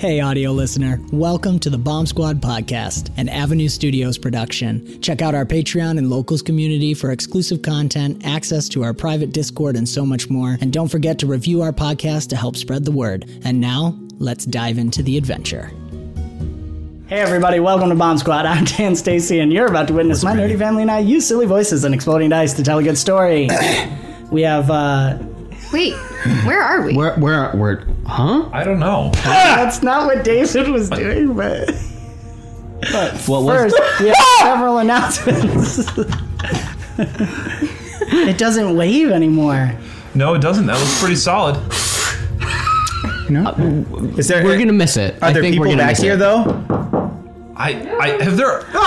Hey, 0.00 0.20
audio 0.20 0.52
listener. 0.52 0.98
Welcome 1.12 1.58
to 1.58 1.68
the 1.68 1.76
Bomb 1.76 2.06
Squad 2.06 2.40
podcast, 2.40 3.10
an 3.18 3.28
Avenue 3.28 3.68
Studios 3.68 4.16
production. 4.16 4.98
Check 5.02 5.20
out 5.20 5.34
our 5.34 5.44
Patreon 5.44 5.98
and 5.98 6.08
locals 6.08 6.40
community 6.40 6.94
for 6.94 7.10
exclusive 7.10 7.60
content, 7.60 8.24
access 8.24 8.66
to 8.70 8.82
our 8.82 8.94
private 8.94 9.32
Discord, 9.32 9.76
and 9.76 9.86
so 9.86 10.06
much 10.06 10.30
more. 10.30 10.56
And 10.62 10.72
don't 10.72 10.88
forget 10.88 11.18
to 11.18 11.26
review 11.26 11.60
our 11.60 11.70
podcast 11.70 12.30
to 12.30 12.36
help 12.36 12.56
spread 12.56 12.86
the 12.86 12.90
word. 12.90 13.28
And 13.44 13.60
now, 13.60 13.94
let's 14.18 14.46
dive 14.46 14.78
into 14.78 15.02
the 15.02 15.18
adventure. 15.18 15.70
Hey, 17.06 17.20
everybody. 17.20 17.60
Welcome 17.60 17.90
to 17.90 17.94
Bomb 17.94 18.16
Squad. 18.16 18.46
I'm 18.46 18.64
Dan 18.64 18.96
Stacy, 18.96 19.40
and 19.40 19.52
you're 19.52 19.66
about 19.66 19.86
to 19.88 19.92
witness 19.92 20.24
my 20.24 20.32
nerdy 20.34 20.58
family 20.58 20.80
and 20.80 20.90
I 20.90 21.00
use 21.00 21.28
silly 21.28 21.44
voices 21.44 21.84
and 21.84 21.94
exploding 21.94 22.30
dice 22.30 22.54
to 22.54 22.62
tell 22.62 22.78
a 22.78 22.82
good 22.82 22.96
story. 22.96 23.50
we 24.30 24.40
have, 24.40 24.70
uh, 24.70 25.18
Wait, 25.72 25.94
where 26.44 26.60
are 26.62 26.82
we? 26.82 26.96
Where, 26.96 27.14
where, 27.16 27.50
where, 27.52 27.84
huh? 28.06 28.48
I 28.52 28.64
don't 28.64 28.80
know. 28.80 29.10
that's 29.24 29.82
not 29.82 30.06
what 30.06 30.24
David 30.24 30.68
was 30.68 30.90
doing, 30.90 31.34
but. 31.34 31.66
But 32.92 33.12
What 33.28 33.42
was- 33.44 33.72
first, 33.74 34.00
we 34.00 34.08
have 34.08 34.16
several 34.40 34.78
announcements. 34.78 35.88
it 36.98 38.38
doesn't 38.38 38.76
wave 38.76 39.10
anymore. 39.10 39.72
No, 40.14 40.34
it 40.34 40.40
doesn't. 40.40 40.66
That 40.66 40.78
was 40.80 40.98
pretty 40.98 41.14
solid. 41.16 41.54
No. 43.30 43.50
Is 44.18 44.26
there? 44.26 44.42
We're 44.42 44.58
gonna 44.58 44.72
miss 44.72 44.96
it. 44.96 45.14
Are 45.22 45.26
I 45.28 45.32
there 45.32 45.42
think 45.42 45.54
we're 45.60 45.66
people 45.66 45.72
gonna 45.76 45.82
back 45.84 45.90
miss 45.92 46.00
here 46.02 46.14
it. 46.14 46.18
though? 46.18 46.42
I, 47.62 47.96
I 48.00 48.22
have 48.24 48.36
there. 48.36 48.64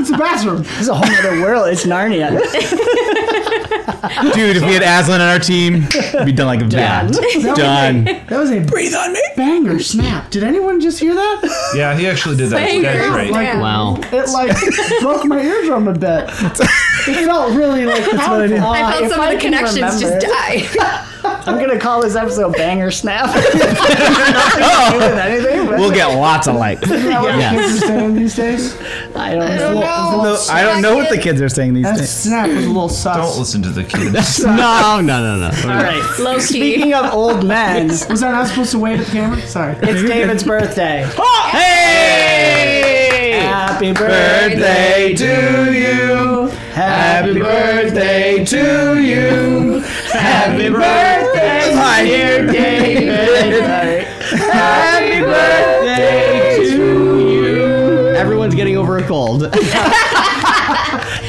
It's 0.00 0.10
a 0.10 0.16
bathroom. 0.16 0.64
It's 0.78 0.88
a 0.88 0.94
whole 0.94 1.04
other 1.04 1.40
world. 1.40 1.68
It's 1.68 1.84
Narnia. 1.86 2.30
Dude, 4.34 4.56
if 4.56 4.62
we 4.62 4.74
had 4.74 4.82
Aslan 4.82 5.20
on 5.20 5.28
our 5.28 5.38
team, 5.38 5.86
we'd 6.14 6.24
be 6.26 6.32
done 6.32 6.46
like 6.46 6.60
that. 6.70 7.10
Done. 7.56 8.04
That 8.04 8.30
was 8.30 8.50
a 8.50 8.60
breathe 8.60 8.94
on 8.94 9.12
me 9.12 9.20
banger 9.36 9.78
snap. 9.80 10.30
Did 10.30 10.44
anyone 10.44 10.80
just 10.80 10.98
hear 11.00 11.14
that? 11.14 11.72
Yeah, 11.74 11.96
he 11.96 12.06
actually 12.06 12.36
did 12.36 12.50
that. 12.50 12.82
That's 12.82 13.08
great. 13.10 13.30
Like, 13.32 13.54
Wow. 13.58 13.96
It 14.12 14.28
like 14.30 14.56
broke 15.00 15.24
my 15.24 15.40
eardrum 15.40 15.88
a 15.88 15.92
bit. 15.94 16.24
It 16.28 17.26
felt 17.26 17.54
really 17.56 17.86
like 17.86 18.04
powerful. 18.10 18.58
I 18.68 18.92
felt 18.92 19.04
if 19.04 19.10
some 19.10 19.20
I 19.20 19.28
of 19.30 19.34
the 19.34 19.40
can 19.40 19.52
connections 19.52 20.00
just 20.00 20.04
remember- 20.04 20.26
die. 20.26 21.08
I'm 21.24 21.58
gonna 21.58 21.78
call 21.78 22.02
this 22.02 22.14
episode 22.16 22.52
"Banger 22.54 22.90
Snap." 22.90 23.26
Nothing 23.34 23.50
to 23.52 24.90
do 24.90 24.98
with 24.98 25.18
anything. 25.18 25.66
We'll 25.68 25.90
get 25.92 26.06
lots 26.18 26.46
of 26.48 26.56
likes. 26.56 26.82
Is 26.82 27.04
that 27.04 27.22
what 27.22 27.36
Yeah. 27.38 27.54
the 27.54 27.60
kids 27.62 27.82
are 27.82 27.86
saying 27.86 28.14
these 28.14 28.34
days? 28.36 28.76
I 29.14 29.34
don't 29.34 29.56
know. 29.56 29.80
No, 30.22 30.36
I 30.50 30.62
don't 30.62 30.82
know 30.82 30.96
what 30.96 31.08
the 31.10 31.18
kids 31.18 31.40
are 31.40 31.48
saying 31.48 31.74
these 31.74 31.84
That 31.84 31.98
days. 31.98 32.10
snap 32.10 32.48
was 32.48 32.64
a 32.64 32.68
little 32.68 32.88
sus. 32.88 33.16
Don't 33.16 33.38
listen 33.38 33.62
to 33.62 33.70
the 33.70 33.84
kids. 33.88 34.44
No, 34.44 35.00
no, 35.00 35.00
no, 35.00 35.36
no. 35.36 35.50
All 35.64 35.82
right. 35.82 36.02
Low 36.18 36.36
key. 36.36 36.40
Speaking 36.42 36.94
of 36.94 37.12
old 37.12 37.44
men, 37.46 37.88
Was 37.88 38.22
I 38.22 38.30
not 38.32 38.48
supposed 38.48 38.70
to 38.72 38.78
wave 38.78 39.00
at 39.00 39.06
the 39.06 39.12
camera? 39.12 39.40
Sorry. 39.42 39.76
It's 39.82 40.02
David's 40.08 40.44
birthday. 40.44 41.08
Oh, 41.18 41.48
hey! 41.52 43.38
Happy 43.40 43.92
birthday 43.92 45.14
Birthday 45.14 45.14
to 45.14 45.72
you. 45.72 46.48
Happy 46.72 47.38
birthday 47.38 48.44
to 48.44 49.00
you. 49.00 49.84
Happy 50.12 50.68
birthday, 50.70 51.74
my 51.74 52.02
dear 52.04 52.46
David. 52.46 54.04
Happy 54.38 55.20
birthday 55.20 56.56
to 56.70 57.18
you. 57.18 58.08
Everyone's 58.16 58.54
getting 58.54 58.76
over 58.76 58.98
a 58.98 59.06
cold. 59.06 59.44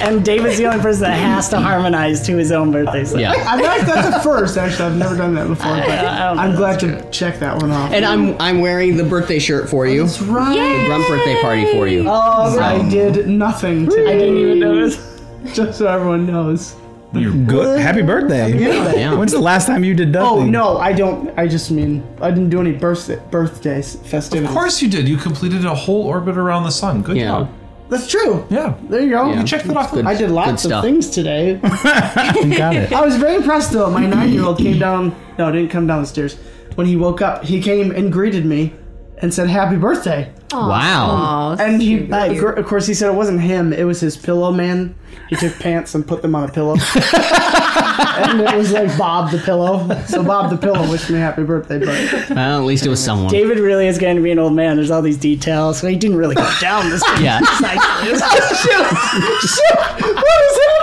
And 0.04 0.24
David's 0.26 0.58
the 0.58 0.66
only 0.66 0.82
person 0.82 1.04
that 1.04 1.16
has 1.18 1.48
to 1.50 1.60
harmonize 1.62 2.26
to 2.28 2.36
his 2.36 2.52
own 2.52 2.72
birthday 2.72 3.06
song. 3.06 3.22
yeah. 3.22 3.32
I 3.48 3.56
like 3.56 3.86
that's 3.86 4.18
a 4.18 4.20
first. 4.20 4.58
Actually, 4.58 4.90
I've 4.90 4.98
never 4.98 5.16
done 5.16 5.34
that 5.36 5.48
before, 5.48 5.78
but 5.78 5.90
I 5.90 6.28
don't 6.28 6.40
I'm 6.40 6.56
glad 6.58 6.80
to 6.82 7.10
check 7.10 7.40
that 7.40 7.56
one 7.62 7.72
off. 7.72 7.92
And 7.94 8.04
I'm 8.04 8.36
I'm 8.42 8.60
wearing 8.60 8.98
the 8.98 9.06
birthday 9.06 9.40
shirt 9.40 9.70
for 9.70 9.88
you. 9.88 10.02
That's 10.06 10.22
right. 10.24 10.54
The 10.82 10.86
Grunt 10.88 11.08
birthday 11.08 11.42
party 11.42 11.72
for 11.72 11.88
you. 11.88 12.04
Oh, 12.06 12.60
I 12.60 12.88
did 12.90 13.30
nothing 13.30 13.88
to 13.88 14.02
I 14.10 14.14
didn't 14.18 14.38
even 14.38 14.60
notice. 14.60 15.22
just 15.54 15.78
so 15.78 15.88
everyone 15.88 16.26
knows. 16.28 16.76
You're 17.14 17.34
Good. 17.46 17.80
Happy 17.80 18.02
birthday. 18.02 18.58
Yeah. 18.58 19.16
When's 19.16 19.32
the 19.32 19.40
last 19.40 19.68
time 19.68 19.84
you 19.84 19.94
did 19.94 20.16
Oh 20.16 20.44
no, 20.44 20.78
I 20.78 20.94
don't. 20.94 21.32
I 21.38 21.48
just 21.48 21.70
mean 21.72 22.04
I 22.22 22.30
didn't 22.30 22.50
do 22.50 22.60
any 22.60 22.72
birthday 22.72 23.20
birthdays 23.32 23.96
festivities. 23.98 24.50
Of 24.50 24.54
course 24.56 24.82
you 24.82 24.90
did. 24.90 25.08
You 25.08 25.18
completed 25.18 25.66
a 25.66 25.76
whole 25.76 26.04
orbit 26.08 26.38
around 26.38 26.64
the 26.64 26.72
sun. 26.72 27.02
Good 27.04 27.18
Yeah. 27.18 27.28
job. 27.28 27.50
that's 27.90 28.08
true. 28.08 28.46
Yeah. 28.50 28.74
There 28.90 29.02
you 29.02 29.12
go. 29.12 29.32
Yeah. 29.32 29.44
Check 29.44 29.64
that 29.64 29.78
off. 29.78 29.92
Good. 29.92 30.06
I 30.08 30.16
did 30.16 30.32
lots 30.32 30.66
of 30.66 30.70
stuff. 30.70 30.84
things 30.84 31.10
today. 31.10 31.56
Got 31.62 32.76
it. 32.76 32.92
I 32.92 33.02
was 33.06 33.16
very 33.18 33.36
impressed 33.36 33.72
though. 33.72 33.90
My 33.92 34.06
nine-year-old 34.08 34.58
came 34.58 34.80
down. 34.80 35.16
No, 35.38 35.52
didn't 35.52 35.70
come 35.70 35.86
down 35.88 36.02
the 36.02 36.08
stairs. 36.08 36.36
When 36.76 36.88
he 36.88 36.96
woke 36.96 37.22
up, 37.22 37.44
he 37.44 37.62
came 37.62 37.92
and 37.92 38.12
greeted 38.12 38.46
me 38.46 38.74
and 39.20 39.32
said 39.32 39.48
"Happy 39.48 39.76
birthday." 39.76 40.32
Wow. 40.54 41.56
And 41.60 41.82
he, 41.82 42.12
uh, 42.12 42.34
of 42.54 42.66
course, 42.66 42.88
he 42.88 42.94
said 42.94 43.10
it 43.10 43.16
wasn't 43.16 43.42
him. 43.42 43.74
It 43.74 43.84
was 43.84 44.02
his 44.02 44.18
pillow 44.18 44.52
man. 44.52 44.96
He 45.30 45.36
took 45.36 45.58
pants 45.60 45.96
and 45.96 46.06
put 46.06 46.22
them 46.22 46.36
on 46.36 46.50
a 46.50 46.52
pillow, 46.52 46.74
and 46.96 48.42
it 48.42 48.56
was 48.56 48.72
like 48.72 48.96
Bob 48.98 49.32
the 49.32 49.40
pillow. 49.40 49.88
So 50.06 50.24
Bob 50.24 50.52
the 50.52 50.58
pillow 50.58 50.90
wished 50.90 51.10
me 51.10 51.18
happy 51.18 51.44
birthday. 51.44 51.80
But 51.80 52.30
Well, 52.36 52.60
at 52.60 52.66
least 52.66 52.86
it 52.86 52.90
was 52.90 53.04
someone. 53.04 53.32
David 53.32 53.58
really 53.60 53.88
is 53.88 53.98
going 53.98 54.16
to 54.18 54.22
be 54.22 54.32
an 54.32 54.40
old 54.40 54.54
man. 54.54 54.76
There's 54.76 54.92
all 54.92 55.02
these 55.02 55.18
details. 55.18 55.80
So 55.80 55.88
he 55.88 55.96
didn't 55.96 56.18
really 56.18 56.36
go 56.36 56.52
down 56.60 56.90
this. 56.90 57.04
Yeah. 57.20 57.40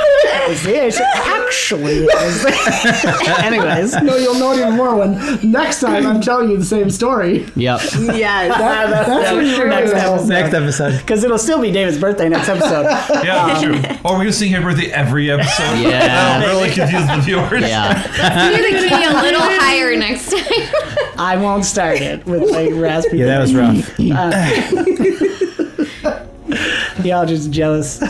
Actually, 1.51 2.07
anyways, 3.45 3.95
no, 4.03 4.17
you'll 4.17 4.35
know 4.39 4.53
it 4.53 4.59
even 4.59 4.77
more 4.77 4.95
when 4.97 5.51
next 5.51 5.81
time 5.81 6.07
I'm 6.07 6.21
telling 6.21 6.51
you 6.51 6.57
the 6.59 6.65
same 6.65 6.91
story. 6.91 7.47
Yep. 7.57 7.81
yes. 8.15 8.59
That's 8.59 9.33
what 9.33 9.45
you 9.45 9.67
next 9.67 9.93
episode. 9.93 10.29
Next 10.29 10.55
episode. 10.55 10.99
because 10.99 11.25
it'll 11.25 11.39
still 11.39 11.61
be 11.61 11.71
David's 11.73 11.99
birthday 11.99 12.29
next 12.29 12.49
episode. 12.49 12.87
Yeah, 13.21 13.47
that's 13.47 13.63
true. 13.63 13.75
Um, 13.75 13.85
or 14.05 14.13
we're 14.15 14.19
gonna 14.21 14.33
sing 14.33 14.51
happy 14.51 14.65
birthday 14.65 14.91
every 14.93 15.31
episode. 15.31 15.79
Yeah. 15.81 16.07
That'll 16.41 16.57
really 16.61 16.71
confuse 16.75 17.07
the 17.07 17.21
viewers. 17.21 17.63
Yeah. 17.69 18.51
You're 18.51 18.71
the 18.71 18.89
key 18.89 19.05
a 19.05 19.13
little 19.23 19.41
higher 19.43 19.97
next 19.97 20.31
time. 20.31 21.15
I 21.19 21.37
won't 21.37 21.65
start 21.65 22.01
it 22.01 22.25
with 22.27 22.51
like 22.51 22.71
raspy. 22.75 23.19
Yeah, 23.19 23.27
that 23.27 23.41
was 23.41 23.55
rough. 23.55 23.99
Uh, 24.01 25.50
Y'all 27.05 27.27
just 27.27 27.51
jealous. 27.51 28.01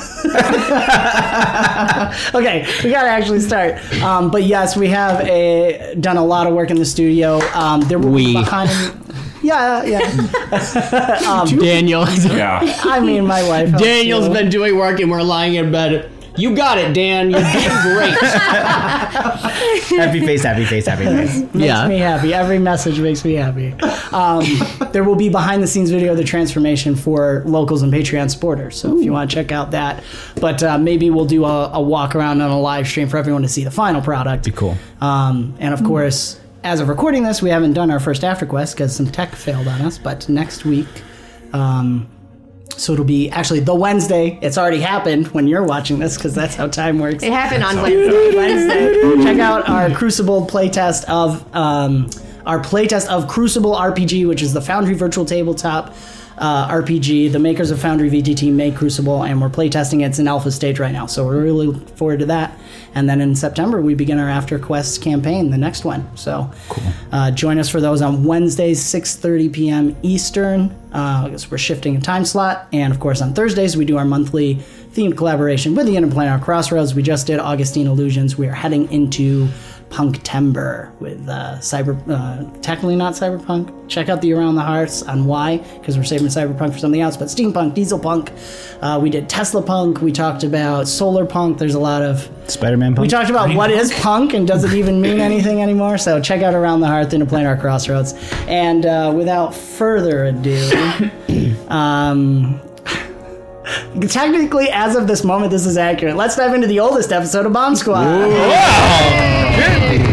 okay, 2.35 2.67
we 2.85 2.91
gotta 2.91 3.09
actually 3.09 3.41
start. 3.41 3.77
Um, 4.03 4.31
but 4.31 4.45
yes, 4.45 4.77
we 4.77 4.89
have 4.89 5.21
a, 5.27 5.95
done 6.01 6.17
a 6.17 6.25
lot 6.25 6.47
of 6.47 6.55
work 6.55 6.71
in 6.71 6.77
the 6.77 6.85
studio. 6.85 7.41
Um, 7.55 7.81
there 7.83 7.99
will 7.99 8.15
be 8.15 8.27
We. 8.27 8.33
behind. 8.35 8.71
Yeah, 9.43 9.85
yeah. 9.85 10.01
Daniel. 11.47 12.07
Yeah. 12.09 12.61
I 12.85 13.01
mean, 13.01 13.27
my 13.27 13.47
wife. 13.49 13.71
helps 13.71 13.83
Daniel's 13.83 14.27
too. 14.27 14.35
been 14.35 14.51
doing 14.51 14.77
work 14.77 15.01
and 15.01 15.11
we're 15.11 15.23
lying 15.23 15.55
in 15.55 15.73
bed. 15.73 16.11
You 16.41 16.57
got 16.57 16.79
it, 16.79 16.95
Dan. 16.95 17.31
You're 17.31 17.41
doing 17.41 17.83
great. 17.83 18.15
Happy 19.91 20.21
face, 20.25 20.43
happy 20.43 20.65
face, 20.65 20.87
happy 20.87 21.05
face. 21.05 21.41
makes 21.41 21.55
yeah. 21.55 21.89
me 21.89 21.99
happy. 21.99 22.33
Every 22.33 22.59
message 22.59 22.99
makes 23.01 23.25
me 23.25 23.35
happy. 23.35 23.75
Um, 24.13 24.45
there 24.93 25.05
will 25.05 25.17
be 25.17 25.29
behind 25.29 25.63
the 25.63 25.67
scenes 25.67 25.91
video 25.91 26.13
of 26.13 26.17
the 26.17 26.25
transformation 26.25 26.95
for 26.95 27.43
locals 27.47 27.83
and 27.83 27.93
Patreon 27.93 28.31
supporters. 28.31 28.77
So 28.81 28.99
if 28.99 29.05
you 29.05 29.13
want 29.13 29.31
to 29.31 29.35
check 29.35 29.53
out 29.53 29.73
that, 29.73 30.03
but 30.41 30.63
uh, 30.63 30.79
maybe 30.79 31.11
we'll 31.11 31.27
do 31.27 31.45
a, 31.45 31.73
a 31.73 31.81
walk 31.81 32.15
around 32.15 32.41
on 32.41 32.51
a 32.51 32.59
live 32.59 32.87
stream 32.87 33.09
for 33.09 33.19
everyone 33.19 33.43
to 33.43 33.49
see 33.49 33.65
the 33.65 33.71
final 33.71 34.01
product. 34.01 34.45
Be 34.45 34.53
cool. 34.53 34.77
Um, 35.01 35.55
and 35.59 35.75
of 35.75 35.85
course, 35.85 36.41
as 36.63 36.81
of 36.81 36.89
recording 36.89 37.23
this, 37.23 37.43
we 37.43 37.51
haven't 37.51 37.73
done 37.73 37.91
our 37.91 38.01
first 38.01 38.25
after 38.25 38.47
quest 38.47 38.77
because 38.77 38.95
some 38.95 39.07
tech 39.07 39.35
failed 39.35 39.69
on 39.69 39.81
us. 39.83 39.99
But 39.99 40.29
next 40.29 40.65
week, 40.65 40.89
um, 41.53 42.09
so 42.81 42.95
it'll 42.95 43.05
be 43.05 43.29
actually 43.31 43.61
the 43.61 43.75
Wednesday. 43.75 44.39
It's 44.41 44.57
already 44.57 44.81
happened 44.81 45.29
when 45.29 45.47
you're 45.47 45.65
watching 45.65 45.99
this 45.99 46.17
because 46.17 46.35
that's 46.35 46.55
how 46.55 46.67
time 46.67 46.99
works. 46.99 47.23
It 47.23 47.33
happened 47.33 47.63
on 47.63 47.77
Wednesday. 47.83 48.35
Wednesday. 48.35 49.23
Check 49.23 49.39
out 49.39 49.69
our 49.69 49.91
Crucible 49.91 50.47
playtest 50.47 51.05
of 51.05 51.45
um, 51.55 52.09
our 52.47 52.59
playtest 52.59 53.07
of 53.09 53.29
Crucible 53.29 53.75
RPG, 53.75 54.27
which 54.27 54.41
is 54.41 54.55
the 54.55 54.63
Foundry 54.63 54.95
Virtual 54.95 55.27
Tabletop 55.27 55.95
uh, 56.41 56.69
RPG. 56.69 57.31
The 57.33 57.39
makers 57.39 57.71
of 57.71 57.81
Foundry 57.81 58.11
VTT 58.11 58.53
make 58.53 58.75
Crucible, 58.75 59.23
and 59.23 59.41
we're 59.41 59.51
playtesting 59.51 60.01
it. 60.01 60.07
It's 60.07 60.19
in 60.19 60.27
alpha 60.27 60.51
stage 60.51 60.81
right 60.81 60.93
now, 60.93 61.07
so 61.07 61.25
we're 61.25 61.41
really 61.41 61.67
looking 61.67 61.87
forward 61.97 62.21
to 62.21 62.27
that. 62.27 62.59
And 62.95 63.09
then 63.09 63.21
in 63.21 63.37
September, 63.37 63.81
we 63.81 63.95
begin 63.95 64.19
our 64.19 64.29
After 64.29 64.59
Quest 64.59 65.03
campaign, 65.03 65.51
the 65.51 65.59
next 65.59 65.85
one. 65.85 66.17
So 66.17 66.51
uh, 67.13 67.31
join 67.31 67.59
us 67.59 67.69
for 67.69 67.81
those 67.81 68.03
on 68.03 68.25
Wednesdays, 68.25 68.83
6.30 68.83 69.53
p.m. 69.53 69.97
Eastern. 70.03 70.77
Uh, 70.93 71.27
because 71.27 71.49
we're 71.49 71.57
shifting 71.57 71.97
a 71.97 72.01
time 72.01 72.25
slot. 72.25 72.67
And 72.73 72.93
of 72.93 72.99
course, 72.99 73.23
on 73.23 73.33
Thursdays, 73.33 73.77
we 73.77 73.85
do 73.85 73.97
our 73.97 74.05
monthly 74.05 74.57
themed 74.57 75.17
collaboration 75.17 75.77
with 75.77 75.87
the 75.87 75.95
Interplanar 75.95 76.43
Crossroads. 76.43 76.97
We 76.97 77.03
just 77.05 77.29
did 77.29 77.39
Augustine 77.39 77.87
Illusions. 77.87 78.37
We 78.37 78.49
are 78.49 78.53
heading 78.53 78.91
into 78.91 79.49
Punktember 79.91 80.97
with 81.01 81.29
uh, 81.29 81.57
cyber, 81.59 82.01
uh, 82.09 82.49
technically 82.61 82.95
not 82.95 83.15
cyberpunk. 83.15 83.89
Check 83.89 84.09
out 84.09 84.23
the 84.23 84.33
Around 84.33 84.55
the 84.55 84.63
Hearth 84.63 85.07
on 85.09 85.25
why, 85.25 85.59
because 85.59 85.99
we're 85.99 86.05
saving 86.05 86.29
cyberpunk 86.29 86.73
for 86.73 86.79
something 86.79 87.01
else. 87.01 87.17
But 87.17 87.27
steampunk, 87.27 87.75
diesel 87.75 87.99
punk. 87.99 88.31
Uh, 88.81 89.01
we 89.03 89.11
did 89.11 89.29
Tesla 89.29 89.61
punk. 89.61 90.01
We 90.01 90.13
talked 90.13 90.45
about 90.45 90.87
solar 90.87 91.27
punk. 91.27 91.59
There's 91.59 91.75
a 91.75 91.81
lot 91.81 92.03
of 92.03 92.31
Spider-Man. 92.47 92.95
we 92.95 93.09
talked 93.09 93.31
about 93.31 93.55
what 93.55 93.71
is 93.71 93.93
punk 93.95 94.33
and 94.33 94.47
does 94.47 94.63
it 94.63 94.73
even 94.75 95.01
mean 95.01 95.19
anything 95.31 95.61
anymore. 95.61 95.99
So 95.99 96.21
check 96.21 96.41
out 96.43 96.55
Around 96.55 96.81
the 96.81 96.87
Hearth 96.87 97.11
Interplanar 97.11 97.61
Crossroads. 97.61 98.15
And 98.47 98.87
uh, 98.87 99.13
without 99.15 99.55
further 99.55 100.27
ado, 100.27 101.11
um, 101.69 102.61
technically, 104.09 104.71
as 104.71 104.97
of 104.97 105.07
this 105.07 105.25
moment, 105.25 105.51
this 105.51 105.67
is 105.67 105.77
accurate. 105.77 106.17
Let's 106.17 106.37
dive 106.37 106.55
into 106.55 106.67
the 106.67 106.81
oldest 106.81 107.13
episode 107.13 107.47
of 107.47 107.53
Bomb 107.53 107.77
Squad. 107.77 108.07
I 108.07 110.10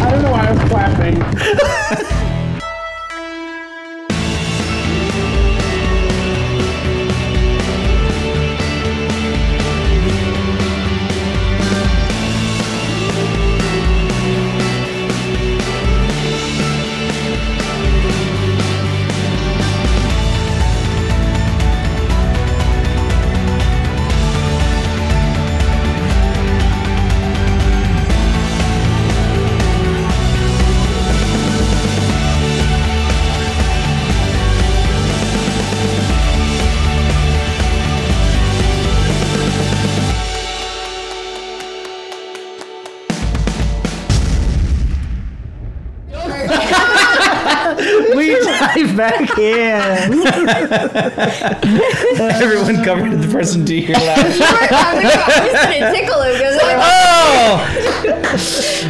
Everyone 52.41 52.83
covered 52.83 53.11
the 53.21 53.27
person 53.31 53.63
to 53.67 53.75
your 53.75 53.97
left. 53.99 54.41
I 54.41 54.95
was 54.95 55.13
oh 55.13 55.63
gonna 55.63 55.91
tickle 55.91 56.21
him 56.23 56.33
because 56.33 56.57
oh! 56.63 57.59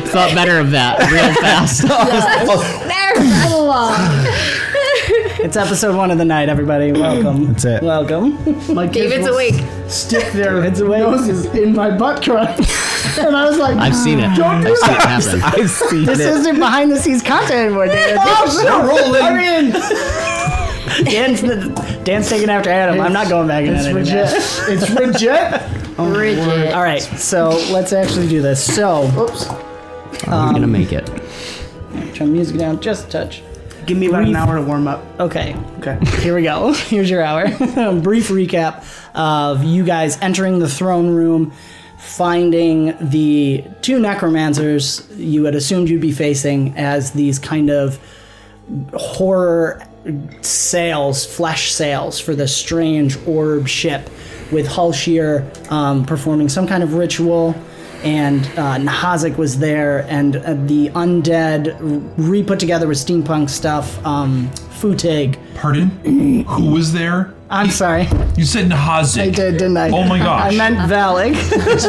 Thought 0.07 0.33
better 0.33 0.57
of 0.57 0.71
that 0.71 0.99
real 1.11 1.33
fast. 1.41 1.81
there. 2.87 3.11
It's 5.43 5.57
episode 5.57 5.97
one 5.97 6.09
of 6.09 6.17
the 6.17 6.23
night, 6.25 6.47
everybody. 6.47 6.93
Welcome. 6.93 7.47
That's 7.47 7.65
it. 7.65 7.83
Welcome. 7.83 8.35
My 8.73 8.87
kids 8.87 9.11
David's 9.11 9.27
will 9.27 9.35
awake. 9.35 9.55
Stick 9.89 10.31
their 10.31 10.61
David's 10.61 10.79
awake. 10.79 11.01
noses 11.01 11.45
in 11.47 11.73
my 11.73 11.95
butt 11.95 12.23
crack. 12.23 12.57
and 13.17 13.35
I 13.35 13.45
was 13.49 13.57
like, 13.57 13.75
I've 13.75 13.95
seen 13.95 14.19
it. 14.19 14.33
Don't 14.35 14.63
do 14.63 14.69
I've 14.83 15.23
seen 15.23 15.35
it 15.35 15.41
happen. 15.41 15.41
I've 15.43 15.69
seen 15.69 16.05
This 16.05 16.19
it. 16.19 16.27
isn't 16.27 16.57
behind 16.57 16.89
the 16.89 16.97
scenes 16.97 17.21
content 17.21 17.51
anymore, 17.51 17.87
David. 17.87 18.17
Oh, 18.19 19.19
I 19.21 19.33
mean, 19.35 19.73
Dan's, 21.05 21.41
Dan's 22.03 22.29
taking 22.29 22.49
after 22.49 22.69
Adam. 22.69 22.99
I'm 23.01 23.13
not 23.13 23.29
going 23.29 23.47
back 23.47 23.65
in 23.65 23.73
it's 23.75 23.85
editing 23.85 24.03
legit. 24.03 24.25
that. 24.27 24.65
It's 24.69 24.89
legit. 24.91 25.83
Oh, 25.99 26.07
Rigid. 26.15 26.73
All 26.73 26.83
right, 26.83 27.01
so 27.01 27.49
let's 27.71 27.91
actually 27.91 28.27
do 28.29 28.39
this. 28.39 28.63
So, 28.63 29.05
Oops. 29.19 29.49
Um, 29.49 29.55
Are 30.31 30.47
we 30.49 30.53
gonna 30.53 30.67
make 30.67 30.93
it? 30.93 31.07
turn 32.13 32.31
music 32.31 32.55
down 32.59 32.79
just 32.81 33.07
a 33.07 33.09
touch. 33.09 33.41
Give 33.87 33.97
me 33.97 34.05
about 34.05 34.25
an 34.25 34.35
hour 34.35 34.57
to 34.57 34.61
warm 34.61 34.87
up. 34.87 35.03
Okay, 35.19 35.55
Okay. 35.79 35.97
here 36.21 36.35
we 36.35 36.43
go. 36.43 36.71
Here's 36.73 37.09
your 37.09 37.23
hour. 37.23 37.47
Brief 37.99 38.27
recap 38.27 38.85
of 39.15 39.63
you 39.63 39.83
guys 39.83 40.19
entering 40.21 40.59
the 40.59 40.69
throne 40.69 41.09
room, 41.15 41.51
finding 41.97 42.95
the 43.01 43.63
two 43.81 43.97
necromancers 43.97 45.07
you 45.15 45.45
had 45.45 45.55
assumed 45.55 45.89
you'd 45.89 45.99
be 45.99 46.11
facing 46.11 46.77
as 46.77 47.09
these 47.13 47.39
kind 47.39 47.71
of 47.71 47.99
horror 48.93 49.81
sails, 50.41 51.25
flesh 51.25 51.71
sails 51.71 52.19
for 52.19 52.35
the 52.35 52.47
strange 52.47 53.17
orb 53.27 53.67
ship, 53.67 54.09
with 54.51 54.67
Hallshear 54.67 55.71
um, 55.71 56.05
performing 56.05 56.49
some 56.49 56.67
kind 56.67 56.83
of 56.83 56.93
ritual. 56.93 57.55
And 58.03 58.45
uh, 58.57 58.77
Nahazik 58.77 59.37
was 59.37 59.57
there, 59.57 60.05
and 60.07 60.35
uh, 60.35 60.53
the 60.53 60.89
undead, 60.89 62.13
re 62.17 62.43
put 62.43 62.59
together 62.59 62.87
with 62.87 62.97
steampunk 62.97 63.49
stuff, 63.49 64.05
um, 64.05 64.49
Futig. 64.79 65.37
Pardon? 65.55 65.89
Who 66.45 66.71
was 66.71 66.93
there? 66.93 67.33
I'm 67.49 67.69
sorry. 67.69 68.03
You 68.35 68.43
said 68.43 68.69
Nahazik. 68.69 69.21
I 69.21 69.29
did, 69.29 69.53
didn't 69.53 69.77
I? 69.77 69.89
Oh 69.89 70.03
my 70.05 70.17
gosh. 70.27 70.53
I 70.53 70.57
meant 70.57 70.77
Valig. 70.91 71.35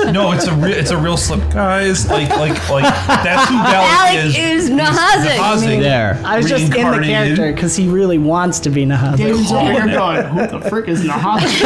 No, 0.13 0.31
it's 0.33 0.47
a 0.47 0.55
re- 0.55 0.73
it's 0.73 0.91
a 0.91 0.97
real 0.97 1.17
slip, 1.17 1.41
guys. 1.51 2.09
Like 2.09 2.29
like 2.31 2.71
like 2.71 2.85
that's 2.85 3.49
who 3.51 3.57
Valak 3.57 3.67
Alec 3.67 4.17
is. 4.27 4.37
is 4.39 4.69
He's 4.69 4.79
Nahazik. 4.79 5.37
Nahazik. 5.37 5.81
There. 5.81 6.21
I 6.25 6.37
was 6.37 6.49
just 6.49 6.65
in 6.65 6.71
the 6.71 6.77
Reincarnated. 6.77 7.37
character 7.37 7.53
because 7.53 7.75
he 7.77 7.89
really 7.89 8.19
wants 8.19 8.61
to 8.61 8.71
be 8.71 8.85
Nahazik. 8.87 9.17
David's 9.17 9.51
over 9.53 9.73
here 9.73 9.87
going, 9.89 10.23
who 10.27 10.47
the 10.47 10.61
frick 10.71 10.87
is 10.89 11.05
Nahazi? 11.05 11.65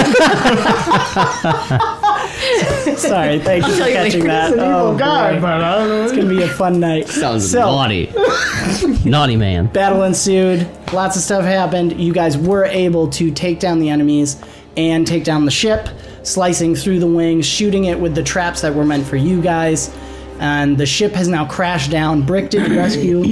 Sorry, 2.96 3.38
thank 3.40 3.66
you 3.66 3.72
for 3.72 3.78
tell 3.78 3.88
you 3.88 3.94
catching 3.94 4.20
later. 4.20 4.26
that. 4.32 4.50
He's 4.50 4.58
an 4.58 4.64
evil 4.66 4.74
Oh, 4.88 4.96
guy, 4.98 5.34
boy. 5.34 5.40
but 5.40 5.60
I 5.62 5.78
don't 5.78 5.88
know. 5.88 6.02
It's 6.04 6.12
gonna 6.12 6.28
be 6.28 6.42
a 6.42 6.48
fun 6.48 6.80
night. 6.80 7.08
Sounds 7.08 7.50
so, 7.50 7.60
naughty. 7.60 8.12
naughty 9.04 9.36
man. 9.36 9.66
battle 9.68 10.02
ensued. 10.02 10.66
Lots 10.92 11.16
of 11.16 11.22
stuff 11.22 11.44
happened. 11.44 12.00
You 12.00 12.12
guys 12.12 12.36
were 12.36 12.64
able 12.64 13.08
to 13.10 13.30
take 13.30 13.60
down 13.60 13.78
the 13.78 13.88
enemies 13.90 14.40
and 14.76 15.06
take 15.06 15.24
down 15.24 15.44
the 15.44 15.50
ship, 15.50 15.88
slicing 16.22 16.74
through 16.74 16.98
the 16.98 17.06
wings, 17.06 17.46
shooting 17.46 17.84
it 17.86 17.98
with 17.98 18.14
the 18.14 18.22
traps 18.22 18.60
that 18.62 18.74
were 18.74 18.84
meant 18.84 19.06
for 19.06 19.16
you 19.16 19.40
guys. 19.42 19.94
And 20.38 20.76
the 20.76 20.86
ship 20.86 21.12
has 21.12 21.28
now 21.28 21.46
crashed 21.46 21.90
down. 21.90 22.22
Brick 22.26 22.50
did 22.50 22.70
rescue 22.76 23.22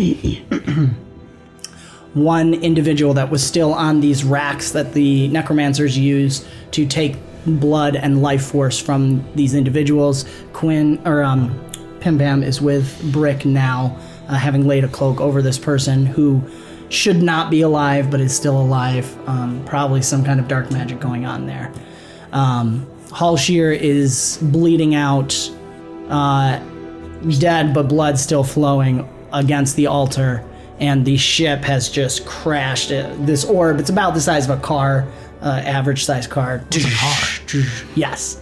one 2.15 2.55
individual 2.55 3.15
that 3.15 3.31
was 3.31 3.43
still 3.47 3.73
on 3.73 4.01
these 4.01 4.25
racks 4.25 4.73
that 4.73 4.93
the 4.95 5.29
necromancers 5.29 5.97
use 5.97 6.45
to 6.73 6.85
take 6.87 7.17
blood 7.47 7.97
and 7.97 8.23
life 8.23 8.47
force 8.47 8.79
from 8.79 9.25
these 9.35 9.55
individuals. 9.55 10.25
Quinn 10.53 11.01
or 11.05 11.23
um, 11.23 11.59
Pim 12.01 12.19
Pam 12.19 12.43
is 12.43 12.61
with 12.61 13.01
Brick 13.13 13.45
now, 13.45 13.97
uh, 14.29 14.35
having 14.35 14.67
laid 14.67 14.85
a 14.85 14.89
cloak 14.89 15.21
over 15.21 15.43
this 15.43 15.59
person 15.59 16.07
who 16.07 16.43
should 16.89 17.23
not 17.23 17.51
be 17.51 17.61
alive 17.61 18.11
but 18.11 18.21
is 18.21 18.35
still 18.35 18.61
alive. 18.61 19.17
Um, 19.29 19.63
probably 19.65 20.03
some 20.03 20.25
kind 20.25 20.41
of 20.41 20.49
dark 20.49 20.71
magic 20.71 21.01
going 21.01 21.25
on 21.27 21.47
there. 21.47 21.73
Um, 22.33 22.87
Hallshear 23.09 23.77
is 23.77 24.39
bleeding 24.41 24.95
out, 24.95 25.51
uh, 26.09 26.61
dead 27.39 27.75
but 27.75 27.89
blood 27.89 28.19
still 28.19 28.45
flowing 28.45 29.09
against 29.33 29.77
the 29.77 29.87
altar, 29.87 30.45
and 30.79 31.05
the 31.05 31.17
ship 31.17 31.63
has 31.65 31.89
just 31.89 32.25
crashed. 32.25 32.93
Uh, 32.93 33.15
This 33.21 33.45
orb, 33.45 33.81
it's 33.81 33.91
about 33.91 34.15
the 34.15 34.21
size 34.21 34.49
of 34.49 34.59
a 34.59 34.63
car, 34.63 35.07
uh, 35.43 35.63
average 35.65 36.05
size 36.05 36.27
car. 36.27 36.63
Yes. 37.95 38.41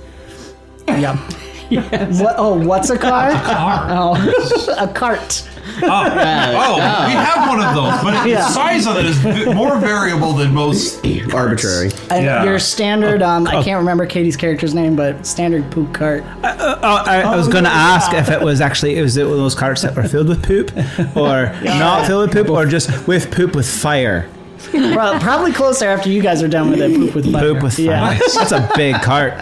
Yep. 0.86 1.18
What, 1.70 2.34
oh, 2.38 2.66
what's 2.66 2.88
a 2.88 2.96
car? 2.96 3.30
Car. 3.30 3.88
Oh, 3.90 4.74
a 4.78 4.88
cart. 4.88 5.46
Oh, 5.82 5.86
uh, 5.86 6.64
oh, 6.66 7.06
we 7.06 7.12
have 7.12 7.46
one 7.46 7.60
of 7.60 7.74
those, 7.74 8.02
but 8.02 8.26
Yeah. 8.26 8.36
the 8.36 8.48
size 8.48 8.86
of 8.86 8.96
it 8.96 9.04
is 9.04 9.18
v- 9.18 9.52
more 9.52 9.78
variable 9.78 10.32
than 10.32 10.54
most. 10.54 11.04
Arbitrary. 11.34 11.90
And 12.10 12.12
uh, 12.12 12.14
Yeah. 12.14 12.44
Your 12.44 12.58
standard, 12.58 13.20
um, 13.20 13.46
I 13.46 13.56
oh. 13.56 13.62
can't 13.62 13.78
remember 13.78 14.06
Katie's 14.06 14.36
character's 14.36 14.74
name, 14.74 14.96
but 14.96 15.26
standard 15.26 15.70
poop 15.70 15.92
cart. 15.92 16.24
Oh, 16.42 16.80
I, 16.82 17.20
I 17.20 17.36
was 17.36 17.48
oh, 17.48 17.52
going 17.52 17.64
to 17.64 17.70
ask 17.70 18.14
if 18.14 18.30
it 18.30 18.40
was 18.40 18.62
actually 18.62 18.96
it 18.96 19.02
was 19.02 19.18
it 19.18 19.24
one 19.24 19.32
of 19.32 19.38
those 19.38 19.54
carts 19.54 19.82
that 19.82 19.94
were 19.94 20.08
filled 20.08 20.28
with 20.28 20.42
poop, 20.42 20.74
or 21.14 21.52
not 21.62 22.06
filled 22.06 22.30
with 22.30 22.32
poop, 22.32 22.48
or 22.48 22.64
just 22.64 23.06
with 23.06 23.30
poop 23.30 23.54
with 23.54 23.68
fire. 23.68 24.26
Pro- 24.58 25.18
Probably 25.20 25.52
closer 25.52 25.86
after 25.86 26.08
you 26.10 26.20
guys 26.22 26.42
are 26.42 26.48
done 26.48 26.70
with 26.70 26.80
it. 26.80 26.94
Poop 26.94 27.14
with 27.14 27.32
fire. 27.32 27.54
Poop 27.54 27.62
with 27.62 27.74
fire. 27.76 27.84
Yeah. 27.86 28.18
That's 28.34 28.52
a 28.52 28.70
big 28.76 28.96
cart. 28.96 29.34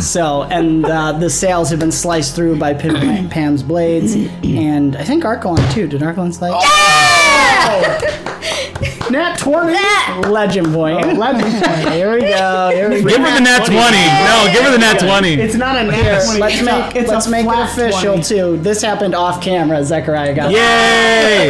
So, 0.00 0.42
and 0.44 0.84
uh, 0.86 1.12
the 1.12 1.28
sails 1.28 1.68
have 1.70 1.78
been 1.80 1.92
sliced 1.92 2.34
through 2.34 2.58
by 2.58 2.74
Pim 2.74 3.28
Pam's 3.30 3.62
blades, 3.62 4.14
and 4.42 4.96
I 4.96 5.04
think 5.04 5.24
Arkhelon 5.24 5.72
too. 5.72 5.86
Did 5.86 6.00
Arkhelon 6.00 6.32
slice? 6.32 6.52
Nat 9.10 9.36
20. 9.38 9.72
Legend 10.30 10.66
point. 10.72 11.18
Legend 11.18 11.64
point. 11.64 11.88
Here 11.92 12.12
we 12.14 12.20
go. 12.20 12.70
Here 12.74 12.88
we 12.88 13.02
go. 13.02 13.08
Give 13.08 13.18
her 13.20 13.34
the 13.34 13.40
nat 13.40 13.64
20. 13.64 13.76
No, 13.76 14.48
give 14.52 14.64
her 14.64 14.70
the 14.72 14.78
nat 14.78 14.98
20. 14.98 15.34
It's 15.34 15.54
not 15.54 15.76
a 15.76 15.92
Here, 15.92 16.20
20. 16.24 16.40
let's 16.40 16.54
it's 16.54 16.64
make 16.64 16.94
a, 16.94 16.98
it's 16.98 17.08
let's 17.10 17.26
a 17.26 17.30
make 17.30 17.46
it 17.46 17.58
official 17.58 18.14
20. 18.14 18.22
too. 18.22 18.56
This 18.58 18.80
happened 18.82 19.14
off 19.14 19.42
camera. 19.42 19.84
Zechariah 19.84 20.34
got 20.34 20.50
Yay! 20.50 21.48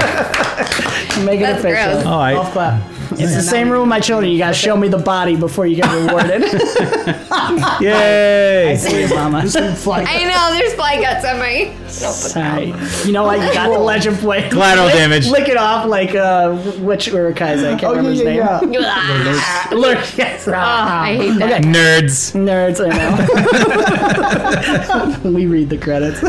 make 1.24 1.40
it 1.40 1.44
That's 1.44 1.60
official. 1.60 1.92
gross. 1.92 2.06
All 2.06 2.18
right. 2.18 2.34
Golf 2.34 2.52
clap. 2.52 2.82
It's 3.18 3.34
the 3.34 3.42
same 3.42 3.70
rule 3.70 3.80
with 3.82 3.88
my 3.88 4.00
children. 4.00 4.30
You 4.32 4.38
gotta 4.38 4.54
show 4.54 4.76
me 4.76 4.88
the 4.88 4.98
body 4.98 5.36
before 5.36 5.66
you 5.66 5.76
get 5.76 5.90
rewarded. 5.94 6.42
Yay! 7.80 8.70
I 8.72 8.76
See 8.76 9.02
you, 9.02 9.08
mama. 9.14 9.38
I 9.38 10.24
know 10.24 10.50
there's 10.56 10.74
fly 10.74 11.00
guts 11.00 11.24
on 11.24 11.38
my. 11.38 11.74
Sorry. 11.88 12.72
You 13.04 13.12
know 13.12 13.24
what? 13.24 13.38
You 13.40 13.52
got 13.52 13.70
the 13.72 13.78
legend 13.78 14.18
plate. 14.18 14.50
Collateral 14.50 14.86
lick, 14.86 14.94
damage. 14.96 15.28
Lick 15.28 15.48
it 15.48 15.56
off 15.56 15.86
like 15.86 16.14
uh, 16.14 16.54
which 16.80 17.08
Uruk-hai's? 17.08 17.62
I 17.62 17.70
can't 17.72 17.84
Oh, 17.84 17.90
remember 17.90 18.10
his 18.10 18.22
name. 18.24 18.36
yeah, 18.38 18.60
yeah. 18.70 18.80
Ah, 18.82 19.68
Look, 19.72 19.98
yes. 20.18 20.46
I 20.48 21.14
hate 21.16 21.38
that. 21.38 21.62
Nerds. 21.62 22.34
Nerds, 22.34 22.80
I 22.80 22.88
know. 25.22 25.30
we 25.30 25.46
read 25.46 25.68
the 25.70 25.78
credits. 25.78 26.20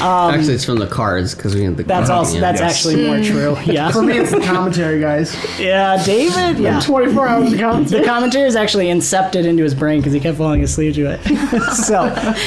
Actually, 0.00 0.54
it's 0.54 0.64
from 0.64 0.78
the 0.78 0.86
cards 0.86 1.34
because 1.34 1.54
we 1.54 1.62
had 1.62 1.76
the. 1.76 1.82
That's 1.82 2.08
cards, 2.08 2.10
also 2.10 2.34
yeah. 2.34 2.40
that's 2.40 2.60
actually 2.60 3.06
more 3.06 3.22
true. 3.22 3.56
Yeah. 3.66 3.90
For 3.90 4.02
me, 4.02 4.16
it's 4.16 4.30
the 4.30 4.40
commentary, 4.40 5.00
guys. 5.00 5.34
Yeah, 5.58 6.02
David. 6.04 6.58
Yeah. 6.58 6.80
24 6.80 7.28
hours 7.28 7.52
of 7.52 7.58
commentary. 7.58 8.00
The 8.00 8.06
commentary 8.06 8.46
is 8.46 8.56
actually 8.56 8.86
incepted 8.86 9.44
into 9.44 9.64
his 9.64 9.74
brain 9.74 10.00
because 10.00 10.12
he 10.12 10.20
kept 10.20 10.38
falling 10.38 10.62
asleep 10.62 10.94
to 10.94 11.06
it. 11.10 11.20
so, 11.74 12.04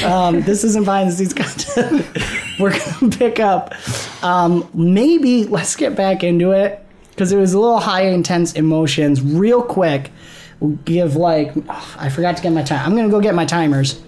um, 0.07 0.41
this 0.41 0.63
isn't 0.63 0.85
behind 0.85 1.09
the 1.09 1.13
scenes 1.13 1.33
content. 1.33 2.07
We're 2.59 2.71
going 2.71 3.11
to 3.11 3.17
pick 3.17 3.39
up. 3.39 3.73
Um, 4.23 4.69
maybe 4.73 5.45
let's 5.45 5.75
get 5.75 5.95
back 5.95 6.23
into 6.23 6.51
it 6.51 6.83
because 7.11 7.31
it 7.31 7.37
was 7.37 7.53
a 7.53 7.59
little 7.59 7.79
high 7.79 8.03
intense 8.07 8.53
emotions. 8.53 9.21
Real 9.21 9.61
quick, 9.61 10.11
we'll 10.59 10.77
give 10.85 11.15
like, 11.15 11.51
oh, 11.67 11.95
I 11.97 12.09
forgot 12.09 12.37
to 12.37 12.43
get 12.43 12.51
my 12.51 12.63
time. 12.63 12.85
I'm 12.85 12.95
going 12.95 13.07
to 13.07 13.11
go 13.11 13.19
get 13.19 13.35
my 13.35 13.45
timers. 13.45 14.01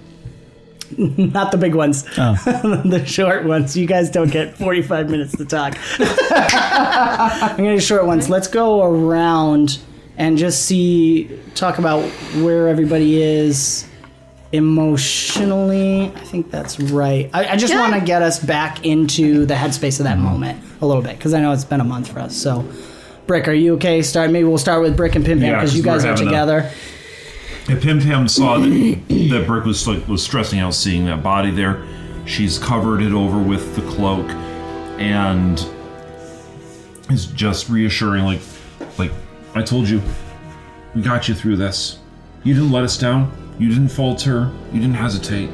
Not 1.17 1.51
the 1.51 1.57
big 1.57 1.75
ones, 1.75 2.05
oh. 2.17 2.35
the 2.85 3.05
short 3.05 3.45
ones. 3.45 3.75
You 3.77 3.85
guys 3.85 4.09
don't 4.09 4.31
get 4.31 4.55
45 4.55 5.09
minutes 5.09 5.35
to 5.37 5.45
talk. 5.45 5.77
I'm 5.99 7.57
gonna 7.57 7.75
do 7.75 7.79
short 7.79 8.05
ones. 8.05 8.29
Let's 8.29 8.47
go 8.47 8.83
around 8.83 9.79
and 10.17 10.37
just 10.37 10.65
see, 10.65 11.39
talk 11.55 11.79
about 11.79 12.03
where 12.41 12.67
everybody 12.67 13.21
is 13.21 13.87
emotionally. 14.51 16.11
I 16.15 16.19
think 16.19 16.51
that's 16.51 16.79
right. 16.79 17.29
I, 17.33 17.53
I 17.53 17.55
just 17.55 17.73
want 17.73 17.93
to 17.93 18.01
get 18.01 18.21
us 18.21 18.39
back 18.39 18.85
into 18.85 19.45
the 19.45 19.53
headspace 19.53 19.99
of 19.99 20.03
that 20.05 20.17
mm-hmm. 20.17 20.25
moment 20.25 20.63
a 20.81 20.85
little 20.85 21.01
bit 21.01 21.17
because 21.17 21.33
I 21.33 21.41
know 21.41 21.51
it's 21.51 21.65
been 21.65 21.81
a 21.81 21.85
month 21.85 22.09
for 22.09 22.19
us. 22.19 22.35
So, 22.35 22.69
Brick, 23.27 23.47
are 23.47 23.53
you 23.53 23.75
okay? 23.75 24.01
Start. 24.01 24.31
Maybe 24.31 24.43
we'll 24.43 24.57
start 24.57 24.81
with 24.81 24.97
Brick 24.97 25.15
and 25.15 25.25
Pim 25.25 25.39
because 25.39 25.73
Yeah, 25.73 25.77
you 25.77 25.83
guys 25.83 26.03
we're 26.03 26.09
are 26.09 26.11
having 26.11 26.27
a- 26.27 26.29
together. 26.29 26.71
And 27.69 27.81
Pim 27.81 28.01
Pam 28.01 28.27
saw 28.27 28.57
that, 28.57 28.69
that 29.29 29.43
Brick 29.47 29.65
was 29.65 29.87
like 29.87 30.07
was 30.07 30.23
stressing 30.23 30.59
out 30.59 30.73
seeing 30.73 31.05
that 31.05 31.21
body 31.23 31.51
there. 31.51 31.85
She's 32.25 32.57
covered 32.57 33.01
it 33.01 33.13
over 33.13 33.39
with 33.39 33.75
the 33.75 33.81
cloak, 33.83 34.29
and 34.99 35.59
is 37.11 37.25
just 37.27 37.69
reassuring, 37.69 38.23
like, 38.23 38.39
like 38.97 39.11
I 39.53 39.61
told 39.61 39.87
you, 39.87 40.01
we 40.95 41.01
got 41.01 41.27
you 41.27 41.35
through 41.35 41.57
this. 41.57 41.99
You 42.43 42.53
didn't 42.53 42.71
let 42.71 42.83
us 42.83 42.97
down. 42.97 43.31
You 43.59 43.69
didn't 43.69 43.89
falter. 43.89 44.51
You 44.71 44.79
didn't 44.79 44.95
hesitate. 44.95 45.49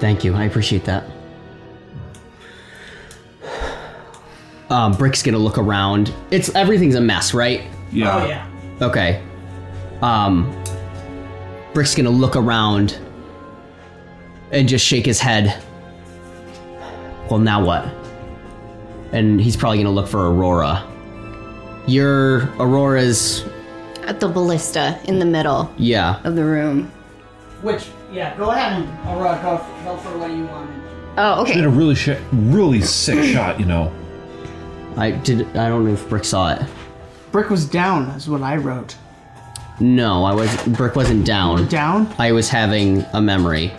Thank 0.00 0.24
you. 0.24 0.34
I 0.34 0.44
appreciate 0.44 0.84
that. 0.84 1.04
Um, 4.70 4.92
Brick's 4.92 5.22
gonna 5.22 5.38
look 5.38 5.58
around. 5.58 6.12
It's 6.30 6.54
everything's 6.54 6.94
a 6.94 7.00
mess, 7.00 7.32
right? 7.32 7.62
Yeah. 7.90 8.16
Oh 8.16 8.26
yeah. 8.26 8.46
Okay. 8.82 9.22
Um, 10.02 10.54
Brick's 11.74 11.94
gonna 11.94 12.10
look 12.10 12.36
around 12.36 12.98
and 14.52 14.68
just 14.68 14.84
shake 14.84 15.06
his 15.06 15.20
head. 15.20 15.62
Well, 17.30 17.38
now 17.40 17.64
what? 17.64 17.84
And 19.12 19.40
he's 19.40 19.56
probably 19.56 19.78
gonna 19.78 19.94
look 19.94 20.08
for 20.08 20.30
Aurora. 20.30 20.86
Your 21.86 22.48
Aurora's, 22.60 23.44
At 24.06 24.20
the 24.20 24.28
ballista 24.28 24.98
in 25.04 25.18
the 25.18 25.24
middle 25.24 25.72
yeah. 25.78 26.20
of 26.24 26.36
the 26.36 26.44
room. 26.44 26.90
Which 27.62 27.86
yeah, 28.12 28.36
go 28.36 28.50
ahead 28.50 28.82
and 28.82 29.08
Aurora, 29.08 29.38
go, 29.42 29.56
go 29.84 29.96
for 29.98 30.16
what 30.18 30.30
you 30.30 30.46
wanted. 30.46 30.74
Oh, 31.16 31.42
okay. 31.42 31.54
Did 31.54 31.64
okay. 31.64 31.74
a 31.74 31.78
really 31.78 31.94
sh- 31.94 32.10
really 32.32 32.80
sick 32.80 33.22
shot, 33.32 33.58
you 33.58 33.66
know. 33.66 33.92
I 34.96 35.10
did. 35.10 35.56
I 35.56 35.68
don't 35.68 35.84
know 35.84 35.92
if 35.92 36.08
Brick 36.08 36.24
saw 36.24 36.54
it. 36.54 36.62
Brick 37.32 37.50
was 37.50 37.66
down, 37.66 38.08
is 38.10 38.28
what 38.28 38.42
I 38.42 38.56
wrote. 38.56 38.96
No, 39.80 40.24
I 40.24 40.32
was. 40.34 40.54
Brick 40.68 40.96
wasn't 40.96 41.24
down. 41.26 41.68
Down? 41.68 42.12
I 42.18 42.32
was 42.32 42.48
having 42.48 43.04
a 43.12 43.20
memory. 43.20 43.72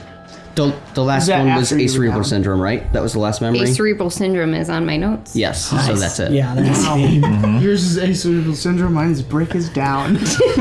The, 0.56 0.74
the 0.94 1.04
last 1.04 1.28
that 1.28 1.46
one 1.46 1.56
was 1.56 1.72
after 1.72 1.82
you 1.82 1.88
were 2.00 2.06
acerebral 2.06 2.14
down? 2.16 2.24
syndrome, 2.26 2.62
right? 2.62 2.92
That 2.92 3.02
was 3.02 3.14
the 3.14 3.20
last 3.20 3.40
memory. 3.42 3.60
Acerebral 3.62 4.12
syndrome 4.12 4.54
is 4.54 4.70
on 4.70 4.86
my 4.86 4.98
notes. 4.98 5.34
yes, 5.36 5.66
so 5.70 5.76
that's 5.96 6.20
it. 6.20 6.32
Yeah, 6.34 6.54
that's 6.54 6.86
Yours 7.64 7.96
is 7.96 7.98
acerebral 8.26 8.56
syndrome. 8.56 8.94
Mine 8.94 9.12
is 9.12 9.22
Brick 9.22 9.56
is 9.56 9.70
down. 9.70 10.14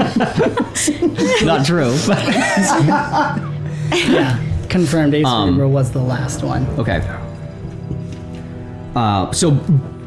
not 1.45 1.67
true. 1.67 1.93
yeah. 3.93 4.45
Confirmed. 4.69 5.15
Ace 5.15 5.27
Um, 5.27 5.49
Cerebral 5.51 5.71
was 5.71 5.91
the 5.93 6.03
last 6.03 6.43
one. 6.45 6.65
okay. 6.79 7.01
Uh, 8.95 9.31
so 9.33 9.51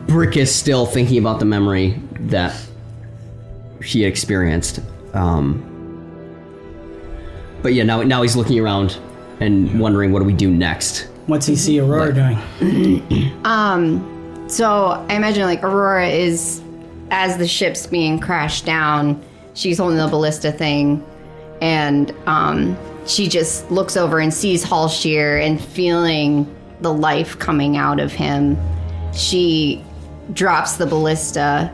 Brick 0.07 0.37
is 0.37 0.53
still 0.53 0.85
thinking 0.85 1.17
about 1.17 1.39
the 1.39 1.45
memory 1.45 1.99
that 2.21 2.55
he 3.83 4.05
experienced. 4.05 4.79
Um, 5.13 5.67
but 7.61 7.73
yeah, 7.73 7.83
now 7.83 8.01
now 8.03 8.21
he's 8.21 8.35
looking 8.35 8.59
around 8.59 8.97
and 9.39 9.79
wondering 9.79 10.11
what 10.11 10.19
do 10.19 10.25
we 10.25 10.33
do 10.33 10.49
next. 10.49 11.07
What's 11.27 11.45
he 11.45 11.55
see 11.55 11.79
Aurora 11.79 12.13
doing? 12.13 13.37
Um, 13.45 14.47
so 14.47 15.05
I 15.09 15.15
imagine 15.15 15.43
like 15.43 15.63
Aurora 15.63 16.07
is 16.07 16.61
as 17.09 17.37
the 17.37 17.47
ship's 17.47 17.85
being 17.87 18.19
crashed 18.19 18.65
down, 18.65 19.21
she's 19.53 19.77
holding 19.77 19.97
the 19.97 20.07
ballista 20.07 20.51
thing, 20.51 21.05
and 21.61 22.13
um, 22.25 22.77
she 23.05 23.27
just 23.27 23.69
looks 23.71 23.97
over 23.97 24.19
and 24.19 24.33
sees 24.33 24.63
Hall 24.63 24.87
Hallshear 24.87 25.45
and 25.45 25.61
feeling 25.61 26.53
the 26.81 26.93
life 26.93 27.37
coming 27.37 27.77
out 27.77 27.99
of 27.99 28.11
him. 28.11 28.57
She 29.13 29.83
drops 30.33 30.77
the 30.77 30.85
ballista, 30.85 31.73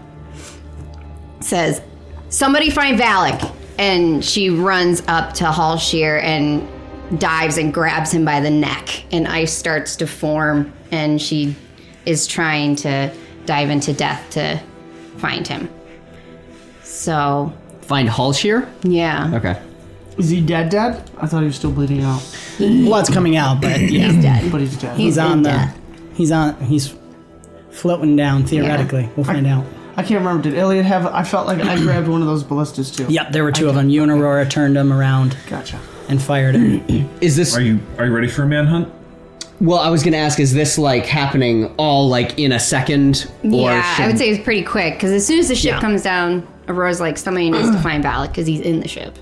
says, 1.39 1.81
"Somebody 2.29 2.69
find 2.69 2.99
Valak," 2.99 3.51
and 3.77 4.23
she 4.23 4.49
runs 4.49 5.01
up 5.07 5.33
to 5.35 5.45
Hallshear 5.45 6.21
and 6.23 6.67
dives 7.19 7.57
and 7.57 7.73
grabs 7.73 8.11
him 8.11 8.25
by 8.25 8.39
the 8.41 8.49
neck, 8.49 9.03
and 9.11 9.27
ice 9.27 9.53
starts 9.53 9.95
to 9.97 10.07
form, 10.07 10.73
and 10.91 11.21
she 11.21 11.55
is 12.05 12.27
trying 12.27 12.75
to 12.77 13.11
dive 13.45 13.69
into 13.69 13.93
death 13.93 14.21
to 14.31 14.59
find 15.17 15.47
him. 15.47 15.69
So, 16.83 17.53
Find 17.81 18.09
Hallshear? 18.09 18.67
yeah, 18.83 19.31
Okay. 19.33 19.57
is 20.17 20.29
he 20.29 20.41
dead, 20.41 20.69
dead? 20.69 21.09
I 21.17 21.27
thought 21.27 21.39
he 21.41 21.45
was 21.47 21.55
still 21.55 21.71
bleeding 21.71 22.01
out. 22.03 22.21
Blood's 22.57 23.09
coming 23.09 23.37
out, 23.37 23.61
but 23.61 23.79
yeah, 23.79 24.11
he's 24.11 24.21
dead. 24.23 24.51
But 24.51 24.61
he's 24.61 24.75
dead. 24.77 24.97
he's 24.97 25.17
on 25.17 25.31
in 25.37 25.43
the. 25.43 25.49
death. 25.49 25.77
He's 26.13 26.31
on. 26.31 26.59
He's 26.61 26.93
floating 27.69 28.15
down 28.15 28.43
theoretically. 28.45 29.09
We'll 29.15 29.25
find 29.25 29.45
out. 29.47 29.63
I 29.97 30.03
can't 30.03 30.19
remember. 30.19 30.43
Did 30.43 30.55
Elliot 30.57 30.85
have. 30.85 31.05
I 31.07 31.23
felt 31.23 31.47
like 31.47 31.59
I 31.59 31.75
grabbed 31.77 32.07
one 32.07 32.21
of 32.21 32.27
those 32.27 32.43
ballistas 32.43 32.91
too. 32.91 33.07
Yep, 33.09 33.31
there 33.31 33.43
were 33.43 33.51
two 33.51 33.67
of 33.67 33.75
them. 33.75 33.89
You 33.89 34.03
and 34.03 34.11
Aurora 34.11 34.47
turned 34.47 34.75
them 34.75 34.93
around 34.93 35.35
Gotcha. 35.49 35.79
and 36.07 36.21
fired 36.21 36.55
it. 36.55 37.05
Is 37.21 37.35
this 37.35 37.55
Are 37.57 37.61
you 37.61 37.79
are 37.97 38.05
you 38.05 38.13
ready 38.13 38.27
for 38.27 38.43
a 38.43 38.47
manhunt? 38.47 38.93
Well, 39.59 39.79
I 39.79 39.89
was 39.89 40.03
gonna 40.03 40.17
ask, 40.17 40.39
is 40.39 40.53
this 40.53 40.77
like 40.77 41.07
happening 41.07 41.73
all 41.77 42.07
like 42.09 42.37
in 42.37 42.51
a 42.51 42.59
second? 42.59 43.25
Or 43.43 43.71
yeah, 43.71 43.95
should- 43.95 44.03
I 44.03 44.07
would 44.07 44.19
say 44.19 44.29
it's 44.29 44.43
pretty 44.43 44.61
quick 44.63 44.93
because 44.93 45.09
as 45.11 45.25
soon 45.25 45.39
as 45.39 45.47
the 45.47 45.55
ship 45.55 45.71
Yeah. 45.71 45.81
comes 45.81 46.03
down, 46.03 46.47
Aurora's 46.67 46.99
like, 47.01 47.17
somebody 47.17 47.49
needs 47.49 47.71
to 47.71 47.79
find 47.79 48.03
Valak 48.03 48.27
because 48.27 48.45
he's 48.45 48.61
in 48.61 48.81
the 48.81 48.87
ship. 48.87 49.17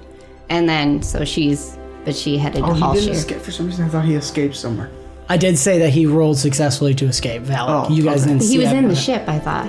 And 0.50 0.68
then, 0.68 1.02
so 1.02 1.24
she's, 1.24 1.78
but 2.04 2.16
she 2.18 2.38
headed 2.38 2.64
Oh, 2.64 2.68
to 2.68 2.74
he 2.74 2.82
didn't 2.82 2.96
Hallshear. 2.96 3.12
escape. 3.12 3.38
For 3.40 3.52
some 3.52 3.68
reason, 3.68 3.86
I 3.86 3.88
thought 3.88 4.04
he 4.04 4.16
escaped 4.16 4.58
somewhere. 4.58 4.92
I 5.30 5.38
did 5.38 5.58
say 5.58 5.80
that 5.80 5.92
he 5.92 6.06
rolled 6.06 6.38
successfully 6.38 6.94
to 6.96 7.06
escape. 7.06 7.44
Valak. 7.44 7.90
Oh, 7.90 7.94
you 7.94 8.04
guys 8.04 8.24
okay. 8.24 8.32
didn't 8.32 8.44
see 8.44 8.52
He 8.54 8.58
was 8.58 8.68
that, 8.72 8.76
in 8.76 8.84
the 8.84 8.90
but- 8.90 8.98
ship, 8.98 9.24
I 9.30 9.40
thought. 9.40 9.68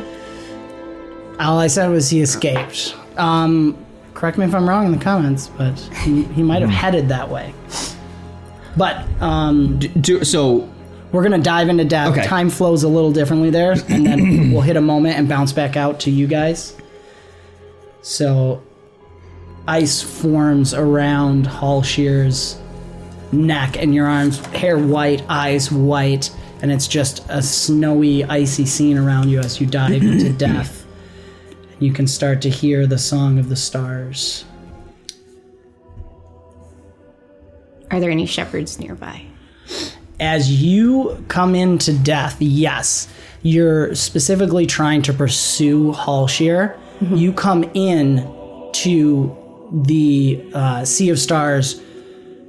All 1.39 1.59
I 1.59 1.67
said 1.67 1.89
was 1.89 2.09
he 2.09 2.21
escaped. 2.21 2.97
Um, 3.17 3.77
correct 4.15 4.39
me 4.39 4.45
if 4.45 4.55
I'm 4.55 4.69
wrong 4.69 4.87
in 4.87 4.93
the 4.93 5.03
comments, 5.03 5.49
but 5.49 5.79
he, 6.03 6.23
he 6.25 6.43
might 6.43 6.63
have 6.63 6.71
headed 6.71 7.09
that 7.09 7.29
way. 7.29 7.55
But 8.77 9.07
um, 9.23 9.79
Do, 9.79 10.25
so 10.25 10.71
we're 11.13 11.23
gonna 11.23 11.39
dive 11.39 11.69
into 11.69 11.85
death. 11.85 12.13
Okay. 12.13 12.27
Time 12.27 12.51
flows 12.51 12.83
a 12.83 12.89
little 12.89 13.13
differently 13.13 13.51
there, 13.51 13.73
and 13.89 14.07
then 14.07 14.53
we'll 14.53 14.63
hit 14.63 14.77
a 14.77 14.81
moment 14.81 15.17
and 15.19 15.29
bounce 15.29 15.53
back 15.53 15.77
out 15.77 16.01
to 16.01 16.11
you 16.11 16.27
guys. 16.27 16.77
So, 18.03 18.63
ice 19.67 20.01
forms 20.03 20.73
around 20.75 21.47
Hallshear's 21.47 22.59
neck 23.33 23.77
and 23.77 23.95
your 23.95 24.07
arms, 24.07 24.45
hair 24.47 24.79
white, 24.79 25.23
eyes 25.29 25.73
white, 25.73 26.31
and 26.63 26.71
it's 26.71 26.87
just 26.87 27.27
a 27.29 27.43
snowy, 27.43 28.25
icy 28.25 28.65
scene 28.67 28.97
around 28.97 29.29
you 29.29 29.41
as 29.41 29.61
you 29.61 29.67
dive 29.67 30.03
into 30.03 30.33
death. 30.39 30.86
You 31.79 31.93
can 31.93 32.07
start 32.07 32.41
to 32.43 32.51
hear 32.51 32.87
the 32.87 32.99
song 32.99 33.39
of 33.39 33.49
the 33.49 33.57
stars. 33.57 34.45
Are 37.91 38.01
there 38.01 38.11
any 38.11 38.27
shepherds 38.27 38.79
nearby? 38.79 39.23
as 40.21 40.63
you 40.63 41.25
come 41.29 41.55
into 41.55 41.93
death, 41.93 42.37
yes, 42.41 43.09
you're 43.43 43.95
specifically 43.95 44.67
trying 44.67 45.03
to 45.03 45.13
pursue 45.13 45.93
Hallshear. 45.93 46.77
You 47.01 47.33
come 47.33 47.65
in 47.75 48.17
to 48.73 49.37
the 49.85 50.43
uh, 50.55 50.85
Sea 50.85 51.11
of 51.11 51.19
Stars, 51.19 51.81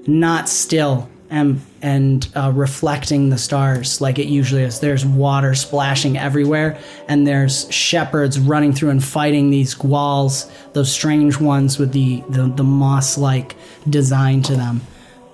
not 0.08 0.48
still 0.48 1.10
and 1.30 1.62
and 1.82 2.28
uh, 2.36 2.52
reflecting 2.54 3.30
the 3.30 3.38
stars 3.38 4.02
like 4.02 4.20
it 4.20 4.28
usually 4.28 4.64
is. 4.64 4.80
There's 4.80 5.06
water 5.06 5.56
splashing 5.56 6.18
everywhere, 6.18 6.80
and 7.08 7.28
there's 7.28 7.72
shepherds 7.72 8.40
running 8.40 8.74
through 8.74 8.90
and 8.90 9.04
fighting 9.04 9.50
these 9.50 9.76
gwals, 9.76 10.50
those 10.74 10.92
strange 10.92 11.40
ones 11.40 11.78
with 11.78 11.92
the 11.92 12.24
the, 12.30 12.48
the 12.48 12.64
moss 12.64 13.18
like 13.18 13.56
design 13.90 14.42
to 14.44 14.56
them 14.56 14.82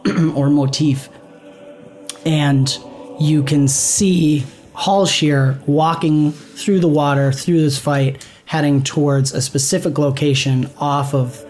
or 0.36 0.50
motif 0.50 1.10
and 2.26 2.78
you 3.20 3.44
can 3.44 3.68
see 3.68 4.44
Hallshear 4.76 5.66
walking 5.68 6.32
through 6.32 6.80
the 6.80 6.88
water 6.88 7.32
through 7.32 7.62
this 7.62 7.78
fight, 7.78 8.26
heading 8.46 8.84
towards 8.84 9.34
a 9.34 9.42
specific 9.42 9.98
location 9.98 10.70
off 10.78 11.14
of 11.14 11.44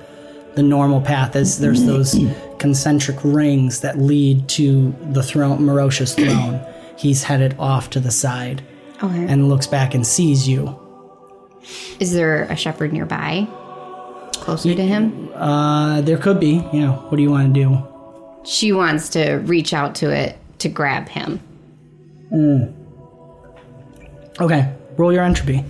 the 0.55 0.63
normal 0.63 1.01
path. 1.01 1.35
As 1.35 1.59
there's 1.59 1.85
those 1.85 2.15
concentric 2.63 3.17
rings 3.25 3.81
that 3.81 3.97
lead 3.99 4.47
to 4.47 4.95
the 5.11 5.21
throne, 5.21 5.59
Marosha's 5.59 6.15
throne. 6.23 6.65
He's 6.97 7.23
headed 7.23 7.57
off 7.59 7.89
to 7.89 7.99
the 7.99 8.09
side 8.09 8.63
Okay. 9.03 9.25
and 9.27 9.49
looks 9.49 9.67
back 9.67 9.93
and 9.93 10.07
sees 10.07 10.47
you. 10.47 10.79
Is 11.99 12.13
there 12.13 12.43
a 12.43 12.55
shepherd 12.55 12.93
nearby? 12.93 13.45
Closer 14.35 14.73
to 14.73 14.81
him? 14.81 15.29
Uh, 15.35 15.99
there 16.01 16.17
could 16.17 16.39
be. 16.39 16.63
You 16.71 16.79
know, 16.85 16.93
what 17.09 17.17
do 17.17 17.21
you 17.23 17.31
want 17.31 17.53
to 17.53 17.61
do? 17.61 17.83
She 18.45 18.71
wants 18.71 19.09
to 19.09 19.33
reach 19.39 19.73
out 19.73 19.95
to 19.95 20.09
it 20.09 20.37
to 20.59 20.69
grab 20.69 21.09
him. 21.09 21.41
Okay, 24.39 24.73
roll 24.97 25.11
your 25.11 25.23
entropy. 25.23 25.65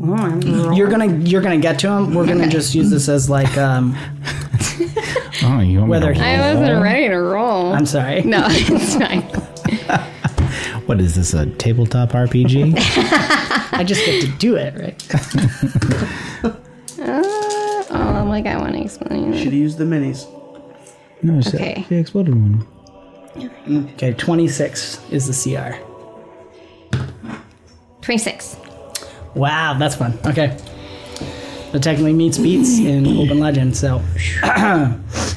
Oh, 0.00 0.72
You're 0.72 0.88
gonna 0.88 1.08
you're 1.24 1.42
gonna 1.42 1.58
get 1.58 1.80
to 1.80 1.88
him. 1.90 2.14
We're 2.14 2.26
gonna 2.26 2.48
just 2.58 2.72
use 2.72 2.88
this 2.90 3.08
as 3.08 3.28
like 3.28 3.56
um. 3.58 3.96
Oh, 5.50 5.60
you 5.60 5.78
want 5.80 5.90
me 5.92 6.00
to- 6.00 6.12
he- 6.14 6.20
I 6.20 6.54
wasn't 6.54 6.82
ready 6.82 7.08
to 7.08 7.16
roll. 7.16 7.72
I'm 7.72 7.86
sorry. 7.86 8.22
no, 8.22 8.44
it's 8.50 8.96
fine. 8.96 9.22
What 10.86 11.00
is 11.02 11.14
this? 11.16 11.34
A 11.34 11.44
tabletop 11.44 12.10
RPG? 12.12 12.72
I 13.72 13.84
just 13.84 14.04
get 14.06 14.22
to 14.22 14.28
do 14.38 14.56
it, 14.56 14.74
right? 14.74 15.14
Uh, 16.98 17.84
oh, 17.90 18.24
like 18.26 18.46
I 18.46 18.56
want 18.56 18.72
to 18.74 18.80
explain. 18.80 19.34
Should 19.34 19.44
have 19.44 19.52
used 19.52 19.76
the 19.76 19.84
minis. 19.84 20.26
no, 21.22 21.38
it's 21.38 21.54
Okay. 21.54 21.84
the 21.90 21.96
exploded 21.96 22.34
one. 22.34 22.66
Okay, 23.92 24.14
26 24.14 25.00
is 25.10 25.26
the 25.26 25.34
CR. 25.54 25.76
26. 28.00 28.56
Wow, 29.34 29.76
that's 29.78 29.94
fun. 29.96 30.18
Okay. 30.24 30.56
It 31.74 31.82
technically 31.82 32.14
meets 32.14 32.38
beats 32.38 32.78
in 32.78 33.06
Open 33.18 33.38
Legend, 33.40 33.76
so. 33.76 34.02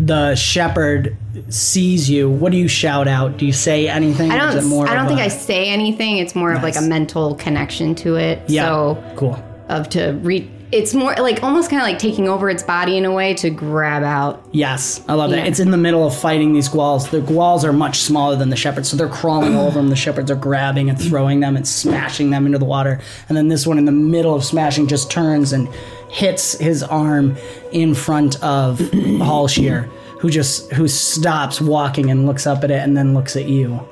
the 0.00 0.34
shepherd 0.34 1.16
sees 1.50 2.08
you. 2.08 2.28
What 2.28 2.52
do 2.52 2.58
you 2.58 2.68
shout 2.68 3.06
out? 3.06 3.36
Do 3.36 3.44
you 3.46 3.52
say 3.52 3.86
anything? 3.86 4.30
I 4.30 4.36
don't. 4.38 4.48
I 4.88 4.94
don't 4.94 5.06
think 5.06 5.20
a- 5.20 5.24
I 5.24 5.28
say 5.28 5.68
anything. 5.68 6.16
It's 6.16 6.34
more 6.34 6.52
of 6.52 6.62
like 6.62 6.76
a 6.76 6.80
mental 6.82 7.34
connection 7.34 7.94
to 7.96 8.16
it. 8.16 8.42
Yeah. 8.48 8.64
So 8.66 9.14
cool. 9.16 9.44
of 9.68 9.88
to 9.90 10.12
read. 10.22 10.50
It's 10.72 10.94
more 10.94 11.12
like 11.16 11.42
almost 11.42 11.68
kind 11.68 11.82
of 11.82 11.88
like 11.88 11.98
taking 11.98 12.28
over 12.28 12.48
its 12.48 12.62
body 12.62 12.96
in 12.96 13.04
a 13.04 13.10
way 13.10 13.34
to 13.34 13.50
grab 13.50 14.04
out. 14.04 14.48
Yes, 14.52 15.02
I 15.08 15.14
love 15.14 15.30
that. 15.30 15.48
It's 15.48 15.58
in 15.58 15.72
the 15.72 15.76
middle 15.76 16.06
of 16.06 16.16
fighting 16.16 16.52
these 16.52 16.68
gwals. 16.68 17.10
The 17.10 17.20
gwals 17.20 17.64
are 17.64 17.72
much 17.72 17.98
smaller 17.98 18.36
than 18.36 18.50
the 18.50 18.56
shepherds, 18.56 18.88
so 18.88 18.96
they're 18.96 19.08
crawling 19.08 19.56
all 19.56 19.66
over 19.66 19.80
them. 19.80 19.88
The 19.88 19.96
shepherds 19.96 20.30
are 20.30 20.36
grabbing 20.36 20.88
and 20.88 20.96
throwing 21.00 21.40
them 21.40 21.56
and 21.56 21.66
smashing 21.66 22.30
them 22.30 22.46
into 22.46 22.58
the 22.58 22.64
water. 22.66 23.00
And 23.28 23.36
then 23.36 23.48
this 23.48 23.66
one 23.66 23.78
in 23.78 23.84
the 23.84 23.90
middle 23.92 24.32
of 24.32 24.44
smashing 24.44 24.86
just 24.86 25.10
turns 25.10 25.52
and 25.52 25.68
hits 26.10 26.58
his 26.58 26.82
arm 26.82 27.36
in 27.72 27.94
front 27.94 28.42
of 28.42 28.78
Hallshear, 28.78 29.84
who 30.20 30.30
just 30.30 30.70
who 30.72 30.88
stops 30.88 31.60
walking 31.60 32.10
and 32.10 32.26
looks 32.26 32.46
up 32.46 32.64
at 32.64 32.70
it 32.70 32.80
and 32.80 32.96
then 32.96 33.14
looks 33.14 33.36
at 33.36 33.48
you. 33.48 33.86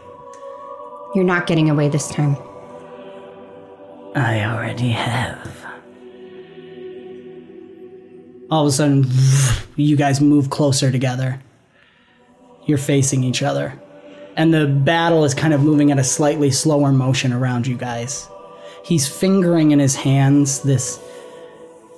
You're 1.15 1.25
not 1.25 1.47
getting 1.47 1.71
away 1.71 1.89
this 1.89 2.09
time. 2.09 2.37
I 4.15 4.45
already 4.45 4.91
have. 4.91 5.55
All 8.51 8.63
of 8.63 8.69
a 8.69 8.73
sudden, 8.73 9.07
you 9.77 9.97
guys 9.97 10.21
move 10.21 10.51
closer 10.51 10.91
together. 10.91 11.41
You're 12.67 12.79
facing 12.79 13.25
each 13.25 13.43
other. 13.43 13.81
And 14.37 14.55
the 14.55 14.67
battle 14.67 15.25
is 15.25 15.35
kind 15.35 15.53
of 15.53 15.63
moving 15.63 15.91
at 15.91 15.99
a 15.99 16.05
slightly 16.05 16.51
slower 16.51 16.93
motion 16.93 17.33
around 17.33 17.67
you 17.67 17.77
guys. 17.77 18.29
He's 18.85 19.09
fingering 19.09 19.73
in 19.73 19.79
his 19.79 19.97
hands 19.97 20.61
this 20.61 21.01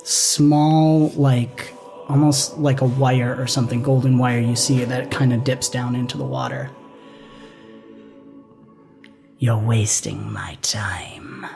small, 0.05 1.09
like, 1.11 1.73
almost 2.09 2.59
like 2.59 2.81
a 2.81 2.87
wire 2.87 3.37
or 3.39 3.47
something, 3.47 3.83
golden 3.83 4.19
wire 4.19 4.41
you 4.41 4.57
see 4.57 4.85
that 4.85 5.11
kind 5.11 5.33
of 5.33 5.45
dips 5.45 5.69
down 5.69 5.95
into 5.95 6.17
the 6.19 6.25
water. 6.25 6.71
You're 9.39 9.59
wasting 9.59 10.31
my 10.33 10.59
time. 10.61 11.47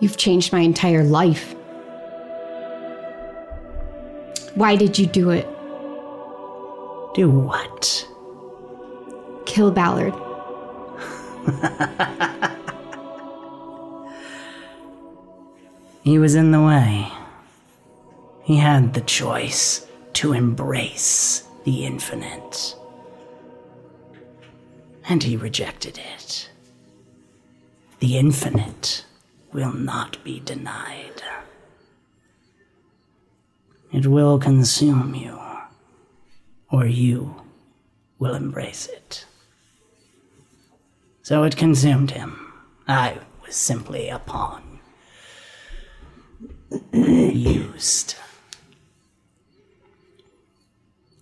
You've 0.00 0.16
changed 0.16 0.52
my 0.52 0.60
entire 0.60 1.04
life. 1.04 1.54
Why 4.54 4.76
did 4.76 4.98
you 4.98 5.06
do 5.06 5.30
it? 5.30 5.46
Do 7.14 7.30
what? 7.30 8.08
Kill 9.46 9.70
Ballard. 9.70 10.14
He 16.08 16.18
was 16.18 16.34
in 16.34 16.52
the 16.52 16.62
way. 16.62 17.12
He 18.42 18.56
had 18.56 18.94
the 18.94 19.02
choice 19.02 19.86
to 20.14 20.32
embrace 20.32 21.46
the 21.64 21.84
infinite. 21.84 22.74
And 25.06 25.22
he 25.22 25.36
rejected 25.36 26.00
it. 26.16 26.48
The 27.98 28.16
infinite 28.16 29.04
will 29.52 29.74
not 29.74 30.24
be 30.24 30.40
denied. 30.40 31.22
It 33.92 34.06
will 34.06 34.38
consume 34.38 35.14
you, 35.14 35.38
or 36.70 36.86
you 36.86 37.34
will 38.18 38.34
embrace 38.34 38.86
it. 38.86 39.26
So 41.20 41.42
it 41.42 41.58
consumed 41.58 42.12
him. 42.12 42.50
I 42.88 43.18
was 43.44 43.56
simply 43.56 44.08
a 44.08 44.20
pawn 44.20 44.67
used. 46.92 48.16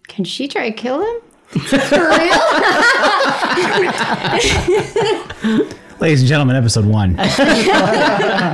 Can 0.09 0.25
she 0.25 0.49
try 0.49 0.71
to 0.71 0.77
kill 0.77 1.01
him? 1.01 1.21
For 1.51 2.09
real? 2.09 2.37
Ladies 6.01 6.21
and 6.21 6.29
gentlemen, 6.29 6.57
episode 6.57 6.85
one. 6.85 7.17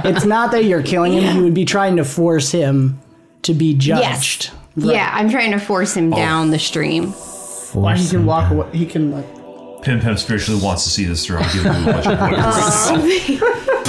It's 0.05 0.25
not 0.25 0.51
that 0.53 0.65
you're 0.65 0.83
killing 0.83 1.13
him, 1.13 1.37
you 1.37 1.43
would 1.45 1.55
be 1.55 1.65
trying 1.65 1.97
to 1.97 2.05
force 2.05 2.51
him 2.51 3.01
to 3.43 3.55
be 3.55 3.75
judged. 3.75 4.51
Yeah, 4.77 5.11
I'm 5.13 5.31
trying 5.31 5.53
to 5.53 5.59
force 5.59 5.97
him 5.97 6.11
down 6.11 6.51
the 6.51 6.59
stream. 6.59 7.13
Why 7.73 7.97
he 7.97 8.09
can 8.09 8.27
walk 8.27 8.51
away. 8.51 8.69
He 8.73 8.87
can 8.87 9.13
like. 9.13 9.83
Pim 9.83 10.01
Pim 10.01 10.17
spiritually 10.17 10.63
wants 10.63 10.85
to 10.85 10.91
see 10.91 11.05
this 11.05 11.27
through. 11.27 11.39
I'll 11.39 11.53
give 11.53 11.63
him 11.65 11.89
a 11.89 11.93
bunch 11.93 12.07
of 12.07 12.19
points. 12.19 12.39
Oh, 13.43 13.82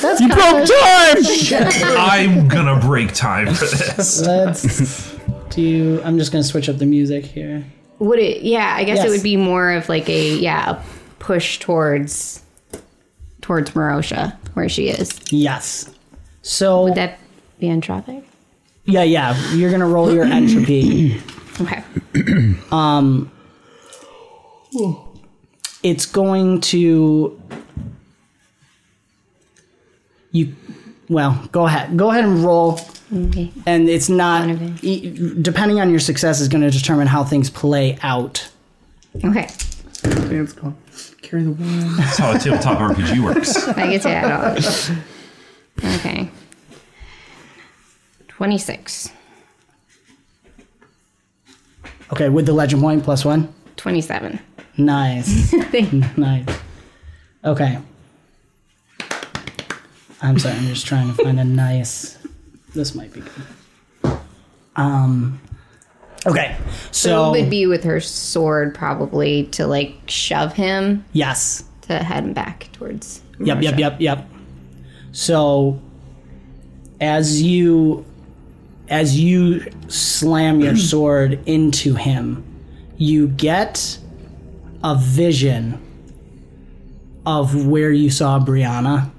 That's 0.00 0.20
You 0.20 0.28
broke 0.28 0.66
time! 0.66 1.98
I'm 1.98 2.48
gonna 2.48 2.78
break 2.80 3.12
time 3.12 3.46
for 3.54 3.64
this. 3.66 4.20
Let's 4.26 5.16
do. 5.50 6.00
I'm 6.04 6.18
just 6.18 6.32
going 6.32 6.42
to 6.42 6.48
switch 6.48 6.68
up 6.68 6.78
the 6.78 6.86
music 6.86 7.24
here. 7.24 7.64
Would 7.98 8.18
it? 8.18 8.42
Yeah, 8.42 8.74
I 8.76 8.84
guess 8.84 8.98
Yes. 8.98 9.06
it 9.06 9.10
would 9.10 9.22
be 9.22 9.36
more 9.36 9.72
of 9.72 9.88
like 9.88 10.08
a 10.08 10.34
yeah 10.36 10.70
a 10.70 10.82
push 11.18 11.58
towards 11.58 12.42
towards 13.42 13.70
Marosha 13.72 14.36
where 14.54 14.68
she 14.68 14.88
is. 14.88 15.18
Yes. 15.30 15.90
So, 16.42 16.84
Would 16.84 16.94
that 16.94 17.18
be 17.58 17.66
entropic? 17.66 18.22
yeah, 18.86 19.02
yeah, 19.02 19.36
you're 19.54 19.68
going 19.70 19.80
to 19.80 19.86
roll 19.86 20.12
your 20.14 20.24
entropy. 20.32 21.20
Okay. 21.60 21.82
Um. 22.72 23.30
It's 25.82 26.06
going 26.06 26.60
to. 26.62 27.40
You. 30.32 30.54
well, 31.08 31.48
go 31.52 31.66
ahead. 31.66 31.96
Go 31.96 32.10
ahead 32.10 32.24
and 32.24 32.44
roll. 32.44 32.80
Okay. 33.12 33.50
And 33.66 33.88
it's 33.88 34.08
not, 34.08 34.48
e- 34.82 35.34
depending 35.42 35.80
on 35.80 35.90
your 35.90 35.98
success, 35.98 36.40
is 36.40 36.46
going 36.48 36.62
to 36.62 36.70
determine 36.70 37.08
how 37.08 37.24
things 37.24 37.50
play 37.50 37.98
out. 38.02 38.48
Okay. 39.24 39.48
Dan's 40.02 40.52
going, 40.52 40.76
carry 41.20 41.42
the 41.42 41.50
one. 41.50 41.96
That's 41.96 42.18
how 42.18 42.34
a 42.34 42.38
tabletop 42.38 42.78
RPG 42.78 43.24
works. 43.24 43.68
I 43.76 43.90
get 43.90 44.02
to 44.02 44.10
add 44.10 44.30
on. 45.82 45.94
Okay. 45.96 46.30
26. 48.28 49.10
Okay, 52.12 52.28
with 52.28 52.46
the 52.46 52.52
legend 52.52 52.82
point 52.82 53.02
plus 53.04 53.24
one. 53.24 53.52
27. 53.76 54.38
Nice. 54.78 55.50
Thank 55.70 56.16
nice. 56.16 56.46
Okay. 57.44 57.78
I'm 60.22 60.38
sorry, 60.38 60.56
I'm 60.56 60.66
just 60.66 60.86
trying 60.86 61.14
to 61.14 61.22
find 61.22 61.40
a 61.40 61.44
nice. 61.44 62.18
This 62.74 62.94
might 62.94 63.12
be 63.12 63.20
good. 63.22 64.18
Um. 64.76 65.40
Okay, 66.26 66.54
So 66.90 67.08
so 67.08 67.34
it 67.34 67.40
would 67.40 67.50
be 67.50 67.66
with 67.66 67.82
her 67.84 67.98
sword 67.98 68.74
probably 68.74 69.44
to 69.52 69.66
like 69.66 69.94
shove 70.06 70.52
him 70.52 71.02
yes, 71.14 71.64
to 71.82 71.94
head 71.98 72.24
him 72.24 72.34
back 72.34 72.68
towards. 72.72 73.22
Yep, 73.38 73.62
yep, 73.62 73.78
yep, 73.78 74.00
yep. 74.00 74.28
So 75.12 75.80
as 77.00 77.40
you 77.40 78.04
as 78.88 79.18
you 79.18 79.64
slam 79.88 80.60
your 80.60 80.76
sword 80.90 81.40
into 81.46 81.94
him, 81.94 82.44
you 82.98 83.28
get 83.28 83.98
a 84.84 84.96
vision 84.96 85.80
of 87.24 87.66
where 87.66 87.92
you 87.92 88.10
saw 88.10 88.38
Brianna 88.38 89.10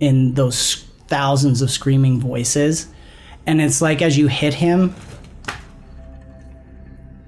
in 0.00 0.34
those 0.34 0.84
thousands 1.08 1.62
of 1.62 1.70
screaming 1.70 2.20
voices. 2.20 2.88
And 3.46 3.60
it's 3.60 3.80
like 3.80 4.02
as 4.02 4.16
you 4.16 4.28
hit 4.28 4.54
him, 4.54 4.94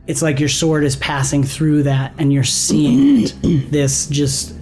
it's 0.06 0.22
like 0.22 0.40
your 0.40 0.48
sword 0.48 0.84
is 0.84 0.96
passing 0.96 1.44
through 1.44 1.84
that 1.84 2.12
and 2.18 2.32
you're 2.32 2.44
seeing 2.44 3.28
this 3.70 4.06
just 4.08 4.54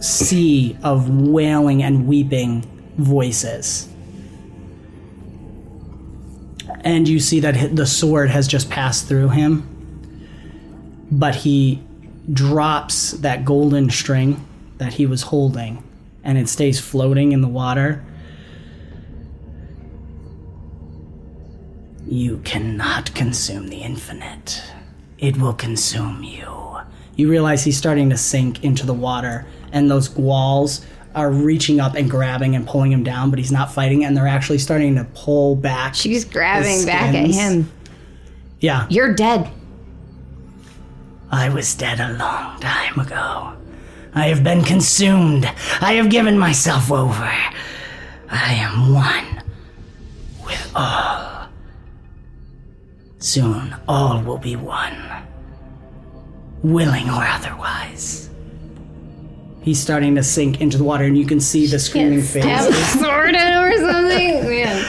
sea 0.00 0.76
of 0.82 1.10
wailing 1.10 1.82
and 1.82 2.06
weeping 2.06 2.62
voices. 2.96 3.88
And 6.82 7.08
you 7.08 7.18
see 7.18 7.40
that 7.40 7.74
the 7.74 7.86
sword 7.86 8.30
has 8.30 8.46
just 8.46 8.70
passed 8.70 9.08
through 9.08 9.30
him, 9.30 9.68
but 11.10 11.34
he 11.34 11.82
drops 12.32 13.12
that 13.12 13.44
golden 13.44 13.90
string 13.90 14.46
that 14.78 14.92
he 14.94 15.06
was 15.06 15.22
holding, 15.22 15.82
and 16.28 16.36
it 16.36 16.46
stays 16.46 16.78
floating 16.78 17.32
in 17.32 17.40
the 17.40 17.48
water. 17.48 18.04
You 22.06 22.36
cannot 22.44 23.14
consume 23.14 23.68
the 23.68 23.78
infinite. 23.78 24.62
It 25.16 25.38
will 25.38 25.54
consume 25.54 26.22
you. 26.22 26.80
You 27.16 27.30
realize 27.30 27.64
he's 27.64 27.78
starting 27.78 28.10
to 28.10 28.18
sink 28.18 28.62
into 28.62 28.84
the 28.84 28.92
water, 28.92 29.46
and 29.72 29.90
those 29.90 30.10
walls 30.10 30.84
are 31.14 31.30
reaching 31.30 31.80
up 31.80 31.94
and 31.94 32.10
grabbing 32.10 32.54
and 32.54 32.66
pulling 32.66 32.92
him 32.92 33.04
down, 33.04 33.30
but 33.30 33.38
he's 33.38 33.50
not 33.50 33.72
fighting, 33.72 34.04
and 34.04 34.14
they're 34.14 34.28
actually 34.28 34.58
starting 34.58 34.96
to 34.96 35.04
pull 35.14 35.56
back. 35.56 35.94
She's 35.94 36.26
grabbing 36.26 36.84
back 36.84 37.14
at 37.14 37.30
him. 37.30 37.72
Yeah. 38.60 38.86
You're 38.90 39.14
dead. 39.14 39.50
I 41.30 41.48
was 41.48 41.74
dead 41.74 42.00
a 42.00 42.12
long 42.18 42.60
time 42.60 42.98
ago. 42.98 43.54
I 44.14 44.28
have 44.28 44.42
been 44.42 44.62
consumed. 44.64 45.44
I 45.80 45.94
have 45.94 46.10
given 46.10 46.38
myself 46.38 46.90
over. 46.90 47.30
I 48.30 48.52
am 48.54 48.92
one 48.94 49.42
with 50.44 50.72
all. 50.74 51.48
Soon, 53.18 53.74
all 53.86 54.22
will 54.22 54.38
be 54.38 54.56
one. 54.56 54.96
Willing 56.62 57.08
or 57.10 57.24
otherwise. 57.24 58.30
He's 59.62 59.78
starting 59.78 60.14
to 60.14 60.22
sink 60.22 60.60
into 60.60 60.78
the 60.78 60.84
water, 60.84 61.04
and 61.04 61.16
you 61.16 61.26
can 61.26 61.40
see 61.40 61.66
the 61.66 61.78
screaming 61.78 62.22
Stab 62.22 62.42
faces. 62.44 62.94
a 62.94 62.98
sword 62.98 63.34
in 63.34 63.52
or 63.54 63.76
something. 63.76 64.44
Man. 64.48 64.84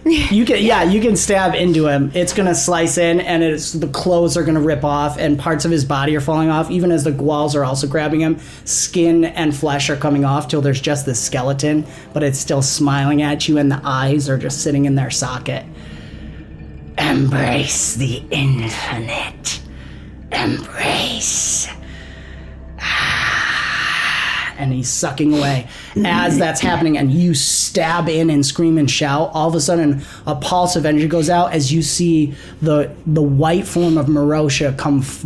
You 0.30 0.44
can, 0.44 0.62
yeah, 0.62 0.82
you 0.84 1.00
can 1.00 1.14
stab 1.16 1.54
into 1.54 1.86
him. 1.86 2.10
It's 2.14 2.32
gonna 2.32 2.54
slice 2.54 2.96
in, 2.96 3.20
and 3.20 3.42
it's 3.42 3.72
the 3.72 3.88
clothes 3.88 4.36
are 4.36 4.42
gonna 4.42 4.60
rip 4.60 4.82
off, 4.84 5.18
and 5.18 5.38
parts 5.38 5.64
of 5.64 5.70
his 5.70 5.84
body 5.84 6.16
are 6.16 6.20
falling 6.20 6.48
off. 6.48 6.70
Even 6.70 6.90
as 6.90 7.04
the 7.04 7.10
gwals 7.12 7.54
are 7.54 7.64
also 7.64 7.86
grabbing 7.86 8.20
him, 8.20 8.38
skin 8.64 9.24
and 9.24 9.54
flesh 9.54 9.90
are 9.90 9.96
coming 9.96 10.24
off 10.24 10.48
till 10.48 10.62
there's 10.62 10.80
just 10.80 11.04
this 11.04 11.20
skeleton, 11.20 11.86
but 12.14 12.22
it's 12.22 12.38
still 12.38 12.62
smiling 12.62 13.20
at 13.22 13.46
you, 13.46 13.58
and 13.58 13.70
the 13.70 13.80
eyes 13.84 14.28
are 14.28 14.38
just 14.38 14.62
sitting 14.62 14.86
in 14.86 14.94
their 14.94 15.10
socket. 15.10 15.64
Embrace 16.96 17.94
the 17.94 18.22
infinite. 18.30 19.60
Embrace. 20.32 21.59
And 24.60 24.72
he's 24.72 24.88
sucking 24.88 25.32
away. 25.36 25.66
As 26.04 26.38
that's 26.38 26.60
happening, 26.60 26.98
and 26.98 27.10
you 27.10 27.34
stab 27.34 28.08
in 28.08 28.30
and 28.30 28.44
scream 28.44 28.78
and 28.78 28.90
shout, 28.90 29.30
all 29.32 29.48
of 29.48 29.54
a 29.54 29.60
sudden 29.60 30.02
a 30.26 30.34
pulse 30.36 30.76
of 30.76 30.86
energy 30.86 31.08
goes 31.08 31.30
out 31.30 31.52
as 31.52 31.72
you 31.72 31.82
see 31.82 32.34
the 32.62 32.94
the 33.06 33.22
white 33.22 33.66
form 33.66 33.96
of 33.98 34.06
Marosha 34.06 34.76
come 34.76 35.00
f- 35.00 35.22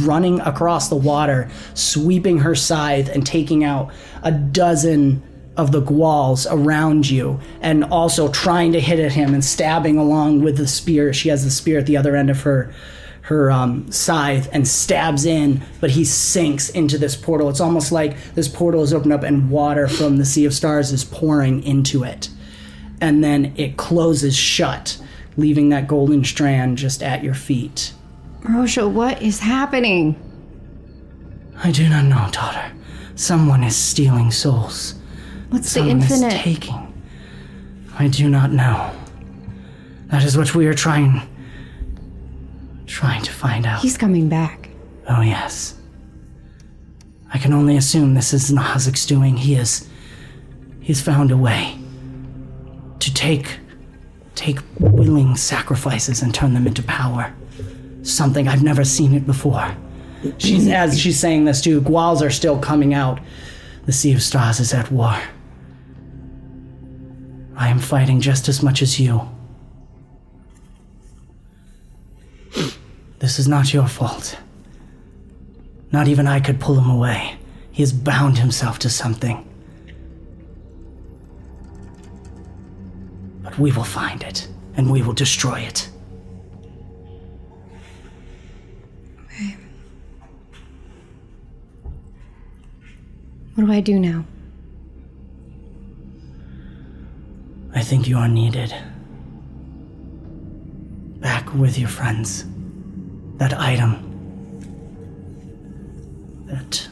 running 0.00 0.40
across 0.40 0.88
the 0.88 0.96
water, 0.96 1.50
sweeping 1.74 2.38
her 2.38 2.54
scythe 2.54 3.08
and 3.08 3.26
taking 3.26 3.64
out 3.64 3.92
a 4.22 4.32
dozen 4.32 5.22
of 5.56 5.72
the 5.72 5.82
gwals 5.82 6.46
around 6.50 7.10
you, 7.10 7.40
and 7.60 7.84
also 7.84 8.30
trying 8.30 8.72
to 8.72 8.80
hit 8.80 9.00
at 9.00 9.12
him 9.12 9.34
and 9.34 9.44
stabbing 9.44 9.98
along 9.98 10.40
with 10.40 10.56
the 10.56 10.68
spear. 10.68 11.12
She 11.12 11.28
has 11.28 11.44
the 11.44 11.50
spear 11.50 11.78
at 11.78 11.86
the 11.86 11.96
other 11.96 12.16
end 12.16 12.30
of 12.30 12.42
her 12.42 12.72
her 13.28 13.50
um, 13.50 13.90
scythe 13.92 14.48
and 14.52 14.66
stabs 14.66 15.26
in, 15.26 15.60
but 15.82 15.90
he 15.90 16.02
sinks 16.02 16.70
into 16.70 16.96
this 16.96 17.14
portal. 17.14 17.50
It's 17.50 17.60
almost 17.60 17.92
like 17.92 18.16
this 18.32 18.48
portal 18.48 18.82
is 18.82 18.94
opened 18.94 19.12
up 19.12 19.22
and 19.22 19.50
water 19.50 19.86
from 19.86 20.16
the 20.16 20.24
Sea 20.24 20.46
of 20.46 20.54
Stars 20.54 20.92
is 20.92 21.04
pouring 21.04 21.62
into 21.62 22.04
it. 22.04 22.30
And 23.02 23.22
then 23.22 23.52
it 23.56 23.76
closes 23.76 24.34
shut, 24.34 24.98
leaving 25.36 25.68
that 25.68 25.86
golden 25.86 26.24
strand 26.24 26.78
just 26.78 27.02
at 27.02 27.22
your 27.22 27.34
feet. 27.34 27.92
Rosha, 28.40 28.90
what 28.90 29.20
is 29.20 29.40
happening? 29.40 30.16
I 31.62 31.70
do 31.70 31.86
not 31.86 32.06
know, 32.06 32.30
daughter. 32.32 32.72
Someone 33.14 33.62
is 33.62 33.76
stealing 33.76 34.30
souls. 34.30 34.94
What's 35.50 35.74
the 35.74 35.80
Someone 35.80 35.98
is 35.98 36.10
infinite? 36.10 36.40
taking. 36.40 36.94
I 37.98 38.08
do 38.08 38.30
not 38.30 38.52
know. 38.52 38.90
That 40.06 40.24
is 40.24 40.38
what 40.38 40.54
we 40.54 40.66
are 40.66 40.72
trying. 40.74 41.20
Trying 42.88 43.22
to 43.22 43.32
find 43.32 43.66
out. 43.66 43.82
He's 43.82 43.96
coming 43.96 44.28
back. 44.28 44.70
Oh, 45.08 45.20
yes. 45.20 45.74
I 47.32 47.38
can 47.38 47.52
only 47.52 47.76
assume 47.76 48.14
this 48.14 48.32
is 48.32 48.50
Nahazik's 48.50 49.06
doing. 49.06 49.36
He 49.36 49.54
is. 49.54 49.88
He's 50.80 51.00
found 51.00 51.30
a 51.30 51.36
way 51.36 51.78
to 52.98 53.14
take. 53.14 53.58
take 54.34 54.58
willing 54.80 55.36
sacrifices 55.36 56.22
and 56.22 56.34
turn 56.34 56.54
them 56.54 56.66
into 56.66 56.82
power. 56.82 57.32
Something 58.02 58.48
I've 58.48 58.62
never 58.62 58.84
seen 58.84 59.14
it 59.14 59.26
before. 59.26 59.76
She's 60.38 60.66
as 60.68 60.98
she's 60.98 61.18
saying 61.18 61.44
this 61.44 61.60
too, 61.60 61.80
gwals 61.82 62.22
are 62.22 62.30
still 62.30 62.58
coming 62.58 62.94
out. 62.94 63.20
The 63.86 63.92
Sea 63.92 64.14
of 64.14 64.22
Stars 64.22 64.60
is 64.60 64.74
at 64.74 64.90
war. 64.90 65.16
I 67.56 67.68
am 67.68 67.78
fighting 67.78 68.20
just 68.20 68.48
as 68.48 68.62
much 68.62 68.82
as 68.82 68.98
you. 68.98 69.28
This 73.18 73.38
is 73.38 73.48
not 73.48 73.74
your 73.74 73.88
fault. 73.88 74.38
Not 75.90 76.06
even 76.06 76.26
I 76.26 76.40
could 76.40 76.60
pull 76.60 76.78
him 76.78 76.88
away. 76.88 77.36
He 77.72 77.82
has 77.82 77.92
bound 77.92 78.38
himself 78.38 78.78
to 78.80 78.90
something. 78.90 79.44
But 83.42 83.58
we 83.58 83.72
will 83.72 83.84
find 83.84 84.22
it, 84.22 84.46
and 84.76 84.90
we 84.90 85.02
will 85.02 85.12
destroy 85.14 85.60
it. 85.60 85.88
What 93.54 93.66
do 93.66 93.72
I 93.72 93.80
do 93.80 93.98
now? 93.98 94.24
I 97.74 97.82
think 97.82 98.06
you 98.06 98.16
are 98.16 98.28
needed. 98.28 98.72
Back 101.20 101.52
with 101.54 101.76
your 101.76 101.88
friends. 101.88 102.44
That 103.38 103.54
item. 103.58 104.04
That. 106.46 106.88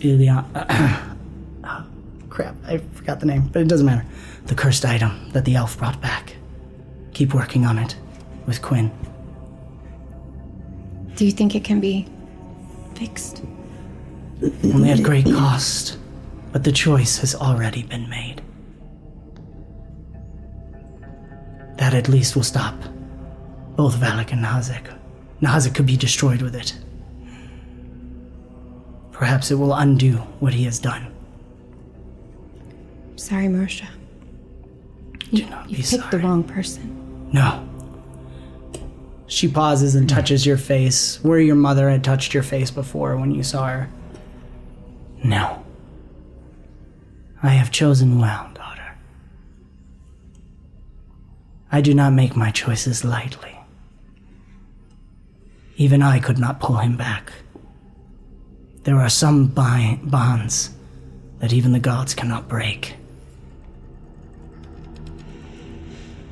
Ilion. 0.00 0.36
oh, 0.36 0.44
uh, 0.54 0.66
ah, 1.64 1.86
crap, 2.28 2.54
I 2.66 2.78
forgot 2.78 3.20
the 3.20 3.26
name, 3.26 3.48
but 3.52 3.62
it 3.62 3.68
doesn't 3.68 3.86
matter. 3.86 4.04
The 4.46 4.54
cursed 4.54 4.84
item 4.84 5.30
that 5.32 5.44
the 5.44 5.56
elf 5.56 5.78
brought 5.78 6.00
back. 6.00 6.36
Keep 7.14 7.34
working 7.34 7.64
on 7.64 7.78
it. 7.78 7.96
With 8.46 8.62
Quinn. 8.62 8.92
Do 11.16 11.24
you 11.24 11.32
think 11.32 11.54
it 11.54 11.64
can 11.64 11.80
be 11.80 12.06
fixed? 12.94 13.42
Only 14.64 14.90
at 14.90 15.02
great 15.02 15.24
cost. 15.24 15.98
But 16.52 16.62
the 16.62 16.72
choice 16.72 17.18
has 17.18 17.34
already 17.34 17.82
been 17.82 18.08
made. 18.08 18.42
That 21.78 21.94
at 21.94 22.08
least 22.08 22.36
will 22.36 22.44
stop 22.44 22.74
both 23.76 23.94
Valak 23.96 24.32
and 24.32 24.42
Nazik. 24.42 24.95
Nazik 25.40 25.74
could 25.74 25.86
be 25.86 25.96
destroyed 25.96 26.42
with 26.42 26.54
it. 26.54 26.76
Perhaps 29.12 29.50
it 29.50 29.54
will 29.54 29.74
undo 29.74 30.16
what 30.40 30.52
he 30.54 30.64
has 30.64 30.78
done. 30.78 31.12
Sorry, 33.16 33.48
Marcia. 33.48 33.88
Do 35.32 35.44
not 35.46 35.70
You 35.70 35.78
be 35.78 35.82
picked 35.82 36.10
the 36.10 36.18
wrong 36.18 36.44
person. 36.44 37.30
No. 37.32 37.66
She 39.26 39.48
pauses 39.48 39.94
and 39.94 40.06
mm. 40.06 40.14
touches 40.14 40.46
your 40.46 40.56
face 40.58 41.22
where 41.24 41.40
your 41.40 41.56
mother 41.56 41.90
had 41.90 42.04
touched 42.04 42.32
your 42.32 42.42
face 42.42 42.70
before 42.70 43.16
when 43.16 43.32
you 43.32 43.42
saw 43.42 43.66
her. 43.66 43.90
No. 45.24 45.64
I 47.42 47.48
have 47.48 47.70
chosen 47.70 48.18
well, 48.20 48.50
daughter. 48.54 48.96
I 51.72 51.80
do 51.80 51.94
not 51.94 52.12
make 52.12 52.36
my 52.36 52.50
choices 52.50 53.04
lightly. 53.04 53.55
Even 55.76 56.02
I 56.02 56.18
could 56.18 56.38
not 56.38 56.58
pull 56.58 56.76
him 56.76 56.96
back. 56.96 57.32
There 58.84 58.96
are 58.96 59.10
some 59.10 59.46
bi- 59.48 59.98
bonds 60.02 60.70
that 61.40 61.52
even 61.52 61.72
the 61.72 61.78
gods 61.78 62.14
cannot 62.14 62.48
break. 62.48 62.96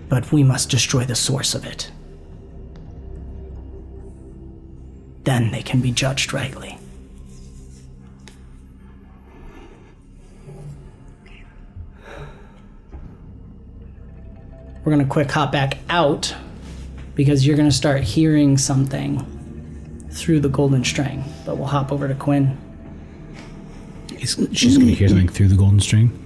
But 0.08 0.32
we 0.32 0.42
must 0.42 0.70
destroy 0.70 1.04
the 1.04 1.14
source 1.14 1.54
of 1.54 1.66
it. 1.66 1.90
Then 5.24 5.50
they 5.50 5.62
can 5.62 5.80
be 5.80 5.90
judged 5.90 6.32
rightly. 6.32 6.78
We're 14.84 14.92
gonna 14.92 15.06
quick 15.06 15.30
hop 15.30 15.50
back 15.50 15.78
out 15.88 16.34
because 17.14 17.46
you're 17.46 17.56
gonna 17.56 17.72
start 17.72 18.02
hearing 18.02 18.58
something 18.58 19.33
through 20.14 20.40
the 20.40 20.48
golden 20.48 20.84
string. 20.84 21.24
But 21.44 21.56
we'll 21.56 21.66
hop 21.66 21.92
over 21.92 22.08
to 22.08 22.14
Quinn. 22.14 22.56
He's, 24.16 24.36
she's 24.52 24.76
going 24.78 24.88
to 24.88 24.94
hear 24.94 25.08
something 25.08 25.28
through 25.28 25.48
the 25.48 25.56
golden 25.56 25.80
string. 25.80 26.20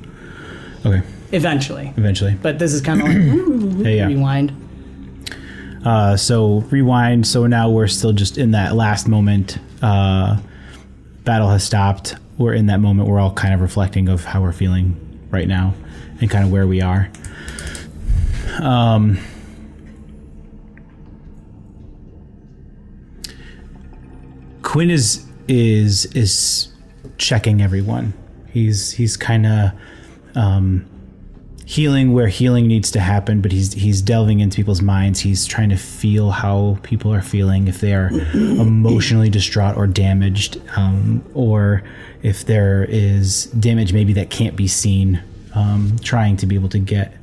Okay, 0.87 1.03
Eventually. 1.33 1.93
eventually. 1.97 2.37
But 2.41 2.59
this 2.59 2.73
is 2.73 2.81
kind 2.81 3.01
of 3.01 3.09
like 3.09 3.87
yeah. 3.97 4.07
rewind. 4.07 4.53
Uh, 5.85 6.17
so 6.17 6.61
rewind. 6.71 7.27
So 7.27 7.47
now 7.47 7.71
we're 7.71 7.89
still 7.89 8.13
just 8.13 8.39
in 8.39 8.53
that 8.53 8.75
last 8.77 9.09
moment. 9.09 9.59
Uh, 9.83 10.39
battle 11.25 11.49
has 11.49 11.65
stopped. 11.65 12.15
We're 12.37 12.55
in 12.55 12.67
that 12.67 12.79
moment. 12.79 13.09
We're 13.09 13.19
all 13.19 13.33
kind 13.33 13.53
of 13.53 13.61
reflecting 13.61 14.09
of 14.09 14.25
how 14.25 14.43
we're 14.43 14.53
feeling 14.53 14.97
right 15.31 15.49
now 15.49 15.75
and 16.21 16.31
kind 16.31 16.45
of 16.45 16.53
where 16.53 16.67
we 16.67 16.81
are. 16.81 17.11
Um, 18.61 19.19
Quinn 24.79 24.91
is 24.91 25.27
is 25.49 26.05
is 26.15 26.69
checking 27.17 27.61
everyone. 27.61 28.15
He's 28.53 28.93
he's 28.93 29.17
kind 29.17 29.45
of 29.45 29.73
um, 30.37 30.87
healing 31.67 32.13
where 32.13 32.29
healing 32.29 32.69
needs 32.69 32.93
to 32.93 33.01
happen, 33.01 33.41
but 33.41 33.51
he's 33.51 33.73
he's 33.73 34.01
delving 34.01 34.39
into 34.39 34.55
people's 34.55 34.81
minds. 34.81 35.19
He's 35.19 35.47
trying 35.47 35.71
to 35.71 35.77
feel 35.77 36.31
how 36.31 36.79
people 36.85 37.13
are 37.13 37.23
feeling, 37.23 37.67
if 37.67 37.81
they 37.81 37.93
are 37.93 38.11
emotionally 38.33 39.29
distraught 39.29 39.77
or 39.77 39.89
damaged, 39.89 40.63
um, 40.77 41.25
or 41.35 41.83
if 42.23 42.45
there 42.45 42.85
is 42.85 43.47
damage 43.47 43.93
maybe 43.93 44.13
that 44.13 44.31
can't 44.31 44.55
be 44.55 44.69
seen. 44.69 45.21
Um, 45.57 45.97
trying 46.05 46.37
to 46.37 46.47
be 46.47 46.55
able 46.55 46.69
to 46.69 46.79
get 46.79 47.15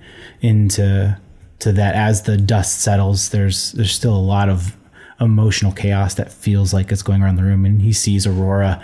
into 0.41 1.18
to 1.60 1.72
that 1.72 1.96
as 1.96 2.24
the 2.24 2.36
dust 2.36 2.82
settles. 2.82 3.30
There's 3.30 3.72
there's 3.72 3.94
still 3.94 4.13
a 4.13 4.20
lot 4.20 4.50
of 4.50 4.76
emotional 5.19 5.71
chaos 5.71 6.15
that 6.15 6.32
feels 6.32 6.73
like 6.73 6.91
it's 6.91 7.01
going 7.01 7.21
around 7.21 7.38
the 7.38 7.43
room, 7.43 7.65
and 7.65 7.82
he 7.82 7.93
sees 7.93 8.28
Aurora. 8.28 8.84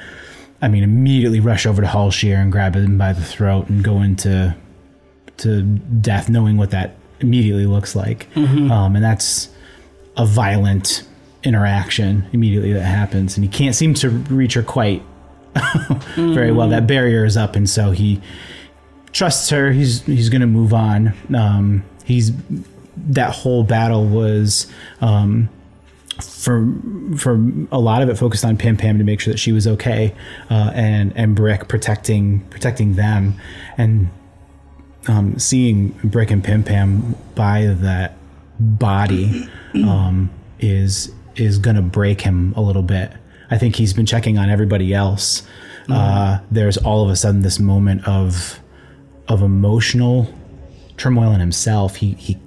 I 0.62 0.68
mean, 0.68 0.84
immediately 0.84 1.40
rush 1.40 1.66
over 1.66 1.82
to 1.82 1.88
Hallshear 1.88 2.36
and 2.36 2.52
grab 2.52 2.76
him 2.76 2.98
by 2.98 3.14
the 3.14 3.24
throat 3.24 3.68
and 3.70 3.84
go 3.84 4.02
into 4.02 4.56
to 5.38 5.62
death, 5.64 6.30
knowing 6.30 6.58
what 6.58 6.72
that 6.72 6.96
immediately 7.20 7.66
looks 7.66 7.96
like. 7.96 8.28
Um, 8.72 8.96
and 8.96 9.04
that's 9.04 9.50
a 10.18 10.26
violent 10.26 11.04
interaction 11.44 12.28
immediately 12.32 12.74
that 12.74 12.84
happens. 12.84 13.36
And 13.38 13.44
he 13.44 13.50
can't 13.50 13.74
seem 13.76 13.94
to 13.96 14.10
reach 14.10 14.54
her 14.54 14.62
quite 14.64 15.02
very 16.16 16.52
well. 16.52 16.70
That 16.70 16.86
barrier 16.88 17.26
is 17.26 17.36
up, 17.38 17.56
and 17.56 17.70
so 17.70 17.92
he 17.92 18.22
trusts 19.12 19.50
her. 19.50 19.72
He's 19.72 20.04
he's 20.04 20.30
going 20.30 20.42
to 20.42 20.48
move 20.48 20.74
on. 20.74 21.14
Um, 21.36 21.84
he's 22.06 22.32
that 22.96 23.34
whole 23.34 23.64
battle 23.64 24.06
was. 24.06 24.68
Um, 25.02 25.50
for 26.22 26.74
for 27.18 27.34
a 27.72 27.80
lot 27.80 28.02
of 28.02 28.10
it 28.10 28.18
focused 28.18 28.46
on 28.46 28.58
Pam 28.58 28.78
Pam 28.78 28.98
to 28.98 29.04
make 29.04 29.20
sure 29.20 29.34
that 29.34 29.40
she 29.40 29.52
was 29.52 29.68
okay, 29.68 30.14
uh, 30.50 30.72
and 30.74 31.14
and 31.16 31.36
Brick 31.36 31.68
protecting 31.68 32.42
protecting 32.50 32.96
them, 32.96 33.36
and 33.78 34.10
um, 35.08 35.38
seeing 35.40 35.90
Brick 36.04 36.32
and 36.32 36.44
Pim 36.44 36.64
Pam 36.64 37.16
by 37.36 37.66
that 37.80 38.18
body 38.60 39.50
um, 39.76 40.30
is 40.60 41.12
is 41.36 41.58
gonna 41.58 41.82
break 41.82 42.22
him 42.22 42.54
a 42.56 42.62
little 42.62 42.84
bit. 42.84 43.12
I 43.50 43.58
think 43.58 43.76
he's 43.76 43.94
been 43.94 44.06
checking 44.06 44.38
on 44.38 44.50
everybody 44.50 44.94
else. 44.94 45.44
Uh, 45.90 46.40
there's 46.50 46.78
all 46.78 47.04
of 47.04 47.10
a 47.10 47.18
sudden 47.18 47.42
this 47.42 47.60
moment 47.60 48.08
of 48.08 48.60
of 49.28 49.42
emotional 49.42 50.34
turmoil 50.96 51.32
in 51.34 51.40
himself. 51.40 51.98
He 51.98 52.14
he 52.14 52.38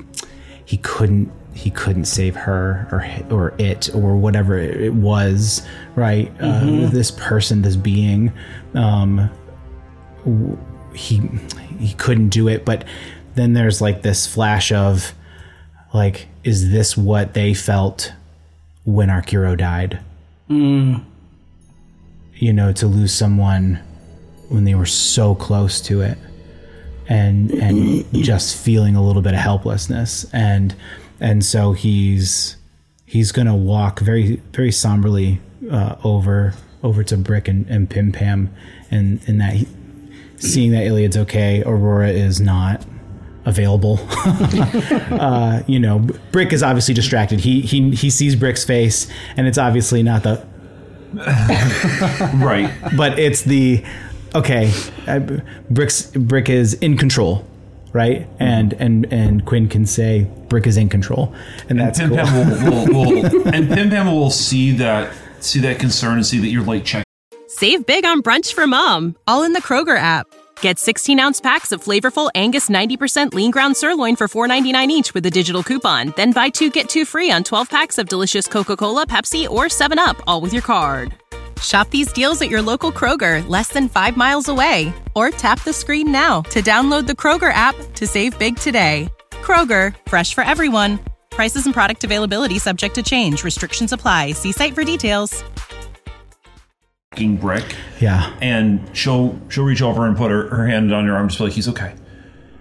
he 0.65 0.79
couldn't 0.79 1.31
he 1.55 1.71
couldn't 1.71 2.07
save 2.07 2.35
her 2.37 2.88
or 2.90 3.07
or 3.35 3.55
it 3.59 3.95
or 3.95 4.17
whatever 4.17 4.59
it 4.59 4.95
was. 4.95 5.67
Right, 5.95 6.33
uh, 6.40 6.64
this 6.90 7.11
person, 7.11 7.62
this 7.62 7.77
being. 7.77 8.33
Um, 8.75 9.31
he 10.95 11.19
he 11.79 11.95
couldn't 11.95 12.31
do 12.31 12.49
it, 12.49 12.64
but 12.64 12.85
then 13.35 13.53
there's 13.53 13.81
like 13.81 14.03
this 14.03 14.27
flash 14.27 14.73
of 14.73 15.14
like, 15.93 16.27
is 16.43 16.71
this 16.71 16.97
what 16.97 17.35
they 17.35 17.55
felt 17.55 18.12
when 18.85 19.09
Arkiro 19.09 19.57
died? 19.57 20.01
You 22.35 22.53
know, 22.53 22.73
to 22.73 22.87
lose 22.87 23.14
someone 23.14 23.81
when 24.49 24.64
they 24.64 24.75
were 24.75 24.87
so 24.87 25.35
close 25.35 25.81
to 25.83 26.03
it 26.03 26.19
and 27.09 27.51
and 27.53 28.05
just 28.25 28.57
feeling 28.57 28.97
a 28.97 29.05
little 29.05 29.23
bit 29.23 29.35
of 29.35 29.40
helplessness 29.40 30.27
and 30.33 30.75
and 31.25 31.45
so 31.45 31.73
he's 31.73 32.57
he's 33.07 33.33
gonna 33.33 33.57
walk 33.57 34.01
very 34.01 34.37
very 34.53 34.71
somberly 34.71 35.41
uh, 35.71 35.97
over 36.05 36.55
over 36.83 37.03
to 37.03 37.17
Brick 37.17 37.49
and, 37.49 37.67
and 37.69 37.89
Pim 37.89 38.13
Pam 38.13 38.55
and 38.91 39.21
and 39.27 39.41
that 39.41 39.55
he, 39.55 39.69
seeing 40.37 40.73
that 40.73 40.85
Iliad's 40.85 41.17
okay 41.17 41.63
Aurora 41.65 42.11
is 42.11 42.41
not 42.41 42.85
available 43.47 43.99
uh, 45.17 45.63
you 45.67 45.79
know 45.81 46.07
Brick 46.31 46.53
is 46.53 46.63
obviously 46.63 46.93
distracted 46.93 47.41
he 47.41 47.63
he 47.63 47.91
he 47.95 48.11
sees 48.11 48.37
Brick's 48.37 48.65
face 48.65 49.11
and 49.37 49.47
it's 49.47 49.59
obviously 49.59 50.03
not 50.03 50.23
the 50.25 50.47
Right. 51.15 52.73
but 52.97 53.19
it's 53.19 53.43
the 53.43 53.85
okay. 54.35 54.73
uh, 55.07 55.21
Brick's 55.71 56.11
Brick 56.11 56.49
is 56.49 56.75
in 56.75 56.97
control, 56.97 57.47
right? 57.94 58.20
Mm-hmm. 58.20 58.42
And 58.42 58.72
and 58.74 59.12
and 59.12 59.46
Quinn 59.46 59.70
can 59.70 59.87
say 59.87 60.26
Brick 60.48 60.66
is 60.66 60.76
in 60.76 60.90
control, 60.90 61.35
and 61.70 61.80
that's 61.80 61.98
Pim 61.98 62.11
cool. 62.11 62.18
Pam 62.18 62.64
will, 62.64 62.85
will, 62.87 63.22
will 63.24 63.48
and 63.54 63.70
Pim 63.70 63.88
Pam 63.88 64.07
will 64.09 64.30
see 64.30 64.72
that 64.72 65.14
see 65.40 65.61
that 65.61 65.78
concern 65.78 66.14
and 66.14 66.26
see 66.26 66.38
that 66.40 66.48
you're 66.48 66.62
like 66.62 66.85
checking 66.85 67.04
Save 67.48 67.87
big 67.87 68.04
on 68.04 68.20
brunch 68.20 68.52
for 68.52 68.66
mom, 68.66 69.16
all 69.28 69.44
in 69.44 69.52
the 69.52 69.62
Kroger 69.62 69.96
app. 69.96 70.26
Get 70.61 70.78
16 70.78 71.20
ounce 71.20 71.40
packs 71.40 71.70
of 71.70 71.85
flavorful 71.85 72.28
Angus 72.35 72.68
90% 72.68 73.33
lean 73.33 73.52
ground 73.52 73.76
sirloin 73.76 74.16
for 74.16 74.26
$4.99 74.26 74.88
each 74.88 75.14
with 75.14 75.24
a 75.26 75.30
digital 75.30 75.62
coupon. 75.62 76.12
Then 76.16 76.33
buy 76.33 76.48
two 76.48 76.68
get 76.68 76.88
two 76.88 77.04
free 77.04 77.30
on 77.30 77.44
12 77.44 77.70
packs 77.70 77.98
of 77.98 78.09
delicious 78.09 78.48
Coca 78.48 78.76
Cola, 78.76 79.07
Pepsi, 79.07 79.48
or 79.48 79.66
7UP, 79.66 80.20
all 80.26 80.40
with 80.40 80.52
your 80.52 80.62
card. 80.62 81.14
Shop 81.61 81.88
these 81.90 82.12
deals 82.12 82.43
at 82.43 82.51
your 82.51 82.62
local 82.62 82.90
Kroger, 82.90 83.47
less 83.49 83.69
than 83.69 83.88
five 83.88 84.17
miles 84.17 84.49
away. 84.49 84.93
Or 85.14 85.31
tap 85.31 85.62
the 85.62 85.73
screen 85.73 86.11
now 86.11 86.43
to 86.51 86.62
download 86.62 87.07
the 87.07 87.12
Kroger 87.12 87.53
app 87.53 87.77
to 87.95 88.07
save 88.07 88.38
big 88.38 88.57
today. 88.57 89.09
Kroger, 89.31 89.95
fresh 90.09 90.35
for 90.35 90.43
everyone. 90.43 90.99
Prices 91.31 91.64
and 91.67 91.75
product 91.75 92.05
availability 92.05 92.59
subject 92.59 92.95
to 92.97 93.03
change. 93.03 93.45
Restrictions 93.45 93.93
apply. 93.93 94.33
See 94.33 94.53
site 94.53 94.75
for 94.75 94.85
details. 94.85 95.45
brick, 97.17 97.77
yeah, 98.01 98.37
and 98.40 98.81
she'll 98.97 99.38
she'll 99.49 99.64
reach 99.64 99.83
over 99.83 100.07
and 100.07 100.17
put 100.17 100.31
her, 100.31 100.49
her 100.49 100.67
hand 100.67 100.93
on 100.93 101.05
your 101.05 101.17
arm, 101.17 101.29
just 101.29 101.38
be 101.38 101.45
like, 101.45 101.53
"He's 101.53 101.69
okay. 101.69 101.95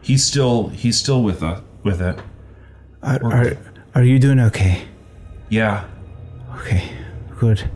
He's 0.01 0.23
still 0.25 0.67
he's 0.67 0.97
still 0.97 1.23
with 1.23 1.41
us 1.41 1.61
with 1.83 2.01
it. 2.01 2.19
are, 3.01 3.23
are 3.23 3.57
are 3.95 4.03
you 4.03 4.19
doing 4.19 4.39
okay? 4.39 4.87
Yeah. 5.49 5.85
Okay, 6.55 6.91
good. 7.39 7.69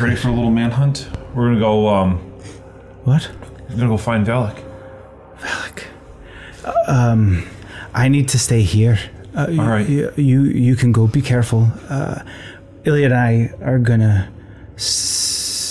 Ready 0.00 0.16
for 0.16 0.28
a 0.28 0.32
little 0.32 0.50
manhunt? 0.50 1.08
We're 1.34 1.48
gonna 1.48 1.60
go. 1.60 1.88
Um, 1.88 2.18
What? 3.04 3.30
I'm 3.68 3.76
gonna 3.76 3.88
go 3.88 3.96
find 3.96 4.26
Valak. 4.26 4.58
I 7.94 8.08
need 8.08 8.28
to 8.30 8.38
stay 8.38 8.62
here. 8.62 8.98
Uh, 9.36 9.46
All 9.58 9.66
right. 9.68 9.88
You, 9.88 10.12
you 10.16 10.42
you 10.44 10.76
can 10.76 10.92
go. 10.92 11.06
Be 11.06 11.20
careful. 11.22 11.68
Uh, 11.88 12.22
Ilya 12.84 13.06
and 13.06 13.14
I 13.14 13.50
are 13.62 13.78
gonna 13.78 14.30
s- 14.76 14.84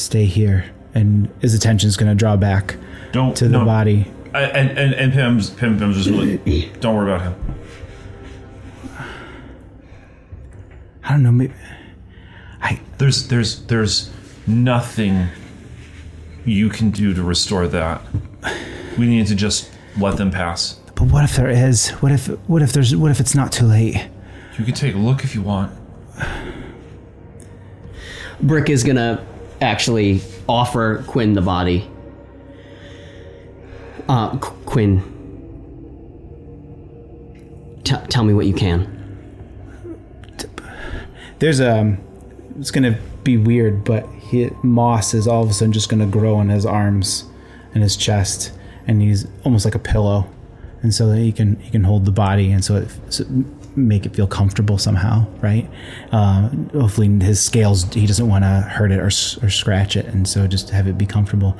stay 0.07 0.25
here, 0.25 0.65
and 0.93 1.29
his 1.41 1.53
attention's 1.53 1.97
gonna 1.97 2.15
draw 2.15 2.35
back 2.37 2.75
Don't 3.11 3.35
to 3.37 3.45
the 3.45 3.57
no. 3.59 3.65
body. 3.65 4.11
I- 4.33 4.43
and 4.43 4.77
and 4.77 4.93
and 4.93 5.13
Pim's 5.13 5.49
Pim 5.49 5.77
Pim's 5.79 5.97
just 6.05 6.09
like, 6.09 6.79
don't 6.79 6.95
worry 6.95 7.11
about 7.11 7.21
him. 7.27 7.35
I 11.03 11.09
don't 11.13 11.23
know. 11.23 11.31
Maybe 11.31 11.53
There's 13.01 13.27
there's 13.29 13.63
there's 13.63 14.11
nothing 14.45 15.25
you 16.45 16.69
can 16.69 16.91
do 16.91 17.15
to 17.15 17.23
restore 17.23 17.67
that. 17.67 17.99
We 18.95 19.07
need 19.07 19.25
to 19.25 19.33
just 19.33 19.71
let 19.99 20.17
them 20.17 20.29
pass. 20.29 20.73
But 20.93 21.05
what 21.05 21.23
if 21.23 21.35
there 21.35 21.49
is? 21.49 21.89
What 22.01 22.11
if 22.11 22.27
what 22.47 22.61
if 22.61 22.73
there's 22.73 22.95
what 22.95 23.09
if 23.09 23.19
it's 23.19 23.33
not 23.33 23.51
too 23.51 23.65
late? 23.65 23.95
You 24.59 24.65
can 24.65 24.75
take 24.75 24.93
a 24.93 24.99
look 24.99 25.23
if 25.23 25.33
you 25.33 25.41
want. 25.41 25.71
Brick 28.39 28.69
is 28.69 28.83
gonna 28.83 29.25
actually 29.61 30.21
offer 30.47 31.03
Quinn 31.07 31.33
the 31.33 31.41
body. 31.41 31.89
Uh, 34.07 34.37
Qu- 34.37 34.53
Quinn, 34.65 35.01
t- 37.83 37.95
tell 38.09 38.23
me 38.23 38.35
what 38.35 38.45
you 38.45 38.53
can. 38.53 38.85
There's 41.39 41.59
a. 41.59 41.97
It's 42.59 42.71
gonna 42.71 42.97
be 43.23 43.37
weird, 43.37 43.83
but 43.83 44.07
he, 44.19 44.49
moss 44.63 45.13
is 45.13 45.27
all 45.27 45.43
of 45.43 45.49
a 45.49 45.53
sudden 45.53 45.71
just 45.71 45.89
gonna 45.89 46.05
grow 46.07 46.35
on 46.35 46.49
his 46.49 46.65
arms 46.65 47.25
and 47.73 47.81
his 47.83 47.95
chest, 47.95 48.51
and 48.87 49.01
he's 49.01 49.25
almost 49.43 49.65
like 49.65 49.75
a 49.75 49.79
pillow, 49.79 50.27
and 50.81 50.93
so 50.93 51.07
that 51.09 51.17
he 51.17 51.31
can 51.31 51.57
he 51.59 51.69
can 51.71 51.83
hold 51.83 52.05
the 52.05 52.11
body, 52.11 52.51
and 52.51 52.63
so 52.63 52.75
it 52.77 52.89
so 53.09 53.25
make 53.75 54.05
it 54.05 54.13
feel 54.13 54.27
comfortable 54.27 54.77
somehow, 54.77 55.25
right? 55.41 55.69
Uh, 56.11 56.49
hopefully, 56.73 57.07
his 57.19 57.41
scales 57.41 57.91
he 57.93 58.05
doesn't 58.05 58.27
want 58.27 58.43
to 58.43 58.47
hurt 58.69 58.91
it 58.91 58.99
or 58.99 59.05
or 59.07 59.49
scratch 59.49 59.95
it, 59.95 60.05
and 60.07 60.27
so 60.27 60.45
just 60.47 60.69
have 60.71 60.87
it 60.87 60.97
be 60.97 61.05
comfortable. 61.05 61.57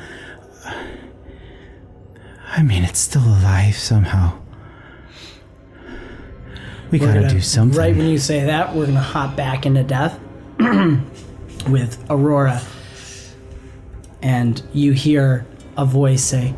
I 2.53 2.63
mean, 2.63 2.83
it's 2.83 2.99
still 2.99 3.23
alive 3.23 3.75
somehow. 3.77 4.37
We 6.91 6.99
We're 6.99 7.07
gotta 7.07 7.19
gonna- 7.21 7.33
do 7.33 7.39
something. 7.41 7.77
Right 7.79 7.95
when 7.95 8.07
you 8.07 8.17
say 8.17 8.43
that, 8.45 8.75
we're 8.75 8.87
gonna 8.87 8.99
hop 8.99 9.37
back 9.37 9.65
into 9.65 9.83
death 9.83 10.19
with 11.69 12.03
Aurora, 12.07 12.61
and 14.21 14.61
you 14.73 14.91
hear 14.91 15.45
a 15.75 15.85
voice 15.85 16.23
say, 16.23 16.53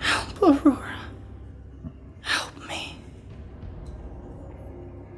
"Help, 0.00 0.42
Aurora! 0.42 0.98
Help 2.20 2.68
me!" 2.68 2.96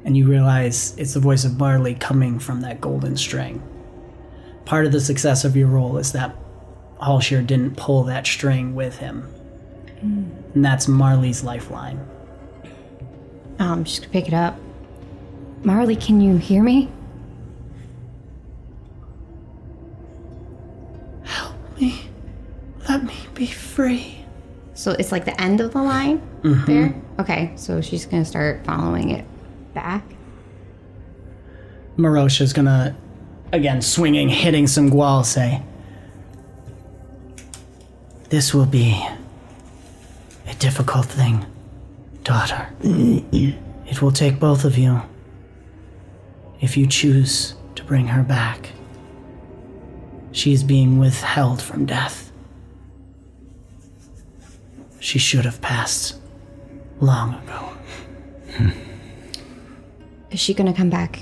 And 0.05 0.15
you 0.15 0.29
realize 0.29 0.95
it's 0.97 1.13
the 1.13 1.19
voice 1.19 1.43
of 1.43 1.57
Marley 1.57 1.93
coming 1.95 2.39
from 2.39 2.61
that 2.61 2.79
golden 2.79 3.17
string. 3.17 3.61
Part 4.63 4.85
of 4.85 4.93
the 4.93 5.01
success 5.01 5.43
of 5.43 5.57
your 5.57 5.67
role 5.67 5.97
is 5.97 6.13
that 6.13 6.37
Hallshear 7.01 7.45
didn't 7.45 7.75
pull 7.75 8.03
that 8.03 8.25
string 8.25 8.75
with 8.75 8.99
him, 8.99 9.27
and 10.01 10.63
that's 10.63 10.87
Marley's 10.87 11.43
lifeline. 11.43 11.99
Um, 13.59 13.83
just 13.83 14.03
gonna 14.03 14.13
pick 14.13 14.29
it 14.29 14.33
up. 14.33 14.57
Marley, 15.63 15.97
can 15.97 16.21
you 16.21 16.37
hear 16.37 16.63
me. 16.63 16.89
Free. 23.83 24.17
So 24.75 24.91
it's 24.91 25.11
like 25.11 25.25
the 25.25 25.39
end 25.39 25.59
of 25.59 25.73
the 25.73 25.81
line 25.81 26.19
mm-hmm. 26.41 26.65
there? 26.65 26.95
Okay, 27.19 27.51
so 27.55 27.81
she's 27.81 28.05
gonna 28.05 28.25
start 28.25 28.65
following 28.65 29.09
it 29.11 29.25
back. 29.73 30.03
Marosha's 31.97 32.53
gonna, 32.53 32.95
again, 33.51 33.81
swinging, 33.81 34.29
hitting 34.29 34.67
some 34.67 34.89
gual, 34.89 35.23
say, 35.25 35.61
This 38.29 38.53
will 38.53 38.65
be 38.65 39.05
a 40.47 40.53
difficult 40.55 41.05
thing, 41.05 41.45
daughter. 42.23 42.69
it 42.81 44.01
will 44.01 44.11
take 44.11 44.39
both 44.39 44.63
of 44.63 44.77
you 44.77 45.01
if 46.61 46.77
you 46.77 46.87
choose 46.87 47.55
to 47.75 47.83
bring 47.83 48.07
her 48.07 48.23
back. 48.23 48.71
She 50.31 50.51
is 50.51 50.63
being 50.63 50.97
withheld 50.97 51.61
from 51.61 51.85
death. 51.85 52.32
She 55.03 55.19
should 55.19 55.43
have 55.43 55.59
passed 55.59 56.15
long 57.01 57.33
ago. 57.33 57.73
Is 60.31 60.39
she 60.39 60.53
gonna 60.53 60.73
come 60.73 60.89
back 60.89 61.19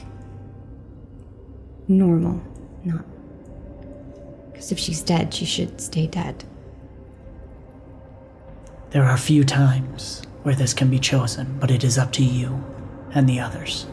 normal? 1.88 2.40
Not. 2.84 3.04
Because 4.52 4.72
if 4.72 4.78
she's 4.78 5.02
dead, 5.02 5.34
she 5.34 5.46
should 5.46 5.82
stay 5.82 6.06
dead. 6.06 6.44
There 8.92 9.04
are 9.04 9.18
few 9.18 9.44
times 9.44 10.22
where 10.44 10.54
this 10.54 10.76
can 10.76 10.92
be 10.92 11.00
chosen, 11.00 11.58
but 11.60 11.72
it 11.72 11.84
is 11.84 11.98
up 11.98 12.12
to 12.12 12.24
you 12.24 12.64
and 13.16 13.28
the 13.28 13.40
others. 13.40 13.88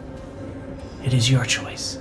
It 1.02 1.14
is 1.14 1.30
your 1.30 1.46
choice. 1.46 1.98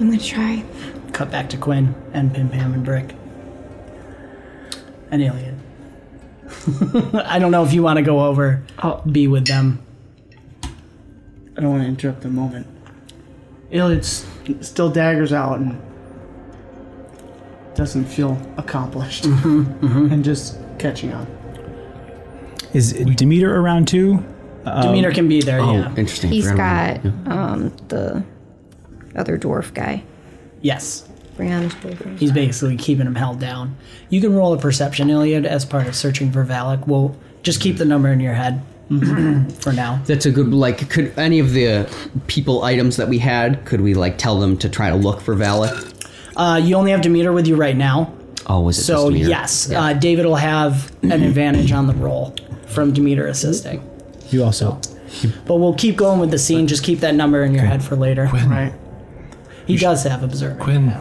I'm 0.00 0.10
gonna 0.10 0.18
try. 0.18 0.64
Cut 1.12 1.30
back 1.30 1.48
to 1.50 1.56
Quinn 1.56 1.94
and 2.12 2.34
Pim 2.34 2.48
Pam 2.48 2.74
and 2.74 2.84
Brick. 2.84 3.14
And 5.10 5.22
alien. 5.22 5.60
I 7.24 7.38
don't 7.38 7.50
know 7.52 7.64
if 7.64 7.72
you 7.72 7.82
want 7.82 7.96
to 7.98 8.02
go 8.02 8.24
over, 8.26 8.62
I'll 8.78 9.02
be 9.02 9.26
with 9.28 9.46
them. 9.46 9.80
I 10.64 11.60
don't 11.60 11.70
want 11.70 11.82
to 11.82 11.88
interrupt 11.88 12.22
the 12.22 12.28
moment. 12.28 12.66
Iliad's 13.70 14.26
still 14.60 14.90
daggers 14.90 15.32
out 15.32 15.58
and 15.60 15.80
doesn't 17.74 18.06
feel 18.06 18.40
accomplished. 18.56 19.24
Mm-hmm, 19.24 19.86
mm-hmm. 19.86 20.12
And 20.12 20.24
just 20.24 20.58
catching 20.78 21.12
on. 21.12 21.26
Is 22.72 22.92
Demeter 22.92 23.54
around 23.56 23.88
too? 23.88 24.24
Um, 24.64 24.82
Demeter 24.82 25.12
can 25.12 25.28
be 25.28 25.40
there, 25.40 25.60
Oh, 25.60 25.72
yeah. 25.72 25.88
interesting. 25.90 26.30
He's 26.30 26.48
Forgot 26.50 27.02
got 27.02 27.04
about 27.06 27.24
that. 27.24 27.32
um 27.32 27.72
the 27.88 28.24
other 29.16 29.38
dwarf 29.38 29.72
guy. 29.74 30.02
Yes. 30.62 31.08
Brianna's 31.40 31.74
boyfriend. 31.74 32.18
He's 32.18 32.32
basically 32.32 32.76
keeping 32.76 33.06
him 33.06 33.14
held 33.14 33.40
down. 33.40 33.76
You 34.08 34.20
can 34.20 34.34
roll 34.34 34.52
a 34.52 34.58
perception, 34.58 35.10
Iliad, 35.10 35.46
as 35.46 35.64
part 35.64 35.86
of 35.86 35.94
searching 35.96 36.30
for 36.32 36.44
Valak. 36.44 36.86
We'll 36.86 37.16
just 37.42 37.60
keep 37.60 37.76
the 37.78 37.84
number 37.84 38.08
in 38.08 38.20
your 38.20 38.34
head 38.34 38.62
for 39.60 39.72
now. 39.72 40.00
That's 40.06 40.26
a 40.26 40.30
good 40.30 40.52
like. 40.52 40.88
Could 40.90 41.12
any 41.18 41.38
of 41.38 41.52
the 41.52 41.92
people 42.26 42.62
items 42.64 42.96
that 42.96 43.08
we 43.08 43.18
had? 43.18 43.64
Could 43.64 43.80
we 43.80 43.94
like 43.94 44.18
tell 44.18 44.38
them 44.38 44.56
to 44.58 44.68
try 44.68 44.90
to 44.90 44.96
look 44.96 45.20
for 45.20 45.34
Valak? 45.34 45.86
Uh, 46.36 46.56
you 46.62 46.74
only 46.76 46.90
have 46.90 47.00
Demeter 47.02 47.32
with 47.32 47.46
you 47.46 47.56
right 47.56 47.76
now. 47.76 48.12
Oh, 48.46 48.60
was 48.62 48.78
it? 48.78 48.84
So 48.84 48.94
just 48.94 49.06
Demeter? 49.12 49.28
yes, 49.28 49.68
Yeah. 49.70 49.82
uh, 49.84 49.92
David 49.92 50.26
will 50.26 50.36
have 50.36 50.90
an 51.02 51.12
advantage 51.22 51.72
on 51.72 51.86
the 51.86 51.94
roll 51.94 52.34
from 52.66 52.92
Demeter 52.92 53.26
assisting. 53.26 53.86
You 54.30 54.44
also. 54.44 54.80
But 55.44 55.56
we'll 55.56 55.74
keep 55.74 55.96
going 55.96 56.20
with 56.20 56.30
the 56.30 56.38
scene. 56.38 56.66
Just 56.68 56.82
keep 56.84 57.00
that 57.00 57.14
number 57.16 57.42
in 57.42 57.52
your 57.52 57.64
head 57.64 57.82
for 57.84 57.96
later. 57.96 58.26
Right. 58.32 58.72
He 59.66 59.76
does 59.76 60.02
have 60.04 60.22
observer. 60.22 60.58
Quinn, 60.60 60.94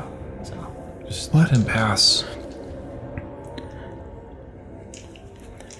just 1.09 1.33
let 1.33 1.49
him 1.49 1.65
pass. 1.65 2.23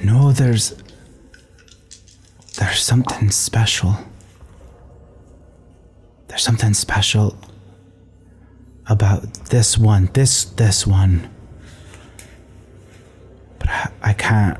No, 0.02 0.32
there's. 0.32 0.76
There's 2.58 2.82
something 2.82 3.30
special. 3.30 3.96
There's 6.28 6.44
something 6.44 6.74
special 6.74 7.38
about 8.88 9.22
this 9.46 9.78
one. 9.78 10.10
This 10.14 10.46
this 10.46 10.88
one. 10.88 11.30
But 13.60 13.70
I, 13.70 13.92
I 14.02 14.14
can't. 14.14 14.58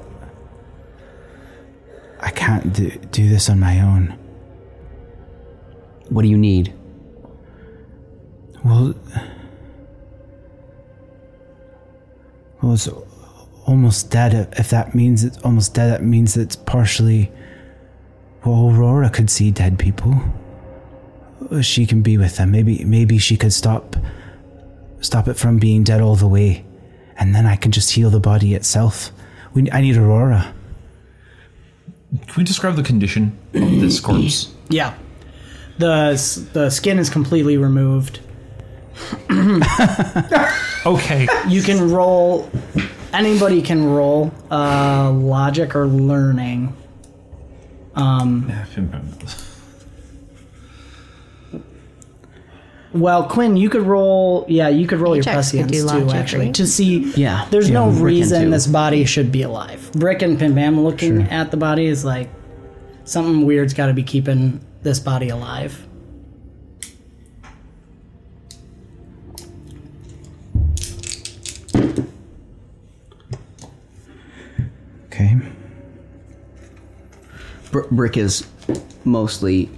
I 2.22 2.32
can't 2.32 2.72
do, 2.74 2.90
do 3.12 3.28
this 3.28 3.50
on 3.50 3.60
my 3.60 3.82
own. 3.82 4.18
What 6.10 6.22
do 6.22 6.28
you 6.28 6.38
need? 6.38 6.74
Well, 8.64 8.94
well, 12.62 12.74
it's 12.74 12.90
almost 13.66 14.10
dead. 14.10 14.34
If- 14.34 14.60
If 14.60 14.70
that 14.70 14.94
means 14.96 15.24
it's 15.24 15.38
almost 15.40 15.74
dead, 15.74 15.92
that 15.92 16.04
means 16.04 16.36
it's 16.38 16.56
partially. 16.56 17.32
Well, 18.46 18.70
Aurora 18.70 19.10
could 19.10 19.30
see 19.30 19.52
dead 19.52 19.78
people. 19.78 20.16
She 21.62 21.86
can 21.86 22.02
be 22.02 22.18
with 22.18 22.38
them. 22.38 22.52
Maybe, 22.52 22.84
maybe 22.86 23.18
she 23.18 23.36
could 23.38 23.54
stop, 23.54 23.96
stop 25.02 25.28
it 25.28 25.36
from 25.38 25.58
being 25.58 25.84
dead 25.84 26.00
all 26.02 26.16
the 26.16 26.28
way, 26.28 26.64
and 27.18 27.34
then 27.36 27.46
I 27.46 27.56
can 27.56 27.72
just 27.72 27.92
heal 27.92 28.10
the 28.10 28.20
body 28.20 28.54
itself. 28.54 29.12
We, 29.54 29.70
I 29.72 29.82
need 29.82 29.98
Aurora. 29.98 30.54
Can 32.28 32.36
we 32.38 32.44
describe 32.44 32.76
the 32.76 32.84
condition 32.84 33.38
of 33.54 33.80
this 33.82 34.00
corpse? 34.06 34.54
Yeah. 34.70 34.94
The 35.80 36.50
the 36.54 36.70
skin 36.70 37.00
is 37.00 37.10
completely 37.10 37.58
removed. 37.58 38.20
Okay. 40.86 41.28
You 41.48 41.62
can 41.62 41.92
roll. 41.92 42.50
Anybody 43.12 43.62
can 43.62 43.86
roll 43.86 44.32
uh, 44.50 45.12
logic 45.12 45.76
or 45.76 45.88
learning. 45.88 46.76
Yeah, 47.98 48.66
Pim 48.74 49.14
Well, 52.94 53.28
Quinn, 53.28 53.56
you 53.56 53.70
could 53.70 53.84
roll. 53.84 54.46
Yeah, 54.48 54.70
you 54.70 54.88
could 54.88 55.00
roll 55.00 55.16
your 55.16 55.22
Ajax 55.22 55.52
could 55.52 55.60
prescience 55.62 55.72
do 55.72 56.00
too, 56.00 56.06
logic, 56.06 56.16
actually, 56.16 56.46
right? 56.48 56.56
to 56.56 56.66
see. 56.66 57.12
Yeah. 57.12 57.48
There's 57.52 57.70
no 57.70 57.88
Rick 57.88 57.96
can 57.96 58.04
reason 58.04 58.44
too. 58.46 58.50
this 58.52 58.68
body 58.68 59.06
should 59.06 59.32
be 59.32 59.44
alive. 59.44 59.92
Brick 59.94 60.22
and 60.22 60.40
Pim 60.40 60.56
Pam 60.56 60.82
looking 60.82 61.24
at 61.24 61.52
the 61.52 61.58
body 61.58 61.86
is 61.86 62.04
like 62.04 62.30
something 63.04 63.46
weird's 63.46 63.74
got 63.74 63.88
to 63.88 63.94
be 63.94 64.04
keeping 64.04 64.62
this 64.82 65.00
body 65.00 65.30
alive. 65.30 65.86
Br- 77.72 77.88
Brick 77.92 78.18
is 78.18 78.46
mostly 79.06 79.70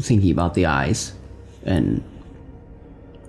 thinking 0.00 0.30
about 0.30 0.54
the 0.54 0.66
eyes 0.66 1.12
and 1.64 2.02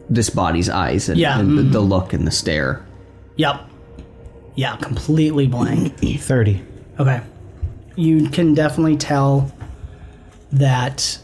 this 0.10 0.30
body's 0.30 0.70
eyes 0.70 1.10
and, 1.10 1.18
Yeah, 1.20 1.40
and 1.40 1.58
the, 1.58 1.64
the 1.64 1.80
mm-hmm. 1.80 1.90
look 1.90 2.14
and 2.14 2.28
the 2.28 2.32
stare. 2.32 2.86
Yep. 3.38 3.62
Yeah, 4.56 4.76
completely 4.78 5.48
blank. 5.48 5.98
30. 6.20 6.62
Okay. 7.00 7.22
You 7.96 8.30
can 8.30 8.54
definitely 8.54 8.98
tell 8.98 9.52
that 10.52 11.18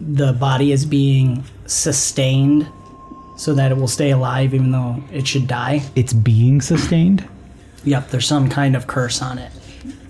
the 0.00 0.32
body 0.32 0.72
is 0.72 0.86
being 0.86 1.44
sustained 1.66 2.66
so 3.36 3.54
that 3.54 3.70
it 3.70 3.76
will 3.76 3.88
stay 3.88 4.10
alive 4.10 4.54
even 4.54 4.70
though 4.70 5.02
it 5.12 5.26
should 5.26 5.46
die. 5.46 5.82
It's 5.94 6.12
being 6.12 6.60
sustained? 6.60 7.28
Yep, 7.84 8.08
there's 8.10 8.26
some 8.26 8.48
kind 8.48 8.76
of 8.76 8.86
curse 8.86 9.20
on 9.20 9.38
it 9.38 9.52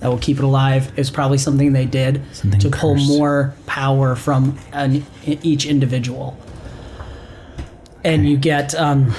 that 0.01 0.09
will 0.09 0.19
keep 0.19 0.39
it 0.39 0.45
alive. 0.45 0.93
It's 0.97 1.11
probably 1.11 1.39
something 1.39 1.73
they 1.73 1.87
did 1.87 2.23
Something 2.35 2.61
to 2.61 2.71
pull 2.71 2.97
more 2.97 3.55
power 3.67 4.17
from 4.17 4.59
an, 4.73 5.05
each 5.25 5.67
individual. 5.67 6.37
And 8.03 8.29
you 8.29 8.37
get 8.37 8.75
um, 8.75 9.15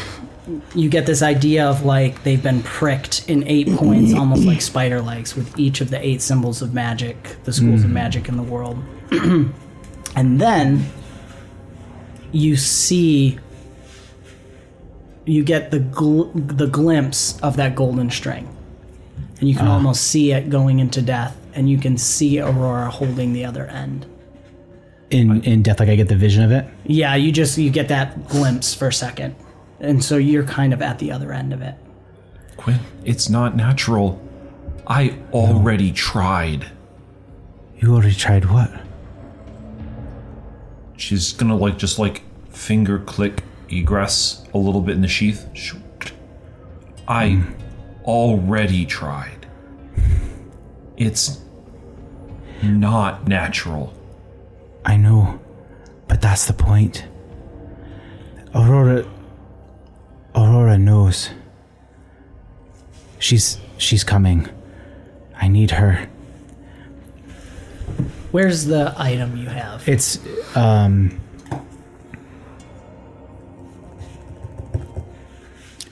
you 0.76 0.90
get 0.90 1.06
this 1.06 1.22
idea 1.22 1.66
of 1.66 1.86
like 1.86 2.24
they've 2.24 2.42
been 2.42 2.62
pricked 2.62 3.28
in 3.28 3.48
eight 3.48 3.68
points, 3.76 4.14
almost 4.14 4.44
like 4.44 4.62
spider 4.62 5.02
legs, 5.02 5.36
with 5.36 5.58
each 5.58 5.82
of 5.82 5.90
the 5.90 6.06
eight 6.06 6.22
symbols 6.22 6.62
of 6.62 6.74
magic, 6.74 7.38
the 7.46 7.54
schools 7.54 7.84
of 7.84 7.90
magic 7.90 8.28
in 8.30 8.38
the 8.38 8.44
world. 8.44 8.78
and 9.12 10.40
then 10.40 10.86
you 12.32 12.56
see 12.56 13.40
you 15.26 15.44
get 15.44 15.72
the 15.72 15.80
gl- 15.80 16.58
the 16.58 16.68
glimpse 16.68 17.40
of 17.42 17.58
that 17.58 17.76
golden 17.76 18.12
string, 18.12 18.55
and 19.46 19.52
you 19.52 19.56
can 19.56 19.68
ah. 19.68 19.74
almost 19.74 20.08
see 20.08 20.32
it 20.32 20.50
going 20.50 20.80
into 20.80 21.04
death, 21.04 21.38
and 21.54 21.70
you 21.70 21.78
can 21.78 22.00
see 22.00 22.40
Aurora 22.40 22.90
holding 22.90 23.32
the 23.32 23.46
other 23.46 23.68
end. 23.68 24.08
In 25.12 25.44
in 25.44 25.62
death, 25.62 25.80
like 25.80 25.88
I 25.88 25.96
get 25.96 26.08
the 26.08 26.16
vision 26.16 26.44
of 26.44 26.52
it? 26.52 26.66
Yeah, 26.84 27.14
you 27.14 27.32
just 27.32 27.56
you 27.56 27.70
get 27.70 27.88
that 27.90 28.28
glimpse 28.28 28.74
for 28.74 28.88
a 28.88 28.94
second, 28.94 29.36
and 29.80 30.04
so 30.04 30.18
you're 30.18 30.46
kind 30.46 30.74
of 30.74 30.82
at 30.82 30.98
the 30.98 31.12
other 31.12 31.32
end 31.32 31.54
of 31.54 31.62
it. 31.62 31.76
Quinn, 32.58 32.80
it's 33.04 33.30
not 33.30 33.56
natural. 33.56 34.20
I 34.88 35.16
already 35.32 35.92
tried. 35.92 36.72
You 37.78 37.94
already 37.94 38.16
tried 38.16 38.46
what? 38.46 38.72
She's 40.98 41.34
gonna 41.34 41.56
like 41.56 41.78
just 41.78 42.00
like 42.00 42.24
finger 42.50 42.98
click 42.98 43.44
egress 43.70 44.44
a 44.56 44.58
little 44.58 44.82
bit 44.82 44.96
in 44.96 45.04
the 45.04 45.08
sheath. 45.08 45.46
I 47.08 47.30
hmm. 47.30 47.65
Already 48.06 48.86
tried. 48.86 49.48
It's 50.98 51.42
not 52.64 53.28
natural. 53.28 53.94
I 54.86 54.98
know, 54.98 55.40
but 56.08 56.22
that's 56.22 56.46
the 56.46 56.54
point. 56.54 57.06
Aurora. 58.54 59.06
Aurora 60.36 60.78
knows. 60.78 61.30
She's 63.20 63.58
she's 63.78 64.04
coming. 64.04 64.48
I 65.36 65.48
need 65.48 65.72
her. 65.72 66.08
Where's 68.32 68.66
the 68.66 68.94
item 68.98 69.38
you 69.38 69.48
have? 69.48 69.88
It's 69.88 70.20
um. 70.56 71.20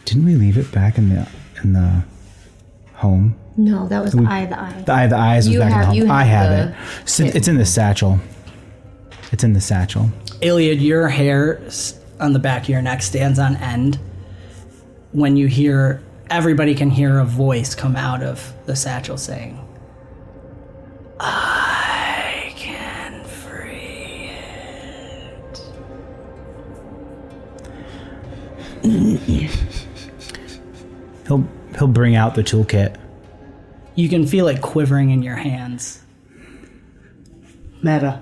Didn't 0.06 0.26
we 0.26 0.36
leave 0.36 0.58
it 0.58 0.72
back 0.72 0.98
in 0.98 1.10
the 1.10 1.28
in 1.64 1.74
the 1.74 2.04
home? 2.96 3.36
No, 3.56 3.88
that 3.88 4.04
was 4.04 4.16
eye 4.16 4.46
the 4.46 4.60
eye. 4.60 4.84
The 4.86 4.92
eye, 4.94 5.08
the 5.08 5.16
eyes 5.18 5.46
was 5.48 5.54
You 5.54 5.60
back 5.60 5.72
have- 5.74 5.84
in 5.86 5.90
the 5.92 5.96
you 5.98 6.02
home. 6.04 6.12
I 6.12 6.24
have 6.24 6.50
have 6.50 6.68
the- 6.70 6.72
it. 6.72 6.78
It's 7.04 7.20
in, 7.20 7.28
it's 7.28 7.48
in 7.48 7.58
the 7.58 7.66
satchel. 7.66 8.20
It's 9.32 9.44
in 9.44 9.54
the 9.54 9.62
satchel. 9.62 10.10
Iliad, 10.42 10.82
your 10.82 11.08
hair 11.10 11.60
on 12.20 12.34
the 12.34 12.40
back 12.40 12.64
of 12.64 12.70
your 12.70 12.82
neck 12.82 13.02
stands 13.02 13.40
on 13.40 13.56
end 13.58 14.00
when 15.12 15.38
you 15.38 15.48
hear 15.48 16.02
everybody 16.30 16.74
can 16.76 16.90
hear 16.90 17.20
a 17.20 17.26
voice 17.26 17.76
come 17.76 17.96
out 17.96 18.24
of 18.24 18.54
the 18.66 18.76
satchel 18.76 19.18
saying, 19.18 19.60
I 21.20 22.52
can 22.56 23.24
free 23.26 24.32
He'll 31.28 31.48
he'll 31.78 31.88
bring 31.88 32.16
out 32.16 32.36
the 32.36 32.44
toolkit. 32.44 32.96
You 33.96 34.10
can 34.10 34.26
feel 34.26 34.48
it 34.48 34.62
quivering 34.62 35.12
in 35.12 35.22
your 35.24 35.36
hands. 35.36 36.02
Meta. 37.82 38.22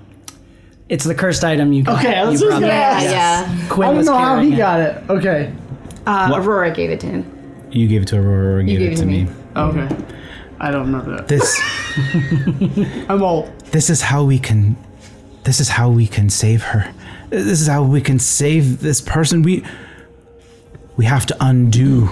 It's 0.88 1.04
the 1.04 1.14
cursed 1.14 1.44
item 1.44 1.72
you 1.72 1.82
got. 1.84 2.04
Okay, 2.04 2.14
I 2.18 2.24
was 2.28 2.40
you 2.40 2.48
just 2.50 2.60
gonna 2.60 2.72
ask. 2.72 3.04
Yeah. 3.06 3.68
Quinn 3.68 3.88
I 3.88 3.90
don't 3.92 3.96
was 3.98 4.06
know 4.06 4.18
how 4.18 4.34
carrying 4.34 4.48
he 4.50 4.54
it. 4.54 4.58
got 4.58 4.80
it. 4.80 5.10
Okay. 5.10 5.52
Uh, 6.06 6.32
Aurora 6.34 6.70
gave 6.72 6.90
it 6.90 7.00
to 7.00 7.06
him. 7.06 7.68
You 7.70 7.88
gave 7.88 8.02
it 8.02 8.08
to 8.08 8.18
Aurora. 8.18 8.56
Or 8.58 8.62
gave, 8.62 8.78
gave 8.80 8.90
it 8.90 8.92
it 8.94 8.96
to 8.96 9.02
to 9.02 9.06
me. 9.08 9.24
me. 9.24 9.30
Okay. 9.56 9.96
I 10.60 10.70
don't 10.70 10.92
know 10.92 11.00
that. 11.02 11.28
This 11.28 11.58
I'm 13.08 13.22
old. 13.22 13.48
this 13.70 13.88
is 13.88 14.02
how 14.02 14.24
we 14.24 14.38
can. 14.38 14.76
This 15.44 15.60
is 15.60 15.68
how 15.68 15.88
we 15.90 16.06
can 16.06 16.28
save 16.28 16.62
her. 16.62 16.92
This 17.30 17.60
is 17.60 17.66
how 17.66 17.82
we 17.82 18.00
can 18.00 18.18
save 18.18 18.80
this 18.80 19.00
person. 19.00 19.42
We 19.42 19.64
we 20.96 21.04
have 21.06 21.24
to 21.26 21.36
undo. 21.40 22.10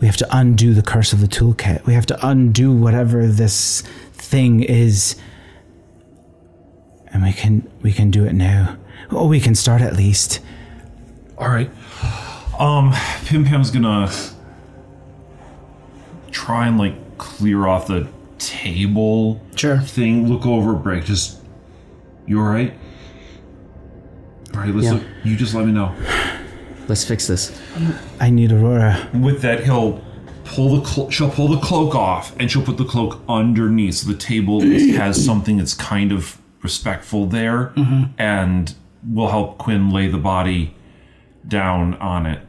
We 0.00 0.06
have 0.06 0.16
to 0.18 0.28
undo 0.36 0.74
the 0.74 0.82
curse 0.82 1.12
of 1.12 1.20
the 1.20 1.26
toolkit. 1.26 1.84
We 1.86 1.94
have 1.94 2.06
to 2.06 2.26
undo 2.26 2.72
whatever 2.72 3.26
this 3.26 3.82
thing 4.12 4.62
is. 4.62 5.16
And 7.08 7.22
we 7.22 7.32
can 7.32 7.68
we 7.82 7.92
can 7.92 8.10
do 8.10 8.24
it 8.24 8.32
now. 8.34 8.76
Or 9.10 9.26
we 9.26 9.40
can 9.40 9.54
start 9.54 9.80
at 9.82 9.96
least. 9.96 10.40
All 11.36 11.48
right. 11.48 11.70
Um, 12.58 12.92
Pim 13.24 13.44
Pam's 13.44 13.70
gonna 13.70 14.10
try 16.30 16.66
and 16.66 16.78
like 16.78 17.18
clear 17.18 17.66
off 17.66 17.86
the 17.86 18.06
table 18.38 19.40
Sure. 19.56 19.78
thing. 19.80 20.28
Look 20.28 20.46
over, 20.46 20.74
break. 20.74 21.04
Just 21.04 21.38
you 22.26 22.38
all 22.40 22.46
right? 22.46 22.72
All 24.54 24.60
right. 24.60 24.72
Let's 24.74 24.86
Yeah. 24.86 24.92
look. 24.94 25.02
You 25.24 25.36
just 25.36 25.54
let 25.54 25.66
me 25.66 25.72
know. 25.72 25.92
Let's 26.88 27.04
fix 27.04 27.26
this. 27.26 27.58
I 28.18 28.30
need 28.30 28.50
Aurora. 28.50 29.08
With 29.12 29.42
that, 29.42 29.64
he'll 29.64 30.02
pull 30.44 30.76
the 30.76 30.82
clo- 30.82 31.10
she'll 31.10 31.30
pull 31.30 31.48
the 31.48 31.60
cloak 31.60 31.94
off, 31.94 32.34
and 32.40 32.50
she'll 32.50 32.64
put 32.64 32.78
the 32.78 32.84
cloak 32.84 33.20
underneath, 33.28 33.96
so 33.96 34.10
the 34.10 34.18
table 34.18 34.62
has 34.62 35.22
something 35.24 35.58
that's 35.58 35.74
kind 35.74 36.10
of 36.10 36.38
respectful 36.62 37.26
there, 37.26 37.72
mm-hmm. 37.76 38.04
and 38.18 38.74
will 39.06 39.28
help 39.28 39.58
Quinn 39.58 39.90
lay 39.90 40.08
the 40.08 40.18
body 40.18 40.74
down 41.46 41.94
on 41.94 42.26
it. 42.26 42.40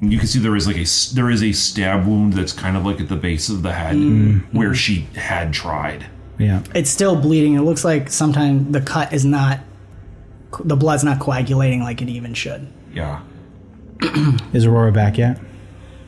And 0.00 0.12
you 0.12 0.18
can 0.18 0.28
see 0.28 0.38
there 0.38 0.54
is 0.54 0.66
like 0.66 0.76
a 0.76 0.82
s- 0.82 1.10
there 1.10 1.30
is 1.30 1.42
a 1.42 1.52
stab 1.52 2.06
wound 2.06 2.34
that's 2.34 2.52
kind 2.52 2.76
of 2.76 2.86
like 2.86 3.00
at 3.00 3.08
the 3.08 3.16
base 3.16 3.48
of 3.48 3.62
the 3.62 3.72
head 3.72 3.96
mm-hmm. 3.96 4.56
where 4.56 4.74
she 4.74 5.08
had 5.14 5.52
tried. 5.52 6.06
Yeah. 6.38 6.62
It's 6.74 6.90
still 6.90 7.20
bleeding. 7.20 7.54
It 7.54 7.62
looks 7.62 7.84
like 7.84 8.10
sometimes 8.10 8.72
the 8.72 8.80
cut 8.80 9.12
is 9.12 9.24
not, 9.24 9.58
the 10.62 10.76
blood's 10.76 11.02
not 11.02 11.18
coagulating 11.18 11.82
like 11.82 12.00
it 12.00 12.08
even 12.08 12.32
should. 12.32 12.68
Yeah. 12.92 13.22
Is 14.52 14.64
Aurora 14.66 14.92
back 14.92 15.18
yet? 15.18 15.40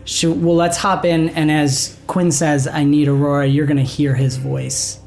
Should, 0.04 0.42
well, 0.42 0.56
let's 0.56 0.76
hop 0.78 1.04
in, 1.04 1.28
and 1.30 1.50
as 1.50 1.98
Quinn 2.06 2.32
says, 2.32 2.66
I 2.66 2.84
need 2.84 3.08
Aurora, 3.08 3.46
you're 3.46 3.66
going 3.66 3.76
to 3.76 3.82
hear 3.82 4.14
his 4.14 4.36
voice 4.36 4.98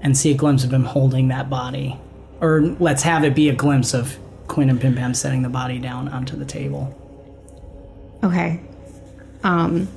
and 0.00 0.16
see 0.16 0.30
a 0.30 0.34
glimpse 0.34 0.64
of 0.64 0.72
him 0.72 0.84
holding 0.84 1.28
that 1.28 1.50
body. 1.50 1.98
Or 2.40 2.60
let's 2.78 3.02
have 3.02 3.24
it 3.24 3.34
be 3.34 3.48
a 3.48 3.54
glimpse 3.54 3.94
of 3.94 4.18
Quinn 4.48 4.68
and 4.70 4.80
Pim 4.80 4.94
Pam 4.94 5.14
setting 5.14 5.42
the 5.42 5.48
body 5.48 5.78
down 5.78 6.08
onto 6.08 6.36
the 6.36 6.44
table. 6.44 6.94
Okay. 8.22 8.60
Um, 9.42 9.88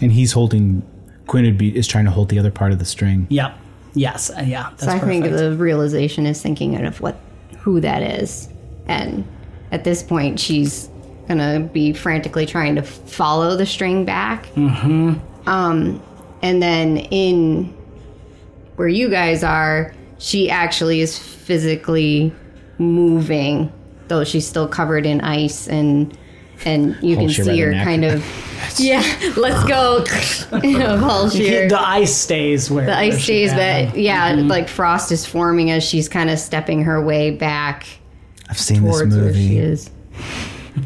And 0.00 0.12
he's 0.12 0.32
holding. 0.32 0.82
Quinn 1.26 1.44
would 1.44 1.58
be, 1.58 1.74
is 1.76 1.86
trying 1.86 2.04
to 2.04 2.10
hold 2.10 2.28
the 2.28 2.38
other 2.38 2.50
part 2.50 2.72
of 2.72 2.78
the 2.78 2.84
string. 2.84 3.26
Yep. 3.30 3.58
Yes. 3.94 4.30
uh, 4.30 4.42
yeah. 4.46 4.70
That's 4.70 4.84
so 4.84 4.88
I 4.90 4.98
perfect. 4.98 5.24
think 5.24 5.36
the 5.36 5.56
realization 5.56 6.26
is 6.26 6.40
thinking 6.42 6.74
of 6.84 7.00
what 7.00 7.16
who 7.58 7.80
that 7.80 8.02
is, 8.02 8.48
and 8.86 9.24
at 9.72 9.84
this 9.84 10.02
point 10.02 10.38
she's 10.38 10.88
gonna 11.26 11.60
be 11.60 11.92
frantically 11.92 12.46
trying 12.46 12.76
to 12.76 12.82
follow 12.82 13.56
the 13.56 13.66
string 13.66 14.04
back. 14.04 14.46
Mm-hmm. 14.54 15.48
Um, 15.48 16.02
and 16.42 16.62
then 16.62 16.98
in 16.98 17.74
where 18.76 18.88
you 18.88 19.08
guys 19.08 19.42
are, 19.42 19.94
she 20.18 20.50
actually 20.50 21.00
is 21.00 21.18
physically 21.18 22.32
moving, 22.78 23.72
though 24.08 24.24
she's 24.24 24.46
still 24.46 24.68
covered 24.68 25.06
in 25.06 25.20
ice 25.20 25.68
and 25.68 26.16
and 26.64 26.96
you 27.02 27.16
Hold 27.16 27.34
can 27.34 27.44
see 27.44 27.58
her 27.60 27.72
neck. 27.72 27.84
kind 27.84 28.04
of 28.04 28.24
yeah. 28.78 29.02
Let's 29.36 29.64
go. 29.68 30.04
The 31.68 31.80
ice 31.80 32.14
stays 32.14 32.70
where 32.70 32.86
The 32.86 32.96
ice 32.96 33.22
stays, 33.22 33.52
but 33.52 33.96
yeah, 33.98 34.32
like 34.32 34.68
frost 34.68 35.10
is 35.10 35.26
forming 35.26 35.70
as 35.70 35.82
she's 35.82 36.08
kind 36.08 36.30
of 36.30 36.38
stepping 36.38 36.84
her 36.84 37.02
way 37.02 37.30
back 37.30 37.86
I've 38.52 38.58
seen 38.58 38.82
this 38.84 38.98
towards 38.98 39.16
where 39.16 39.32
she 39.32 39.40
movie. 39.40 39.58
is. 39.58 39.90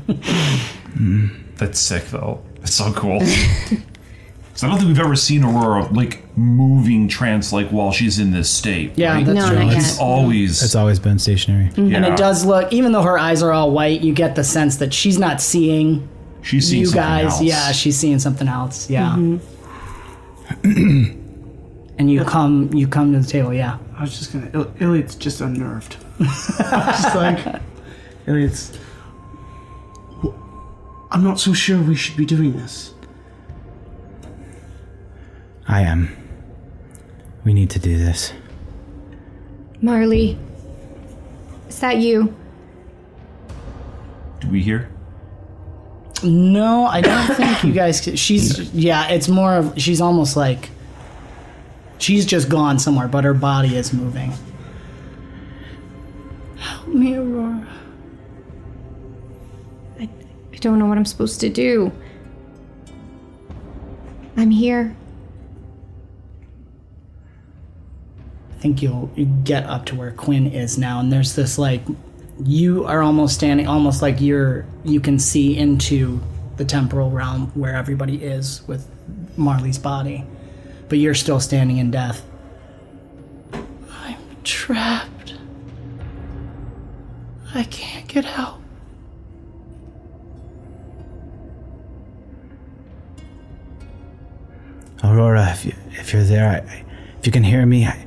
That's 1.57 1.81
sick, 1.81 2.05
though. 2.11 2.43
That's 2.61 2.75
so 2.75 2.93
cool. 2.93 3.21
so 4.55 4.67
I 4.67 4.71
don't 4.71 4.79
think 4.79 4.87
we've 4.89 5.01
ever 5.01 5.17
seen 5.17 5.43
Aurora 5.43 5.89
like 5.93 6.23
moving 6.39 7.09
trance 7.09 7.53
like 7.53 7.69
while 7.71 7.91
she's 7.91 8.21
in 8.21 8.31
this 8.31 8.49
state. 8.49 8.93
Yeah, 8.97 9.15
right? 9.15 9.27
that's 9.27 9.37
No, 9.37 9.49
true. 9.49 9.65
not 9.65 9.75
It's 9.75 9.99
always 9.99 10.63
It's 10.63 10.77
always 10.77 11.01
been 11.01 11.19
stationary. 11.19 11.71
yeah. 11.77 11.97
And 11.97 12.05
it 12.07 12.17
does 12.17 12.45
look, 12.45 12.73
even 12.73 12.93
though 12.93 13.03
her 13.03 13.19
eyes 13.19 13.43
are 13.43 13.51
all 13.53 13.73
white, 13.73 14.01
you 14.01 14.15
get 14.15 14.37
the 14.37 14.45
sense 14.45 14.77
that 14.77 14.95
she's 14.95 15.19
not 15.19 15.41
seeing 15.41 16.09
She's 16.43 16.69
seeing 16.69 16.83
you 16.83 16.87
something 16.87 17.03
guys. 17.03 17.25
else. 17.33 17.43
Yeah, 17.43 17.73
she's 17.73 17.97
seeing 17.97 18.21
something 18.21 18.47
else. 18.47 18.89
Yeah. 18.89 19.17
Mm-hmm. 19.17 19.39
and 21.99 22.09
you 22.11 22.23
come, 22.25 22.73
you 22.73 22.87
come 22.87 23.13
to 23.13 23.19
the 23.19 23.27
table. 23.27 23.53
Yeah. 23.53 23.79
I 23.97 24.03
was 24.03 24.19
just 24.19 24.33
gonna. 24.33 24.51
Il- 24.53 24.75
Iliad's 24.81 25.15
just 25.15 25.41
unnerved. 25.41 25.97
just 26.21 27.15
like 27.15 27.61
Iliad's. 28.27 28.79
I'm 31.11 31.23
not 31.25 31.39
so 31.41 31.53
sure 31.53 31.81
we 31.81 31.95
should 31.95 32.17
be 32.17 32.27
doing 32.27 32.53
this. 32.57 32.93
I 35.69 35.81
am. 35.83 36.15
We 37.45 37.55
need 37.55 37.71
to 37.71 37.79
do 37.79 37.97
this. 37.97 38.33
Marley, 39.81 40.39
is 41.69 41.79
that 41.81 41.99
you? 41.99 42.35
Do 44.41 44.49
we 44.49 44.61
hear? 44.61 44.91
No, 46.23 46.87
I 46.87 47.01
don't 47.01 47.35
think 47.35 47.63
you 47.65 47.73
guys. 47.73 48.03
She's 48.17 48.59
yeah. 48.75 49.09
It's 49.09 49.29
more 49.29 49.55
of 49.55 49.75
she's 49.81 50.01
almost 50.01 50.37
like 50.37 50.71
she's 51.99 52.27
just 52.27 52.49
gone 52.49 52.79
somewhere, 52.79 53.09
but 53.09 53.25
her 53.25 53.35
body 53.35 53.77
is 53.77 53.93
moving. 53.93 54.33
Help 56.59 56.89
me, 56.89 57.17
Aurora. 57.17 57.67
I 59.99 60.09
I 60.53 60.57
don't 60.57 60.79
know 60.79 60.87
what 60.87 60.99
I'm 60.99 61.05
supposed 61.05 61.41
to 61.41 61.49
do. 61.49 61.93
I'm 64.37 64.51
here. 64.51 64.95
I 68.51 68.59
think 68.59 68.83
you'll 68.83 69.11
you 69.15 69.27
get 69.45 69.65
up 69.65 69.87
to 69.87 69.95
where 69.95 70.11
Quinn 70.13 70.47
is 70.47 70.79
now, 70.79 71.01
and 71.01 71.13
there's 71.13 71.35
this 71.35 71.59
like 71.59 71.83
you 72.45 72.85
are 72.85 73.03
almost 73.03 73.35
standing, 73.35 73.67
almost 73.67 74.03
like 74.03 74.21
you're 74.21 74.67
you 74.85 75.01
can 75.01 75.19
see 75.19 75.57
into 75.57 76.21
the 76.57 76.65
temporal 76.65 77.11
realm 77.11 77.51
where 77.55 77.75
everybody 77.75 78.23
is 78.23 78.67
with 78.67 78.89
Marley's 79.37 79.79
body, 79.79 80.25
but 80.89 80.99
you're 80.99 81.15
still 81.15 81.41
standing 81.41 81.79
in 81.79 81.91
death. 81.91 82.25
I'm 83.53 84.17
trapped. 84.45 85.35
I 87.55 87.65
can't 87.65 88.07
get 88.07 88.25
out. 88.27 88.61
Aurora, 95.05 95.51
if 95.53 95.65
you 95.65 95.73
if 95.93 96.13
you're 96.13 96.23
there, 96.25 96.49
I, 96.49 96.57
I- 96.73 96.83
if 97.19 97.27
you 97.27 97.33
can 97.33 97.43
hear 97.45 97.67
me, 97.67 97.87
I, 97.87 98.07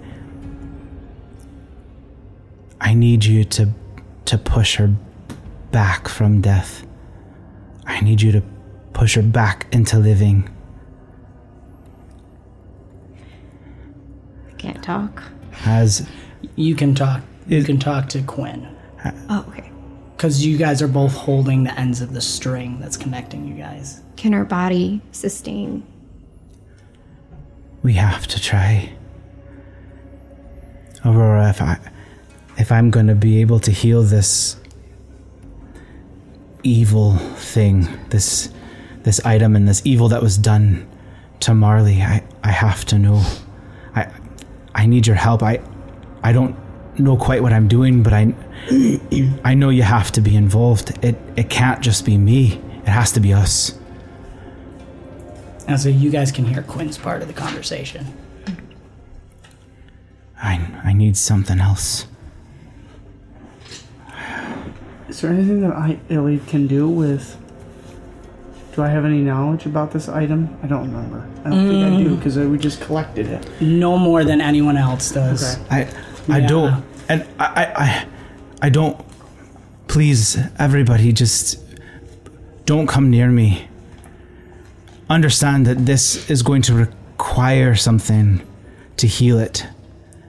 I 2.80 2.94
need 2.94 3.26
you 3.26 3.44
to 3.46 3.70
to 4.26 4.38
push 4.38 4.76
her 4.76 4.94
back 5.72 6.08
from 6.08 6.42
death. 6.42 6.86
I 7.86 8.00
need 8.02 8.22
you 8.22 8.32
to 8.34 8.44
push 8.94 9.16
her 9.16 9.22
back 9.24 9.68
into 9.72 9.98
living. 10.00 10.50
Can't 14.60 14.84
talk. 14.84 15.24
Has 15.52 16.08
You 16.56 16.76
can 16.76 16.94
talk. 16.94 17.22
You 17.48 17.58
Is- 17.58 17.66
can 17.66 17.80
talk 17.80 18.08
to 18.10 18.22
Quinn 18.22 18.68
Oh, 19.30 19.46
okay. 19.50 19.72
because 20.16 20.46
you 20.46 20.58
guys 20.58 20.82
are 20.82 20.88
both 20.88 21.14
holding 21.14 21.64
the 21.64 21.80
ends 21.80 22.02
of 22.02 22.14
the 22.14 22.22
string 22.22 22.80
that's 22.80 22.98
connecting 22.98 23.48
you 23.48 23.56
guys. 23.56 24.02
Can 24.18 24.34
her 24.34 24.46
body 24.46 25.02
sustain? 25.12 25.84
we 27.82 27.94
have 27.94 28.28
to 28.28 28.40
try. 28.42 28.92
Aurora, 31.06 31.50
if 31.50 31.62
I 31.62 31.80
if 32.58 32.72
I'm 32.74 32.92
gonna 32.92 33.16
be 33.16 33.40
able 33.40 33.60
to 33.62 33.72
heal 33.72 34.04
this 34.04 34.58
evil 36.64 37.16
thing, 37.38 37.88
this 38.10 38.50
this 39.04 39.22
item 39.26 39.56
and 39.56 39.66
this 39.68 39.82
evil 39.86 40.10
that 40.10 40.22
was 40.22 40.38
done 40.38 40.86
to 41.40 41.54
Marley, 41.54 42.02
I, 42.02 42.22
I 42.44 42.52
have 42.52 42.84
to 42.86 43.00
know. 43.00 43.24
I 44.80 44.84
I 44.84 44.86
need 44.86 45.06
your 45.06 45.18
help. 45.18 45.44
I 45.44 45.60
I 46.24 46.32
don't 46.32 46.56
know 46.98 47.18
quite 47.18 47.44
what 47.44 47.52
I'm 47.52 47.68
doing, 47.68 48.02
but 48.02 48.14
I 48.14 48.34
I 49.44 49.54
know 49.54 49.70
you 49.70 49.84
have 49.84 50.10
to 50.14 50.22
be 50.22 50.38
involved. 50.38 50.98
It 51.04 51.18
it 51.36 51.50
can't 51.50 51.82
just 51.82 52.06
be 52.06 52.18
me. 52.18 52.62
It 52.84 52.88
has 52.88 53.12
to 53.12 53.20
be 53.20 53.34
us. 53.34 53.78
And 55.68 55.80
so 55.80 55.90
you 55.90 56.10
guys 56.10 56.32
can 56.32 56.46
hear 56.46 56.64
Quinn's 56.64 56.98
part 56.98 57.22
of 57.22 57.28
the 57.28 57.34
conversation. 57.34 58.06
I 60.42 60.54
I 60.86 60.94
need 60.94 61.18
something 61.18 61.60
else. 61.60 62.08
Is 65.10 65.20
there 65.20 65.32
anything 65.32 65.60
that 65.62 65.74
I 65.74 66.00
Iliad 66.08 66.48
can 66.48 66.68
do 66.68 66.88
with? 66.88 67.36
Do 68.80 68.86
I 68.86 68.88
have 68.88 69.04
any 69.04 69.20
knowledge 69.20 69.66
about 69.66 69.92
this 69.92 70.08
item? 70.08 70.58
I 70.64 70.68
don't 70.68 70.90
remember. 70.90 71.28
I 71.44 71.50
don't 71.50 71.68
think 71.68 71.86
I 71.86 72.02
do 72.02 72.12
mm. 72.12 72.18
because 72.18 72.38
we 72.38 72.58
just 72.58 72.80
collected 72.80 73.28
it. 73.28 73.46
No 73.60 73.98
more 73.98 74.24
than 74.24 74.40
anyone 74.40 74.78
else 74.78 75.12
does. 75.12 75.58
Okay. 75.66 75.66
I 75.70 76.34
I 76.34 76.40
Yeah. 76.40 76.48
don't 76.48 76.84
and 77.10 77.26
I, 77.38 77.46
I 77.46 77.84
I 77.84 78.06
I 78.62 78.70
don't 78.70 78.96
please 79.90 80.38
everybody 80.58 81.12
just 81.12 81.60
don't 82.66 82.88
come 82.88 83.10
near 83.10 83.28
me. 83.28 83.68
Understand 85.10 85.68
that 85.68 85.86
this 85.86 86.30
is 86.30 86.42
going 86.42 86.62
to 86.62 86.74
require 86.74 87.76
something 87.76 88.42
to 88.96 89.08
heal 89.08 89.40
it. 89.40 89.68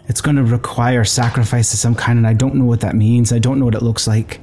It's 0.08 0.20
going 0.20 0.38
to 0.38 0.42
require 0.58 1.04
sacrifice 1.04 1.72
of 1.72 1.78
some 1.78 1.94
kind 1.94 2.18
and 2.18 2.26
I 2.26 2.32
don't 2.32 2.56
know 2.56 2.64
what 2.64 2.80
that 2.80 2.96
means. 2.96 3.32
I 3.32 3.38
don't 3.38 3.60
know 3.60 3.66
what 3.66 3.76
it 3.76 3.82
looks 3.82 4.08
like. 4.08 4.40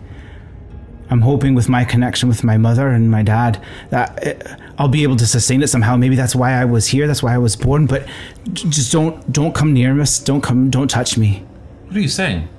I'm 1.10 1.22
hoping 1.22 1.56
with 1.56 1.70
my 1.70 1.86
connection 1.86 2.28
with 2.28 2.44
my 2.44 2.58
mother 2.58 2.90
and 2.90 3.10
my 3.10 3.24
dad 3.24 3.62
that 3.92 4.22
it, 4.22 4.48
I'll 4.78 4.90
be 4.90 5.04
able 5.04 5.16
to 5.18 5.26
sustain 5.26 5.64
it 5.64 5.68
somehow. 5.68 5.96
Maybe 5.96 6.16
that's 6.16 6.36
why 6.36 6.54
I 6.54 6.66
was 6.66 6.88
here. 6.88 7.08
That's 7.08 7.24
why 7.24 7.34
I 7.34 7.38
was 7.38 7.56
born. 7.56 7.86
But 7.86 8.08
just 8.54 8.92
don't 8.92 9.32
don't 9.32 9.56
come 9.56 9.74
near 9.74 10.00
us. 10.02 10.20
Don't 10.20 10.42
come. 10.42 10.70
Don't 10.70 10.90
touch 10.90 11.18
me. 11.18 11.46
What 11.86 11.96
are 11.96 12.02
you 12.02 12.10
saying? 12.10 12.50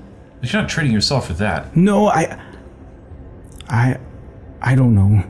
You're 0.40 0.62
not 0.62 0.70
treating 0.70 0.92
yourself 0.92 1.28
with 1.28 1.38
that. 1.38 1.76
No, 1.76 2.06
I. 2.08 2.40
I. 3.68 3.98
I 4.62 4.74
don't 4.74 4.94
know. 4.94 5.24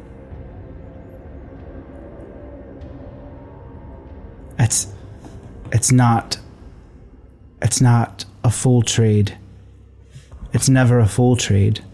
It's. 4.59 4.93
It's 5.73 5.91
not. 5.91 6.39
It's 7.61 7.81
not 7.81 8.25
a 8.45 8.51
full 8.51 8.83
trade. 8.83 9.37
It's 10.53 10.69
never 10.69 11.01
a 11.01 11.07
full 11.07 11.37
trade. 11.37 11.85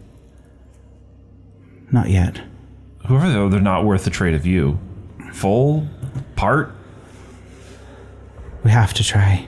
Not 1.94 2.10
yet. 2.10 2.40
Whoever 3.06 3.30
though, 3.30 3.48
they're 3.48 3.60
not 3.60 3.84
worth 3.84 4.02
the 4.02 4.10
trade 4.10 4.34
of 4.34 4.44
you. 4.44 4.80
Full 5.32 5.86
part. 6.34 6.74
We 8.64 8.72
have 8.72 8.92
to 8.94 9.04
try. 9.04 9.46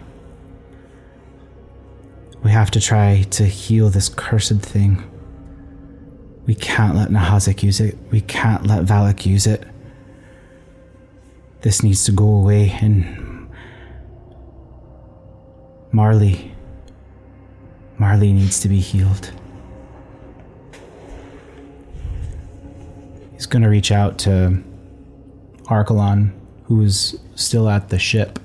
We 2.45 2.53
have 2.53 2.71
to 2.71 2.81
try 2.81 3.23
to 3.31 3.47
heal 3.47 3.91
this 3.91 4.09
cursed 4.09 4.61
thing. 4.61 5.03
We 6.47 6.55
can't 6.55 6.95
let 6.95 7.09
Nahazik 7.09 7.65
use 7.65 7.81
it. 7.81 7.99
We 8.13 8.21
can't 8.21 8.65
let 8.65 8.85
Valak 8.85 9.27
use 9.27 9.49
it. 9.49 9.65
This 11.63 11.83
needs 11.83 12.05
to 12.05 12.13
go 12.13 12.29
away 12.29 12.71
and 12.81 13.51
Marley. 15.91 16.55
Marley 17.99 18.33
needs 18.33 18.61
to 18.61 18.69
be 18.69 18.79
healed. 18.79 19.33
He's 23.37 23.47
gonna 23.47 23.69
reach 23.71 23.93
out 23.93 24.19
to 24.21 24.63
Arkhelon, 25.67 26.33
who 26.65 26.81
is 26.83 27.19
still 27.37 27.69
at 27.69 27.91
the 27.91 27.99
ship. 27.99 28.41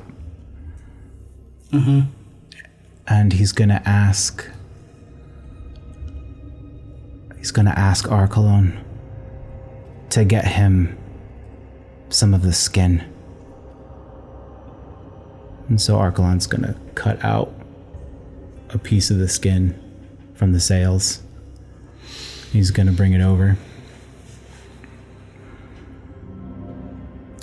Mm-hmm. 1.71 2.01
and 3.07 3.31
he's 3.31 3.53
gonna 3.53 3.81
ask 3.85 4.45
he's 7.37 7.51
gonna 7.51 7.73
ask 7.77 8.07
Arkhelon 8.09 8.83
to 10.09 10.25
get 10.25 10.45
him 10.45 10.97
some 12.09 12.33
of 12.33 12.41
the 12.41 12.51
skin. 12.51 13.05
And 15.69 15.79
so 15.79 15.95
Arkhelon's 15.95 16.45
gonna 16.45 16.75
cut 16.93 17.23
out 17.23 17.53
a 18.71 18.77
piece 18.77 19.09
of 19.09 19.17
the 19.17 19.29
skin 19.29 19.79
from 20.33 20.51
the 20.51 20.59
sails. 20.59 21.21
He's 22.51 22.69
gonna 22.71 22.91
bring 22.91 23.13
it 23.13 23.21
over. 23.21 23.57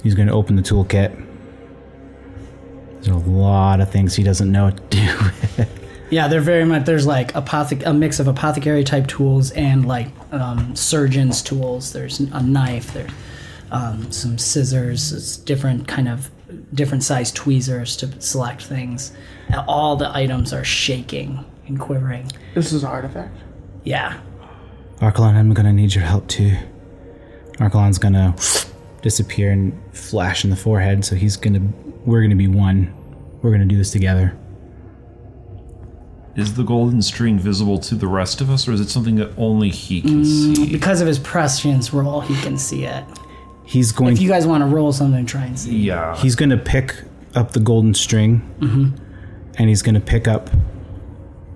He's 0.09 0.15
gonna 0.15 0.33
open 0.35 0.57
the 0.57 0.63
toolkit. 0.63 1.15
There's 3.03 3.09
a 3.09 3.15
lot 3.29 3.83
of 3.83 3.91
things 3.91 4.15
he 4.15 4.23
doesn't 4.23 4.51
know 4.51 4.65
what 4.65 4.91
to 4.91 4.97
do 4.97 5.19
with. 5.59 5.69
Yeah, 6.09 6.29
they're 6.29 6.41
very 6.41 6.65
much. 6.65 6.87
There's 6.87 7.07
like 7.07 7.35
apothec- 7.35 7.85
a 7.85 7.93
mix 7.93 8.19
of 8.19 8.27
apothecary 8.27 8.85
type 8.85 9.07
tools 9.07 9.51
and 9.51 9.87
like 9.87 10.09
um, 10.33 10.75
surgeon's 10.75 11.43
tools. 11.43 11.93
There's 11.93 12.21
a 12.21 12.43
knife. 12.43 12.95
There's 12.95 13.11
um, 13.71 14.11
some 14.11 14.39
scissors. 14.39 15.13
It's 15.13 15.37
different 15.37 15.87
kind 15.87 16.09
of 16.09 16.31
different 16.73 17.05
size 17.05 17.31
tweezers 17.31 17.95
to 17.99 18.19
select 18.23 18.63
things. 18.63 19.13
And 19.49 19.57
all 19.69 19.95
the 19.97 20.09
items 20.17 20.55
are 20.55 20.65
shaking 20.65 21.45
and 21.67 21.79
quivering. 21.79 22.33
This 22.55 22.73
is 22.73 22.83
an 22.83 22.89
artifact. 22.89 23.37
Yeah, 23.85 24.19
Arkhelon, 25.01 25.35
I'm 25.35 25.53
gonna 25.53 25.75
need 25.75 25.95
your 25.95 26.05
help 26.05 26.29
too. 26.29 26.57
Arkhelon's 27.59 27.99
gonna 27.99 28.35
disappear 29.03 29.51
and 29.51 29.79
flash 29.95 30.45
in 30.45 30.51
the 30.51 30.57
forehead, 30.57 31.05
so 31.05 31.17
he's 31.17 31.37
gonna. 31.37 31.61
We're 32.05 32.23
gonna 32.23 32.37
be 32.37 32.49
one. 32.49 32.95
We're 33.43 33.51
gonna 33.51 33.67
do 33.67 33.77
this 33.77 33.91
together. 33.91 34.37
Is 36.37 36.55
the 36.55 36.63
golden 36.63 37.03
string 37.03 37.39
visible 37.39 37.79
to 37.79 37.95
the 37.95 38.07
rest 38.07 38.41
of 38.41 38.51
us, 38.51 38.69
or 38.69 38.73
is 38.73 38.81
it 38.81 38.89
something 38.89 39.17
that 39.17 39.31
only 39.37 39.71
he 39.71 40.01
can 40.01 40.23
mm, 40.23 40.57
see? 40.57 40.73
because 40.73 41.01
of 41.01 41.09
his 41.09 41.19
prescience 41.19 41.93
roll, 41.93 42.21
he 42.21 42.35
can 42.43 42.57
see 42.57 42.85
it. 42.85 43.05
He's 43.65 43.93
going. 43.93 44.13
If 44.13 44.21
you 44.21 44.29
guys 44.29 44.47
want 44.47 44.63
to 44.63 44.67
roll 44.67 44.93
something, 44.93 45.27
try 45.27 45.45
and 45.45 45.59
see. 45.59 45.77
Yeah. 45.77 46.17
he's 46.17 46.37
gonna 46.37 46.57
pick 46.57 47.03
up 47.35 47.53
the 47.53 47.61
golden 47.61 47.95
string, 47.95 48.49
mm-hmm. 48.61 48.97
and 49.59 49.69
he's 49.69 49.83
gonna 49.83 50.01
pick 50.01 50.29
up 50.29 50.51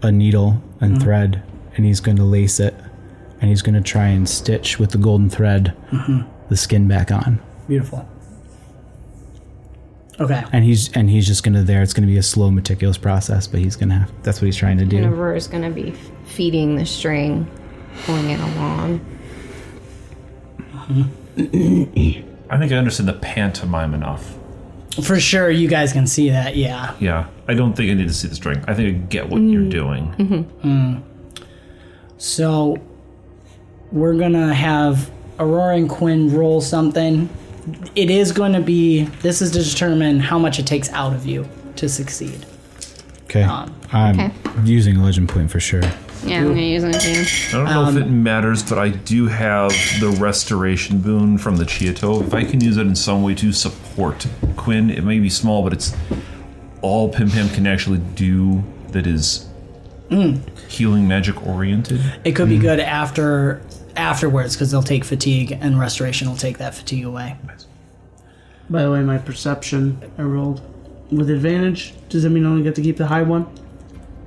a 0.03 0.11
needle 0.11 0.61
and 0.81 0.95
mm-hmm. 0.95 1.05
thread, 1.05 1.43
and 1.77 1.87
he's 1.87 2.01
gonna 2.01 2.25
lace 2.25 2.59
it, 2.61 2.75
and 3.41 3.49
he's 3.49 3.63
gonna 3.63 3.81
try 3.81 4.09
and 4.09 4.29
stitch 4.29 4.79
with 4.79 4.91
the 4.91 4.99
golden 4.99 5.31
thread 5.31 5.77
mm-hmm. 5.91 6.23
The 6.53 6.57
skin 6.59 6.87
back 6.87 7.11
on. 7.11 7.41
Beautiful. 7.67 8.07
Okay. 10.21 10.45
And 10.53 10.63
he's 10.65 10.93
and 10.93 11.09
he's 11.09 11.27
just 11.27 11.43
gonna 11.43 11.63
there. 11.63 11.83
It's 11.83 11.95
gonna 11.95 12.07
be 12.07 12.19
a 12.19 12.23
slow, 12.23 12.51
meticulous 12.51 12.99
process, 12.99 13.47
but 13.47 13.61
he's 13.61 13.75
gonna 13.75 14.01
have. 14.01 14.23
That's 14.23 14.41
what 14.41 14.47
he's 14.47 14.57
trying 14.57 14.77
to 14.79 14.85
do. 14.85 14.99
And 14.99 15.07
do. 15.07 15.15
Aurora's 15.15 15.49
gonna 15.49 15.71
be 15.71 15.93
f- 15.93 16.11
feeding 16.25 16.77
the 16.77 16.85
string, 16.85 17.51
pulling 18.05 18.29
it 18.31 18.41
along. 18.41 19.01
I 22.51 22.59
think 22.59 22.73
I 22.73 22.77
understand 22.77 23.09
the 23.09 23.15
pantomime 23.15 23.95
enough. 23.95 24.35
For 25.03 25.19
sure, 25.19 25.51
you 25.51 25.69
guys 25.69 25.95
can 25.95 26.07
see 26.07 26.29
that. 26.29 26.55
Yeah. 26.55 26.95
Yeah. 27.01 27.29
I 27.49 27.55
don't 27.55 27.75
think 27.75 27.91
I 27.91 27.95
need 27.95 28.09
to 28.09 28.15
see 28.15 28.29
the 28.29 28.35
string. 28.35 28.63
I 28.69 28.75
think 28.75 28.89
I 28.89 28.99
get 29.07 29.31
what 29.31 29.41
you're 29.41 29.63
mm. 29.63 29.71
doing. 29.71 30.15
Mm-hmm. 30.19 31.01
So 32.19 32.77
we're 33.91 34.19
gonna 34.19 34.53
have 34.53 35.11
Aurora 35.43 35.77
and 35.77 35.89
Quinn 35.89 36.35
roll 36.35 36.61
something. 36.61 37.29
It 37.95 38.11
is 38.11 38.33
going 38.33 38.53
to 38.53 38.61
be. 38.61 39.05
This 39.23 39.43
is 39.43 39.51
to 39.53 39.63
determine 39.63 40.21
how 40.21 40.39
much 40.39 40.59
it 40.59 40.67
takes 40.67 40.89
out 40.91 41.13
of 41.13 41.27
you 41.27 41.49
to 41.77 41.89
succeed. 41.89 42.47
Okay, 43.25 43.43
Um, 43.43 43.75
I'm 43.93 44.21
okay. 44.21 44.33
using 44.65 44.97
a 44.97 45.05
legend 45.05 45.29
point 45.29 45.51
for 45.51 45.59
sure. 45.61 45.83
Yeah, 46.25 46.41
I'm 46.41 46.49
gonna 46.49 46.61
use 46.61 46.85
it 46.85 46.95
again. 46.95 47.27
I 47.49 47.53
don't 47.53 47.65
know 47.65 47.89
if 47.89 47.97
it 47.97 48.09
um, 48.09 48.23
matters, 48.23 48.63
but 48.63 48.79
I 48.79 48.91
do 48.91 49.27
have 49.27 49.71
the 50.01 50.17
restoration 50.21 51.01
boon 51.01 51.37
from 51.39 51.57
the 51.57 51.65
Chiato. 51.65 52.25
If 52.25 52.33
I 52.33 52.45
can 52.45 52.61
use 52.61 52.77
it 52.77 52.87
in 52.87 52.95
some 52.95 53.23
way 53.23 53.35
to 53.37 53.53
support 53.53 54.27
Quinn, 54.57 54.91
it 54.91 55.03
may 55.03 55.19
be 55.19 55.31
small, 55.31 55.63
but 55.63 55.73
it's 55.73 55.97
all 56.81 57.09
Pim 57.09 57.31
Pam 57.31 57.49
can 57.49 57.67
actually 57.67 57.99
do 58.15 58.63
that 58.89 59.07
is 59.07 59.49
mm. 60.11 60.41
healing 60.69 61.09
magic 61.09 61.45
oriented. 61.47 62.01
It 62.25 62.33
could 62.33 62.49
be 62.49 62.59
mm. 62.59 62.63
good 62.63 62.81
after 62.81 63.63
afterwards 63.97 64.55
because 64.55 64.71
they'll 64.71 64.83
take 64.83 65.05
fatigue 65.05 65.57
and 65.61 65.79
restoration 65.79 66.29
will 66.29 66.37
take 66.37 66.59
that 66.59 66.75
fatigue 66.75 67.05
away. 67.05 67.37
By 68.71 68.83
the 68.83 68.91
way, 68.91 69.01
my 69.03 69.19
perception 69.19 70.01
I 70.19 70.23
rolled 70.23 70.63
with 71.11 71.31
advantage. 71.31 71.95
Does 72.09 72.23
that 72.23 72.31
mean 72.31 72.47
I 72.47 72.49
only 72.49 72.63
get 72.63 72.75
to 72.77 72.83
keep 72.83 72.97
the 72.97 73.07
high 73.07 73.23
one? 73.23 73.47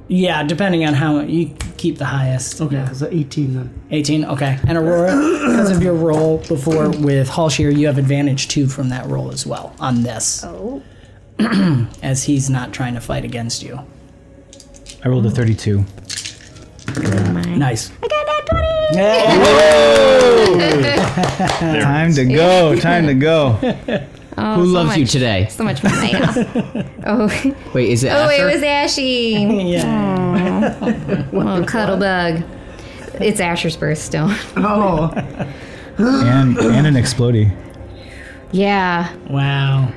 Yeah, 0.07 0.43
depending 0.43 0.85
on 0.85 0.93
how 0.93 1.21
you 1.21 1.55
keep 1.77 1.97
the 1.97 2.05
highest. 2.05 2.61
Okay, 2.61 2.77
it's 2.77 3.01
an 3.01 3.11
18 3.11 3.53
then. 3.55 3.81
18. 3.89 4.25
Okay. 4.25 4.59
And 4.67 4.77
Aurora, 4.77 5.07
because 5.49 5.71
of 5.71 5.81
your 5.81 5.95
roll 5.95 6.37
before 6.39 6.89
with 6.89 7.27
Hallshear, 7.27 7.75
you 7.75 7.87
have 7.87 7.97
advantage 7.97 8.47
too 8.47 8.67
from 8.67 8.89
that 8.89 9.07
roll 9.07 9.31
as 9.31 9.47
well 9.47 9.75
on 9.79 10.03
this, 10.03 10.43
Oh. 10.45 10.83
as 12.03 12.23
he's 12.23 12.49
not 12.51 12.71
trying 12.71 12.93
to 12.93 13.01
fight 13.01 13.25
against 13.25 13.63
you. 13.63 13.79
I 15.03 15.09
rolled 15.09 15.25
a 15.25 15.31
32. 15.31 15.83
Nice. 17.57 17.91
I 18.03 18.07
got 18.07 18.25
that 18.25 18.45
20! 18.91 19.01
Time 21.81 22.13
to 22.13 22.25
go. 22.25 22.75
Time 22.79 23.07
to 23.07 23.13
go. 23.13 23.57
Oh, 24.37 24.55
Who 24.55 24.65
so 24.65 24.71
loves 24.73 24.97
you 24.97 25.05
today? 25.05 25.47
So 25.49 25.63
much 25.63 25.81
math. 25.81 26.35
oh, 27.05 27.53
Wait, 27.73 27.89
is 27.89 28.03
it 28.03 28.09
oh, 28.09 28.27
after? 28.29 28.49
it 28.49 28.53
was 28.53 28.63
Ashy. 28.63 29.35
Yeah. 29.71 31.25
Oh, 31.31 31.63
cuddle 31.65 31.95
bug. 31.95 32.43
It's 33.13 33.39
Asher's 33.39 33.77
birthstone. 33.77 34.35
Oh, 34.57 35.09
and 35.97 36.57
and 36.57 36.85
an 36.85 36.95
explodey. 36.95 37.49
Yeah. 38.51 39.15
Wow. 39.29 39.93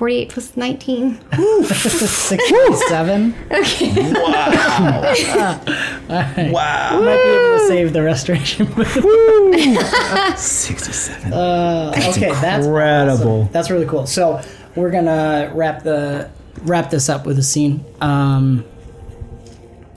Forty-eight 0.00 0.30
plus 0.30 0.56
nineteen. 0.56 1.20
67. 1.64 3.34
Okay. 3.50 4.12
Wow. 6.50 7.00
Might 7.02 7.22
be 7.22 7.28
able 7.28 7.58
to 7.58 7.64
save 7.68 7.92
the 7.92 8.02
restoration. 8.02 8.66
67. 10.38 11.32
Uh, 11.34 11.92
okay, 12.08 12.30
that's 12.30 12.64
Incredible. 12.64 13.44
That's 13.52 13.70
really 13.70 13.84
cool. 13.84 14.06
So 14.06 14.40
we're 14.74 14.90
gonna 14.90 15.52
wrap 15.54 15.82
the 15.82 16.30
wrap 16.62 16.88
this 16.88 17.10
up 17.10 17.26
with 17.26 17.38
a 17.38 17.42
scene. 17.42 17.84
Um, 18.00 18.64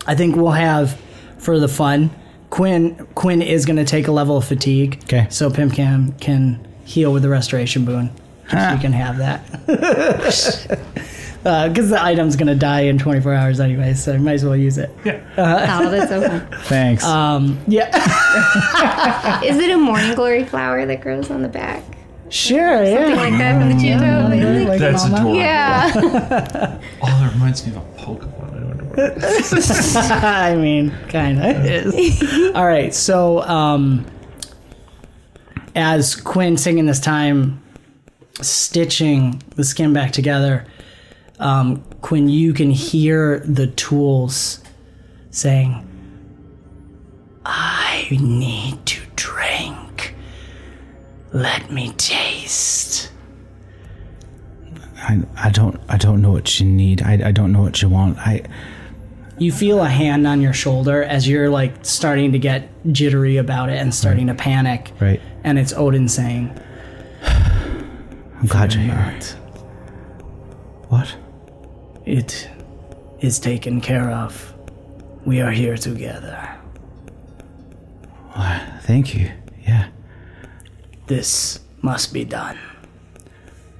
I 0.05 0.15
think 0.15 0.35
we'll 0.35 0.51
have 0.51 0.99
for 1.37 1.59
the 1.59 1.69
fun. 1.69 2.11
Quinn 2.49 3.07
Quinn 3.15 3.41
is 3.41 3.65
gonna 3.65 3.85
take 3.85 4.09
a 4.09 4.11
level 4.11 4.35
of 4.35 4.43
fatigue. 4.43 5.01
'Kay. 5.07 5.27
So 5.29 5.49
Pim 5.49 5.69
Pam 5.71 6.11
can 6.19 6.59
heal 6.83 7.13
with 7.13 7.23
the 7.23 7.29
restoration 7.29 7.85
boon. 7.85 8.09
Just 8.49 8.67
so 8.69 8.73
you 8.75 8.79
can 8.81 8.93
have 8.93 9.17
that. 9.17 10.79
Because 11.43 11.89
the 11.89 12.01
item's 12.01 12.37
gonna 12.37 12.55
die 12.55 12.81
in 12.83 12.97
24 12.97 13.33
hours 13.33 13.59
anyway, 13.59 13.93
so 13.95 14.13
you 14.13 14.19
might 14.19 14.35
as 14.35 14.45
well 14.45 14.55
use 14.55 14.77
it. 14.77 14.89
Yeah, 15.03 15.19
Oh, 15.37 15.89
that's 15.91 16.09
okay. 16.09 16.39
Thanks. 16.67 17.03
Um, 17.03 17.59
yeah, 17.67 17.89
Is 19.43 19.57
it 19.57 19.69
a 19.71 19.77
morning 19.77 20.15
glory 20.15 20.45
flower 20.45 20.85
that 20.85 21.01
grows 21.01 21.29
on 21.29 21.41
the 21.41 21.49
back? 21.49 21.83
sure, 22.29 22.77
Something 22.85 22.93
yeah. 22.93 23.07
Something 23.09 23.31
like 23.31 23.37
that 23.39 23.59
from 23.59 23.69
the 23.69 23.75
Cheeto? 23.75 24.67
Like 24.69 24.79
That's 24.79 25.03
mama? 25.09 25.15
adorable. 25.17 25.35
Yeah. 25.35 26.79
Oh, 27.01 27.07
that 27.07 27.33
reminds 27.33 27.67
me 27.67 27.75
of 27.75 27.77
a 27.77 28.01
Pokemon. 28.01 28.61
I 28.61 28.65
wonder 28.65 28.85
what 28.85 28.99
it 28.99 29.17
is. 29.17 29.95
I 29.97 30.55
mean, 30.55 30.91
kind 31.09 31.39
of 31.43 31.65
is. 31.65 32.53
All 32.55 32.65
right, 32.65 32.93
so 32.93 33.41
um, 33.41 34.05
as 35.75 36.15
Quinn 36.15 36.55
singing 36.55 36.85
this 36.85 37.01
time, 37.01 37.61
stitching 38.41 39.41
the 39.55 39.63
skin 39.63 39.93
back 39.93 40.11
together, 40.11 40.65
um, 41.39 41.83
Quinn, 42.01 42.29
you 42.29 42.53
can 42.53 42.71
hear 42.71 43.39
the 43.39 43.67
tools 43.67 44.59
saying, 45.31 45.85
"I 47.45 48.07
need 48.11 48.85
to 48.85 49.01
drink. 49.15 50.15
Let 51.31 51.71
me 51.71 51.91
taste." 51.97 53.09
I, 54.97 55.21
I 55.35 55.49
don't 55.49 55.79
I 55.89 55.97
don't 55.97 56.21
know 56.21 56.31
what 56.31 56.59
you 56.59 56.65
need. 56.65 57.01
I, 57.01 57.27
I 57.27 57.31
don't 57.31 57.51
know 57.51 57.61
what 57.61 57.81
you 57.81 57.89
want. 57.89 58.17
I 58.19 58.43
You 59.37 59.51
feel 59.51 59.81
a 59.81 59.89
hand 59.89 60.25
on 60.25 60.39
your 60.39 60.53
shoulder 60.53 61.03
as 61.03 61.27
you're 61.27 61.49
like 61.49 61.73
starting 61.85 62.31
to 62.31 62.39
get 62.39 62.69
jittery 62.93 63.35
about 63.37 63.69
it 63.69 63.79
and 63.79 63.93
starting 63.93 64.27
to 64.27 64.33
panic. 64.33 64.91
right. 65.01 65.19
And 65.43 65.59
it's 65.59 65.73
Odin 65.73 66.07
saying, 66.07 66.57
I'm 68.43 68.49
glad 68.49 68.73
you're 68.73 68.83
here. 68.83 69.21
What? 70.89 71.15
It 72.05 72.49
is 73.21 73.39
taken 73.39 73.79
care 73.79 74.11
of. 74.11 74.53
We 75.25 75.39
are 75.39 75.51
here 75.51 75.77
together. 75.77 76.53
Thank 78.81 79.15
you. 79.15 79.31
Yeah. 79.65 79.87
This 81.07 81.61
must 81.81 82.13
be 82.13 82.25
done. 82.25 82.59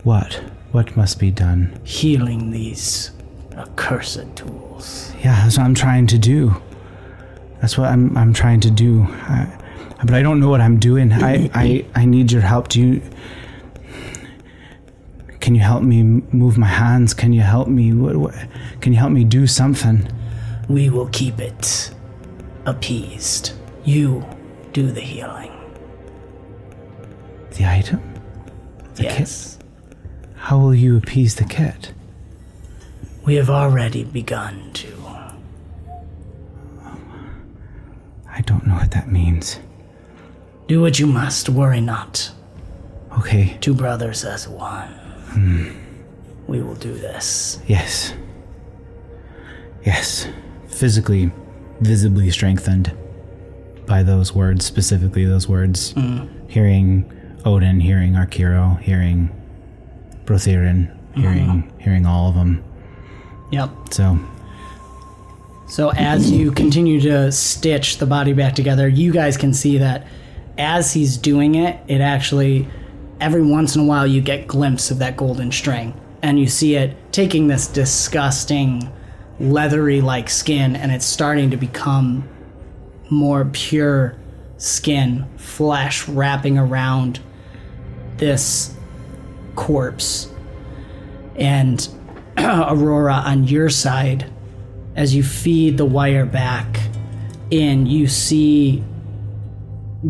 What? 0.03 0.36
What 0.72 0.95
must 0.95 1.20
be 1.20 1.30
done? 1.30 1.78
Healing 1.84 2.51
these 2.51 3.11
Accursed 3.57 4.34
tools. 4.38 5.11
Yeah, 5.20 5.43
that's 5.43 5.57
what 5.57 5.66
I'm 5.66 5.76
trying 5.76 6.07
to 6.07 6.18
do. 6.18 6.55
That's 7.59 7.78
what 7.78 7.89
I'm 7.89 8.16
I'm 8.18 8.34
trying 8.34 8.61
to 8.61 8.72
do. 8.72 9.03
I, 9.24 9.47
but 10.05 10.14
I 10.14 10.22
don't 10.22 10.39
know 10.39 10.49
what 10.49 10.61
I'm 10.61 10.80
doing. 10.80 11.11
I, 11.11 11.49
I 11.53 11.86
I 11.95 12.05
need 12.05 12.32
your 12.32 12.41
help. 12.41 12.70
Do 12.70 12.80
you? 12.82 13.01
Can 15.44 15.56
you 15.56 15.62
help 15.62 15.84
me 15.84 16.04
move 16.04 16.58
my 16.58 16.68
hands? 16.68 17.14
Can 17.14 17.34
you 17.34 17.41
help 17.41 17.68
me? 17.68 17.91
What, 17.91 18.16
what, 18.16 18.34
can 18.80 18.94
you 18.94 19.00
help 19.00 19.12
me 19.12 19.26
do 19.26 19.46
something? 19.46 20.08
We 20.70 20.89
will 20.89 21.10
keep 21.10 21.38
it 21.38 21.94
appeased. 22.66 23.52
You 23.84 24.26
do 24.72 24.89
the 24.89 25.02
healing. 25.02 25.52
The 27.58 27.66
item? 27.66 28.02
The 28.96 29.04
yes. 29.04 29.58
kit? 29.58 29.66
How 30.38 30.58
will 30.60 30.74
you 30.74 30.96
appease 30.96 31.36
the 31.36 31.44
kit? 31.44 31.91
We 33.26 33.36
have 33.36 33.50
already 33.50 34.06
begun 34.06 34.72
to. 34.76 34.88
I 38.30 38.39
don't 38.46 38.66
know 38.66 38.76
what 38.76 38.91
that 38.91 39.12
means. 39.12 39.60
Do 40.70 40.80
what 40.80 41.00
you 41.00 41.06
must, 41.06 41.50
worry 41.50 41.82
not. 41.82 42.32
Okay. 43.18 43.58
Two 43.60 43.74
brothers 43.74 44.24
as 44.24 44.48
one. 44.48 45.03
Hmm. 45.34 45.70
We 46.48 46.62
will 46.62 46.76
do 46.76 46.94
this. 46.94 47.60
Yes. 47.68 48.14
Yes. 49.86 50.28
Physically, 50.68 51.32
visibly 51.82 52.30
strengthened 52.30 52.96
by 53.86 54.04
those 54.04 54.34
words, 54.34 54.66
specifically 54.66 55.26
those 55.26 55.48
words. 55.48 55.94
Mm. 55.94 56.50
Hearing 56.50 57.12
Odin, 57.46 57.80
hearing 57.80 58.14
Arkiro, 58.14 58.80
hearing 58.80 59.30
Brothirin, 60.26 60.96
hearing 61.16 61.50
uh-huh. 61.50 61.62
hearing 61.80 62.06
all 62.06 62.30
of 62.30 62.36
them. 62.36 62.64
Yep. 63.52 63.70
So 63.92 64.20
So 65.68 65.92
as 65.92 66.32
you 66.32 66.52
continue 66.52 67.02
to 67.02 67.32
stitch 67.32 67.98
the 67.98 68.06
body 68.06 68.34
back 68.34 68.56
together, 68.56 68.88
you 68.88 69.12
guys 69.12 69.38
can 69.38 69.54
see 69.54 69.78
that 69.80 70.08
as 70.58 70.94
he's 70.94 71.18
doing 71.18 71.56
it, 71.56 71.80
it 71.88 72.00
actually 72.00 72.68
every 73.20 73.41
once 73.41 73.76
in 73.76 73.82
a 73.82 73.86
while 73.86 74.05
you 74.05 74.22
get 74.22 74.47
glimpse 74.47 74.91
of 74.91 74.99
that 74.99 75.16
golden 75.18 75.51
string 75.51 75.99
and 76.22 76.39
you 76.39 76.47
see 76.47 76.76
it 76.76 76.95
taking 77.11 77.47
this 77.47 77.68
disgusting 77.68 78.91
leathery 79.39 80.01
like 80.01 80.30
skin 80.30 80.76
and 80.76 80.91
it's 80.91 81.05
starting 81.05 81.51
to 81.51 81.57
become 81.57 82.28
more 83.09 83.45
pure 83.45 84.18
skin, 84.57 85.28
flesh 85.38 86.07
wrapping 86.07 86.57
around 86.57 87.20
this 88.18 88.76
corpse. 89.55 90.32
And 91.36 91.88
Aurora 92.38 93.16
on 93.26 93.43
your 93.43 93.70
side 93.70 94.32
as 94.95 95.14
you 95.14 95.24
feed 95.24 95.78
the 95.78 95.86
wire 95.86 96.26
back 96.26 96.80
in, 97.51 97.86
you 97.86 98.07
see 98.07 98.84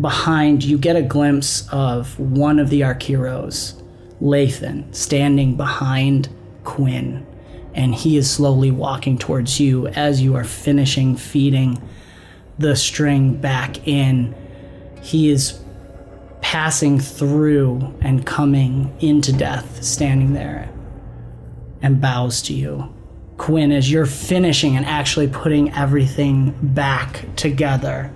behind, 0.00 0.64
you 0.64 0.78
get 0.78 0.96
a 0.96 1.02
glimpse 1.02 1.68
of 1.70 2.18
one 2.18 2.58
of 2.58 2.70
the 2.70 2.82
Archeros, 2.82 3.80
Lathan, 4.20 4.94
standing 4.94 5.56
behind 5.56 6.28
Quinn. 6.64 7.26
And 7.74 7.94
he 7.94 8.16
is 8.16 8.30
slowly 8.30 8.70
walking 8.70 9.18
towards 9.18 9.58
you 9.58 9.88
as 9.88 10.22
you 10.22 10.36
are 10.36 10.44
finishing 10.44 11.16
feeding 11.16 11.82
the 12.58 12.76
string 12.76 13.36
back 13.40 13.86
in. 13.88 14.34
He 15.02 15.30
is 15.30 15.58
passing 16.40 17.00
through 17.00 17.94
and 18.00 18.24
coming 18.24 18.96
into 19.00 19.32
death, 19.32 19.82
standing 19.82 20.34
there 20.34 20.70
and 21.82 22.00
bows 22.00 22.40
to 22.42 22.54
you. 22.54 22.94
Quinn, 23.36 23.72
as 23.72 23.90
you're 23.90 24.06
finishing 24.06 24.76
and 24.76 24.86
actually 24.86 25.26
putting 25.26 25.72
everything 25.74 26.54
back 26.62 27.24
together, 27.34 28.13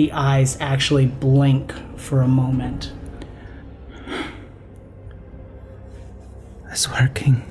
the 0.00 0.12
eyes 0.12 0.56
actually 0.60 1.04
blink 1.04 1.74
for 1.98 2.22
a 2.22 2.26
moment. 2.26 2.90
it's 6.70 6.88
working. 6.88 7.42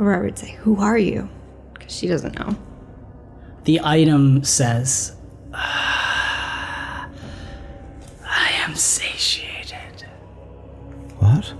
Aurora 0.00 0.22
would 0.22 0.38
say, 0.38 0.52
Who 0.62 0.80
are 0.80 0.96
you? 0.96 1.28
Because 1.74 1.94
she 1.94 2.06
doesn't 2.06 2.38
know. 2.38 2.56
The 3.64 3.80
item 3.84 4.42
says, 4.42 5.14
"Ah, 5.52 7.10
I 8.24 8.48
am 8.64 8.74
satiated. 8.74 10.08
What? 11.18 11.52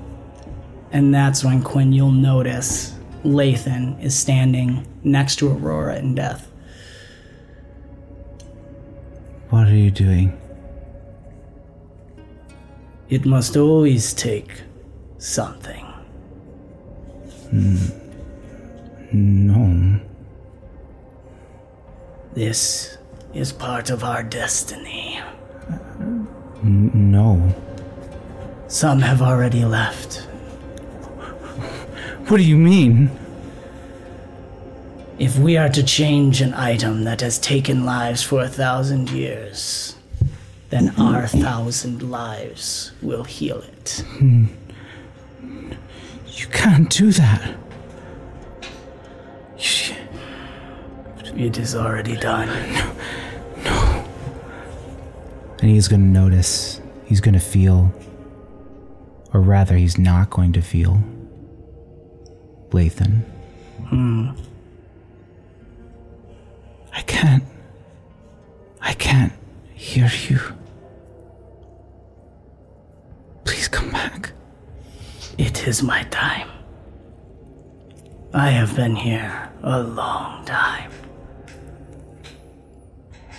And 0.93 1.13
that's 1.13 1.45
when 1.45 1.63
Quinn, 1.63 1.93
you'll 1.93 2.11
notice 2.11 2.95
Lathan 3.23 4.03
is 4.03 4.17
standing 4.17 4.87
next 5.05 5.37
to 5.41 5.53
Aurora 5.53 5.99
in 5.99 6.15
death. 6.15 6.49
What 9.51 9.67
are 9.69 9.75
you 9.75 9.91
doing? 9.91 10.39
It 13.09 13.25
must 13.25 13.57
always 13.57 14.13
take 14.13 14.63
something. 15.17 15.85
Hmm. 17.51 17.77
No. 19.11 20.01
This 22.35 22.99
is 23.33 23.53
part 23.53 23.89
of 23.89 24.05
our 24.05 24.23
destiny. 24.23 25.21
No. 26.63 27.55
Some 28.67 29.01
have 29.01 29.23
already 29.23 29.65
left. 29.65 30.27
What 32.29 32.37
do 32.37 32.43
you 32.43 32.59
mean? 32.59 33.11
If 35.19 35.37
we 35.37 35.57
are 35.57 35.69
to 35.69 35.83
change 35.83 36.41
an 36.41 36.55
item 36.55 37.03
that 37.03 37.21
has 37.23 37.41
taken 37.41 37.85
lives 37.85 38.23
for 38.23 38.43
a 38.43 38.49
thousand 38.49 39.11
years, 39.11 39.97
then 40.71 40.95
our 40.97 41.27
thousand 41.27 42.09
lives 42.09 42.93
will 43.03 43.25
heal 43.25 43.59
it. 43.59 44.05
Hmm. 44.07 44.47
You 46.29 46.47
can't 46.53 46.89
do 46.89 47.11
that. 47.13 47.57
It 51.37 51.59
is 51.59 51.75
already 51.75 52.17
done. 52.17 52.49
No. 53.65 54.05
And 55.61 55.71
he's 55.71 55.89
going 55.89 56.01
to 56.01 56.07
notice. 56.07 56.81
He's 57.07 57.21
going 57.21 57.35
to 57.35 57.41
feel. 57.41 57.93
Or 59.35 59.41
rather, 59.41 59.77
he's 59.77 59.99
not 59.99 60.31
going 60.31 60.53
to 60.53 60.63
feel. 60.63 61.03
Lathan. 62.71 63.25
Hmm. 63.89 64.31
I 66.93 67.03
can't. 67.03 67.45
I 68.81 68.93
can't 68.95 69.33
hear 69.75 70.11
you. 70.29 70.41
Please 73.45 73.69
come 73.69 73.91
back. 73.91 74.33
It 75.37 75.67
is 75.67 75.83
my 75.83 76.03
time. 76.05 76.49
I 78.35 78.51
have 78.51 78.77
been 78.77 78.95
here 78.97 79.51
a 79.63 79.83
long 79.83 80.45
time. 80.45 80.91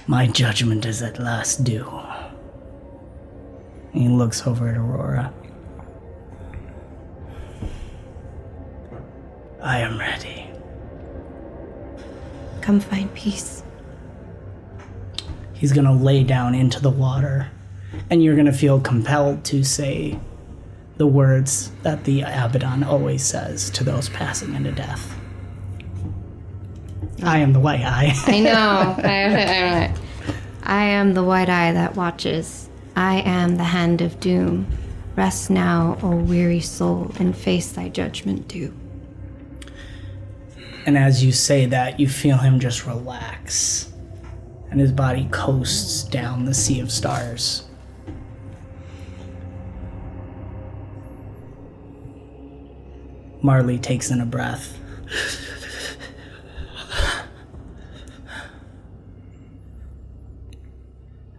My 0.08 0.26
judgment 0.26 0.86
is 0.86 1.02
at 1.02 1.20
last 1.20 1.64
due. 1.64 1.88
He 3.94 4.08
looks 4.08 4.46
over 4.48 4.68
at 4.70 4.78
Aurora. 4.78 5.34
I 9.62 9.80
am 9.80 10.00
ready. 10.00 10.39
Come 12.70 12.82
find 12.82 13.12
peace. 13.16 13.64
He's 15.54 15.74
gonna 15.74 15.92
lay 15.92 16.24
down 16.24 16.54
into 16.54 16.80
the 16.80 16.92
water, 16.92 17.50
and 18.12 18.24
you're 18.24 18.36
gonna 18.36 18.54
feel 18.54 18.80
compelled 18.80 19.44
to 19.46 19.64
say 19.64 20.20
the 20.98 21.08
words 21.08 21.72
that 21.82 22.04
the 22.04 22.22
Abaddon 22.22 22.84
always 22.84 23.24
says 23.24 23.72
to 23.72 23.84
those 23.84 24.10
passing 24.10 24.54
into 24.54 24.72
death. 24.72 25.16
I 27.24 27.40
am 27.40 27.54
the 27.54 27.60
white 27.60 27.82
eye. 27.82 28.14
I 28.28 28.40
know. 28.40 28.52
I, 29.04 29.92
I, 29.92 29.96
I 30.62 30.84
am 30.84 31.16
the 31.16 31.24
white 31.24 31.50
eye 31.50 31.72
that 31.72 31.96
watches. 31.96 32.70
I 32.96 33.22
am 33.22 33.56
the 33.56 33.64
hand 33.64 34.02
of 34.02 34.20
doom. 34.20 34.68
Rest 35.16 35.50
now, 35.50 35.98
O 36.04 36.16
weary 36.16 36.62
soul, 36.62 37.14
and 37.18 37.36
face 37.36 37.72
thy 37.72 37.90
judgment 37.90 38.48
due. 38.48 38.79
And 40.90 40.98
as 40.98 41.24
you 41.24 41.32
say 41.32 41.68
that, 41.68 42.00
you 42.00 42.10
feel 42.10 42.38
him 42.38 42.60
just 42.60 42.88
relax, 42.88 43.94
and 44.72 44.80
his 44.80 44.92
body 44.92 45.28
coasts 45.30 46.04
down 46.04 46.46
the 46.46 46.54
sea 46.56 46.80
of 46.80 46.92
stars. 46.92 47.68
Marley 53.44 53.78
takes 53.78 54.10
in 54.10 54.20
a 54.20 54.26
breath. 54.26 54.80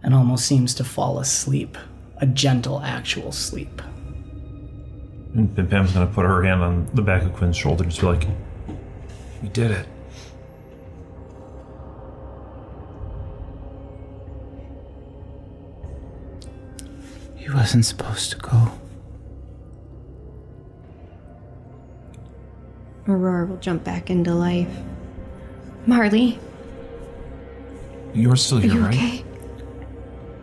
and 0.01 0.13
almost 0.13 0.45
seems 0.45 0.73
to 0.75 0.85
fall 0.85 1.19
asleep, 1.19 1.77
a 2.19 2.25
gentle, 2.25 2.79
actual 2.79 3.33
sleep. 3.33 3.81
Hmm, 3.81 5.39
and 5.39 5.53
Pim 5.57 5.67
Pam's 5.67 5.91
gonna 5.91 6.07
put 6.07 6.25
her 6.25 6.41
hand 6.41 6.61
on 6.63 6.89
the 6.93 7.01
back 7.01 7.23
of 7.23 7.33
Quinn's 7.33 7.57
shoulder 7.57 7.83
and 7.83 7.91
just 7.91 7.99
be 7.99 8.07
like, 8.07 8.29
"You 9.41 9.49
did 9.49 9.71
it." 9.71 9.87
He 17.35 17.49
wasn't 17.49 17.85
supposed 17.85 18.31
to 18.31 18.37
go. 18.37 18.71
Aurora 23.07 23.45
will 23.45 23.57
jump 23.57 23.83
back 23.83 24.09
into 24.09 24.33
life. 24.33 24.69
Marley, 25.87 26.39
You're 28.13 28.35
still 28.35 28.59
are 28.59 28.61
here, 28.61 28.73
you 28.73 28.79
right? 28.81 28.93
okay? 28.95 29.25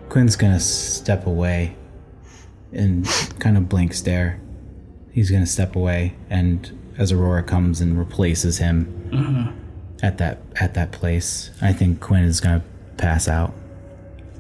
Quinn's 0.09 0.35
gonna 0.37 0.59
step 0.59 1.27
away 1.27 1.77
and 2.73 3.07
kind 3.39 3.57
of 3.57 3.69
blink 3.69 3.95
stare. 3.95 4.41
He's 5.13 5.31
gonna 5.31 5.47
step 5.47 5.77
away, 5.77 6.15
and 6.29 6.77
as 6.99 7.13
Aurora 7.13 7.43
comes 7.43 7.81
and 7.81 7.97
replaces 7.97 8.59
him 8.59 9.11
mm-hmm. 9.11 10.05
at 10.05 10.19
that 10.19 10.41
at 10.61 10.75
that 10.75 10.93
place, 10.93 11.51
I 11.63 11.73
think 11.73 12.01
Quinn 12.01 12.25
is 12.25 12.41
gonna 12.41 12.63
pass 12.97 13.29
out. 13.29 13.55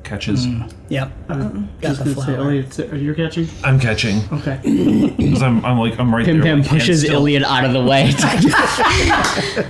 Catches. 0.02 0.46
Mm. 0.46 0.72
Yep. 0.88 1.12
Uh, 1.28 1.36
Got 1.82 1.96
the 1.98 2.14
flower. 2.14 2.36
Elliot, 2.36 2.70
t- 2.70 2.84
are 2.84 2.96
you 2.96 3.14
catching? 3.14 3.46
I'm 3.62 3.78
catching 3.78 4.22
Okay. 4.32 4.58
because 5.16 5.42
I'm, 5.42 5.62
I'm 5.66 5.78
like 5.78 5.98
I'm 6.00 6.14
right 6.14 6.24
Pim 6.24 6.38
there. 6.38 6.44
Pam 6.44 6.62
like, 6.62 6.70
and 6.70 6.80
pushes 6.80 7.02
still- 7.02 7.16
Iliad 7.16 7.42
out 7.42 7.66
of 7.66 7.74
the 7.74 7.84
way. 7.84 8.10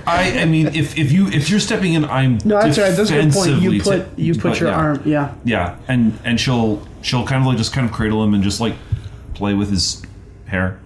I 0.07 0.39
I 0.39 0.45
mean, 0.45 0.67
if 0.67 0.97
if 0.97 1.11
you 1.11 1.27
if 1.27 1.49
you're 1.49 1.59
stepping 1.59 1.93
in, 1.93 2.05
I'm 2.05 2.39
No, 2.45 2.61
that's 2.61 2.77
right. 2.77 2.91
That's 2.91 3.11
a 3.11 3.21
good 3.21 3.33
point. 3.33 3.61
You 3.61 3.81
put 3.81 4.15
t- 4.15 4.23
you 4.23 4.33
put 4.33 4.43
but 4.43 4.59
your 4.61 4.69
yeah. 4.69 4.77
arm. 4.77 5.01
Yeah. 5.05 5.35
Yeah, 5.43 5.77
and 5.87 6.17
and 6.23 6.39
she'll 6.39 6.87
she'll 7.01 7.25
kind 7.25 7.41
of 7.41 7.47
like 7.47 7.57
just 7.57 7.73
kind 7.73 7.85
of 7.85 7.93
cradle 7.93 8.23
him 8.23 8.33
and 8.33 8.41
just 8.41 8.61
like 8.61 8.75
play 9.33 9.53
with 9.53 9.69
his 9.69 10.01
hair. 10.45 10.79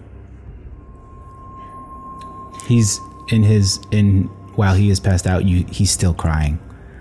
He's 2.66 3.00
in 3.28 3.42
his 3.42 3.78
in 3.90 4.24
while 4.56 4.74
he 4.74 4.90
is 4.90 5.00
passed 5.00 5.26
out. 5.26 5.44
You 5.44 5.64
he's 5.70 5.90
still 5.90 6.14
crying. 6.14 6.58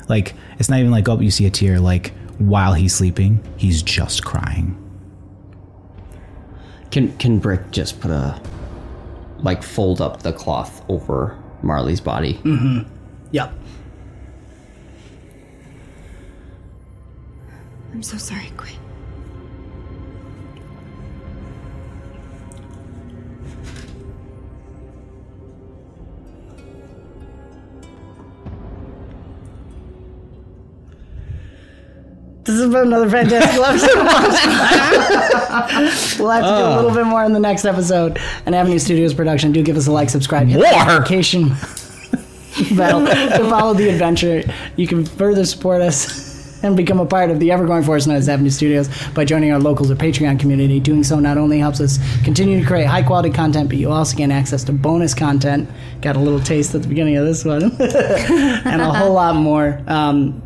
Like 0.10 0.36
it's 0.60 0.70
not 0.70 0.80
even 0.80 0.92
like 0.92 1.08
oh 1.10 1.20
you 1.20 1.32
see 1.32 1.46
a 1.46 1.50
tear. 1.52 1.80
Like 1.80 2.14
while 2.38 2.74
he's 2.74 2.94
sleeping, 2.94 3.44
he's 3.58 3.82
just 3.82 4.24
crying. 4.26 4.80
can 6.94 7.12
can 7.18 7.40
Brick 7.40 7.72
just 7.72 8.00
put 8.00 8.12
a 8.12 8.40
like 9.40 9.64
fold 9.64 10.00
up 10.00 10.22
the 10.22 10.32
cloth 10.32 10.84
over 10.90 11.36
Marley's 11.64 12.00
body? 12.00 12.36
Mm-hmm. 12.36 12.88
Yep. 13.32 13.52
I'm 17.92 18.04
so 18.04 18.18
sorry, 18.18 18.52
Quinn. 18.58 18.83
This 32.46 32.60
has 32.60 32.70
been 32.72 32.88
another 32.88 33.10
fantastic 33.10 33.62
episode. 33.62 34.00
of 34.00 34.06
Monster. 34.06 34.50
we'll 36.22 36.32
have 36.32 36.44
to 36.44 36.50
do 36.50 36.66
a 36.66 36.76
little 36.76 36.92
bit 36.94 37.06
more 37.06 37.24
in 37.24 37.32
the 37.32 37.40
next 37.40 37.64
episode. 37.64 38.20
An 38.46 38.54
Avenue 38.54 38.80
Studios 38.80 39.14
production. 39.14 39.54
Do 39.54 39.64
give 39.64 39.78
us 39.78 39.88
a 39.88 39.92
like, 39.92 40.10
subscribe, 40.10 40.48
hit 40.48 40.60
the 40.60 40.70
More? 40.70 40.86
notification 40.86 41.50
bell 42.76 43.06
to 43.06 43.50
follow 43.50 43.74
the 43.74 43.88
adventure. 43.88 44.44
You 44.76 44.88
can 44.88 45.06
further 45.06 45.46
support 45.46 45.82
us 45.82 46.62
and 46.64 46.76
become 46.78 47.00
a 47.00 47.06
part 47.06 47.30
of 47.30 47.40
the 47.40 47.52
ever-growing 47.52 47.84
force 47.84 48.08
known 48.08 48.18
as 48.18 48.28
Avenue 48.28 48.50
Studios 48.50 48.90
by 49.14 49.24
joining 49.26 49.52
our 49.54 49.60
locals 49.60 49.90
or 49.90 49.96
Patreon 49.96 50.38
community. 50.40 50.80
Doing 50.82 51.04
so 51.06 51.20
not 51.20 51.38
only 51.38 51.60
helps 51.60 51.80
us 51.80 51.98
continue 52.26 52.60
to 52.60 52.66
create 52.66 52.86
high-quality 52.88 53.30
content, 53.32 53.70
but 53.70 53.78
you 53.78 53.90
also 53.90 54.18
gain 54.18 54.32
access 54.32 54.66
to 54.66 54.74
bonus 54.74 55.14
content. 55.14 55.70
Got 56.02 56.18
a 56.18 56.20
little 56.20 56.40
taste 56.42 56.76
at 56.76 56.82
the 56.82 56.88
beginning 56.90 57.16
of 57.16 57.26
this 57.26 57.46
one, 57.46 57.64
and 57.82 58.82
a 58.82 58.92
whole 58.94 59.14
lot 59.14 59.36
more. 59.36 59.82
Um, 59.88 60.42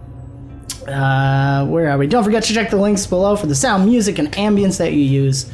uh, 0.87 1.65
where 1.65 1.89
are 1.89 1.97
we? 1.97 2.07
Don't 2.07 2.23
forget 2.23 2.43
to 2.43 2.53
check 2.53 2.69
the 2.69 2.77
links 2.77 3.05
below 3.05 3.35
for 3.35 3.47
the 3.47 3.55
sound, 3.55 3.85
music, 3.85 4.19
and 4.19 4.31
ambience 4.33 4.77
that 4.77 4.93
you 4.93 5.01
use. 5.01 5.49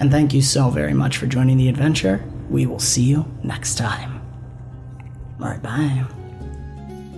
And 0.00 0.10
thank 0.10 0.32
you 0.32 0.42
so 0.42 0.70
very 0.70 0.94
much 0.94 1.16
for 1.16 1.26
joining 1.26 1.56
the 1.56 1.68
adventure. 1.68 2.24
We 2.50 2.66
will 2.66 2.78
see 2.78 3.02
you 3.02 3.26
next 3.42 3.76
time. 3.76 4.20
All 5.40 5.48
right, 5.48 5.62
bye. 5.62 6.17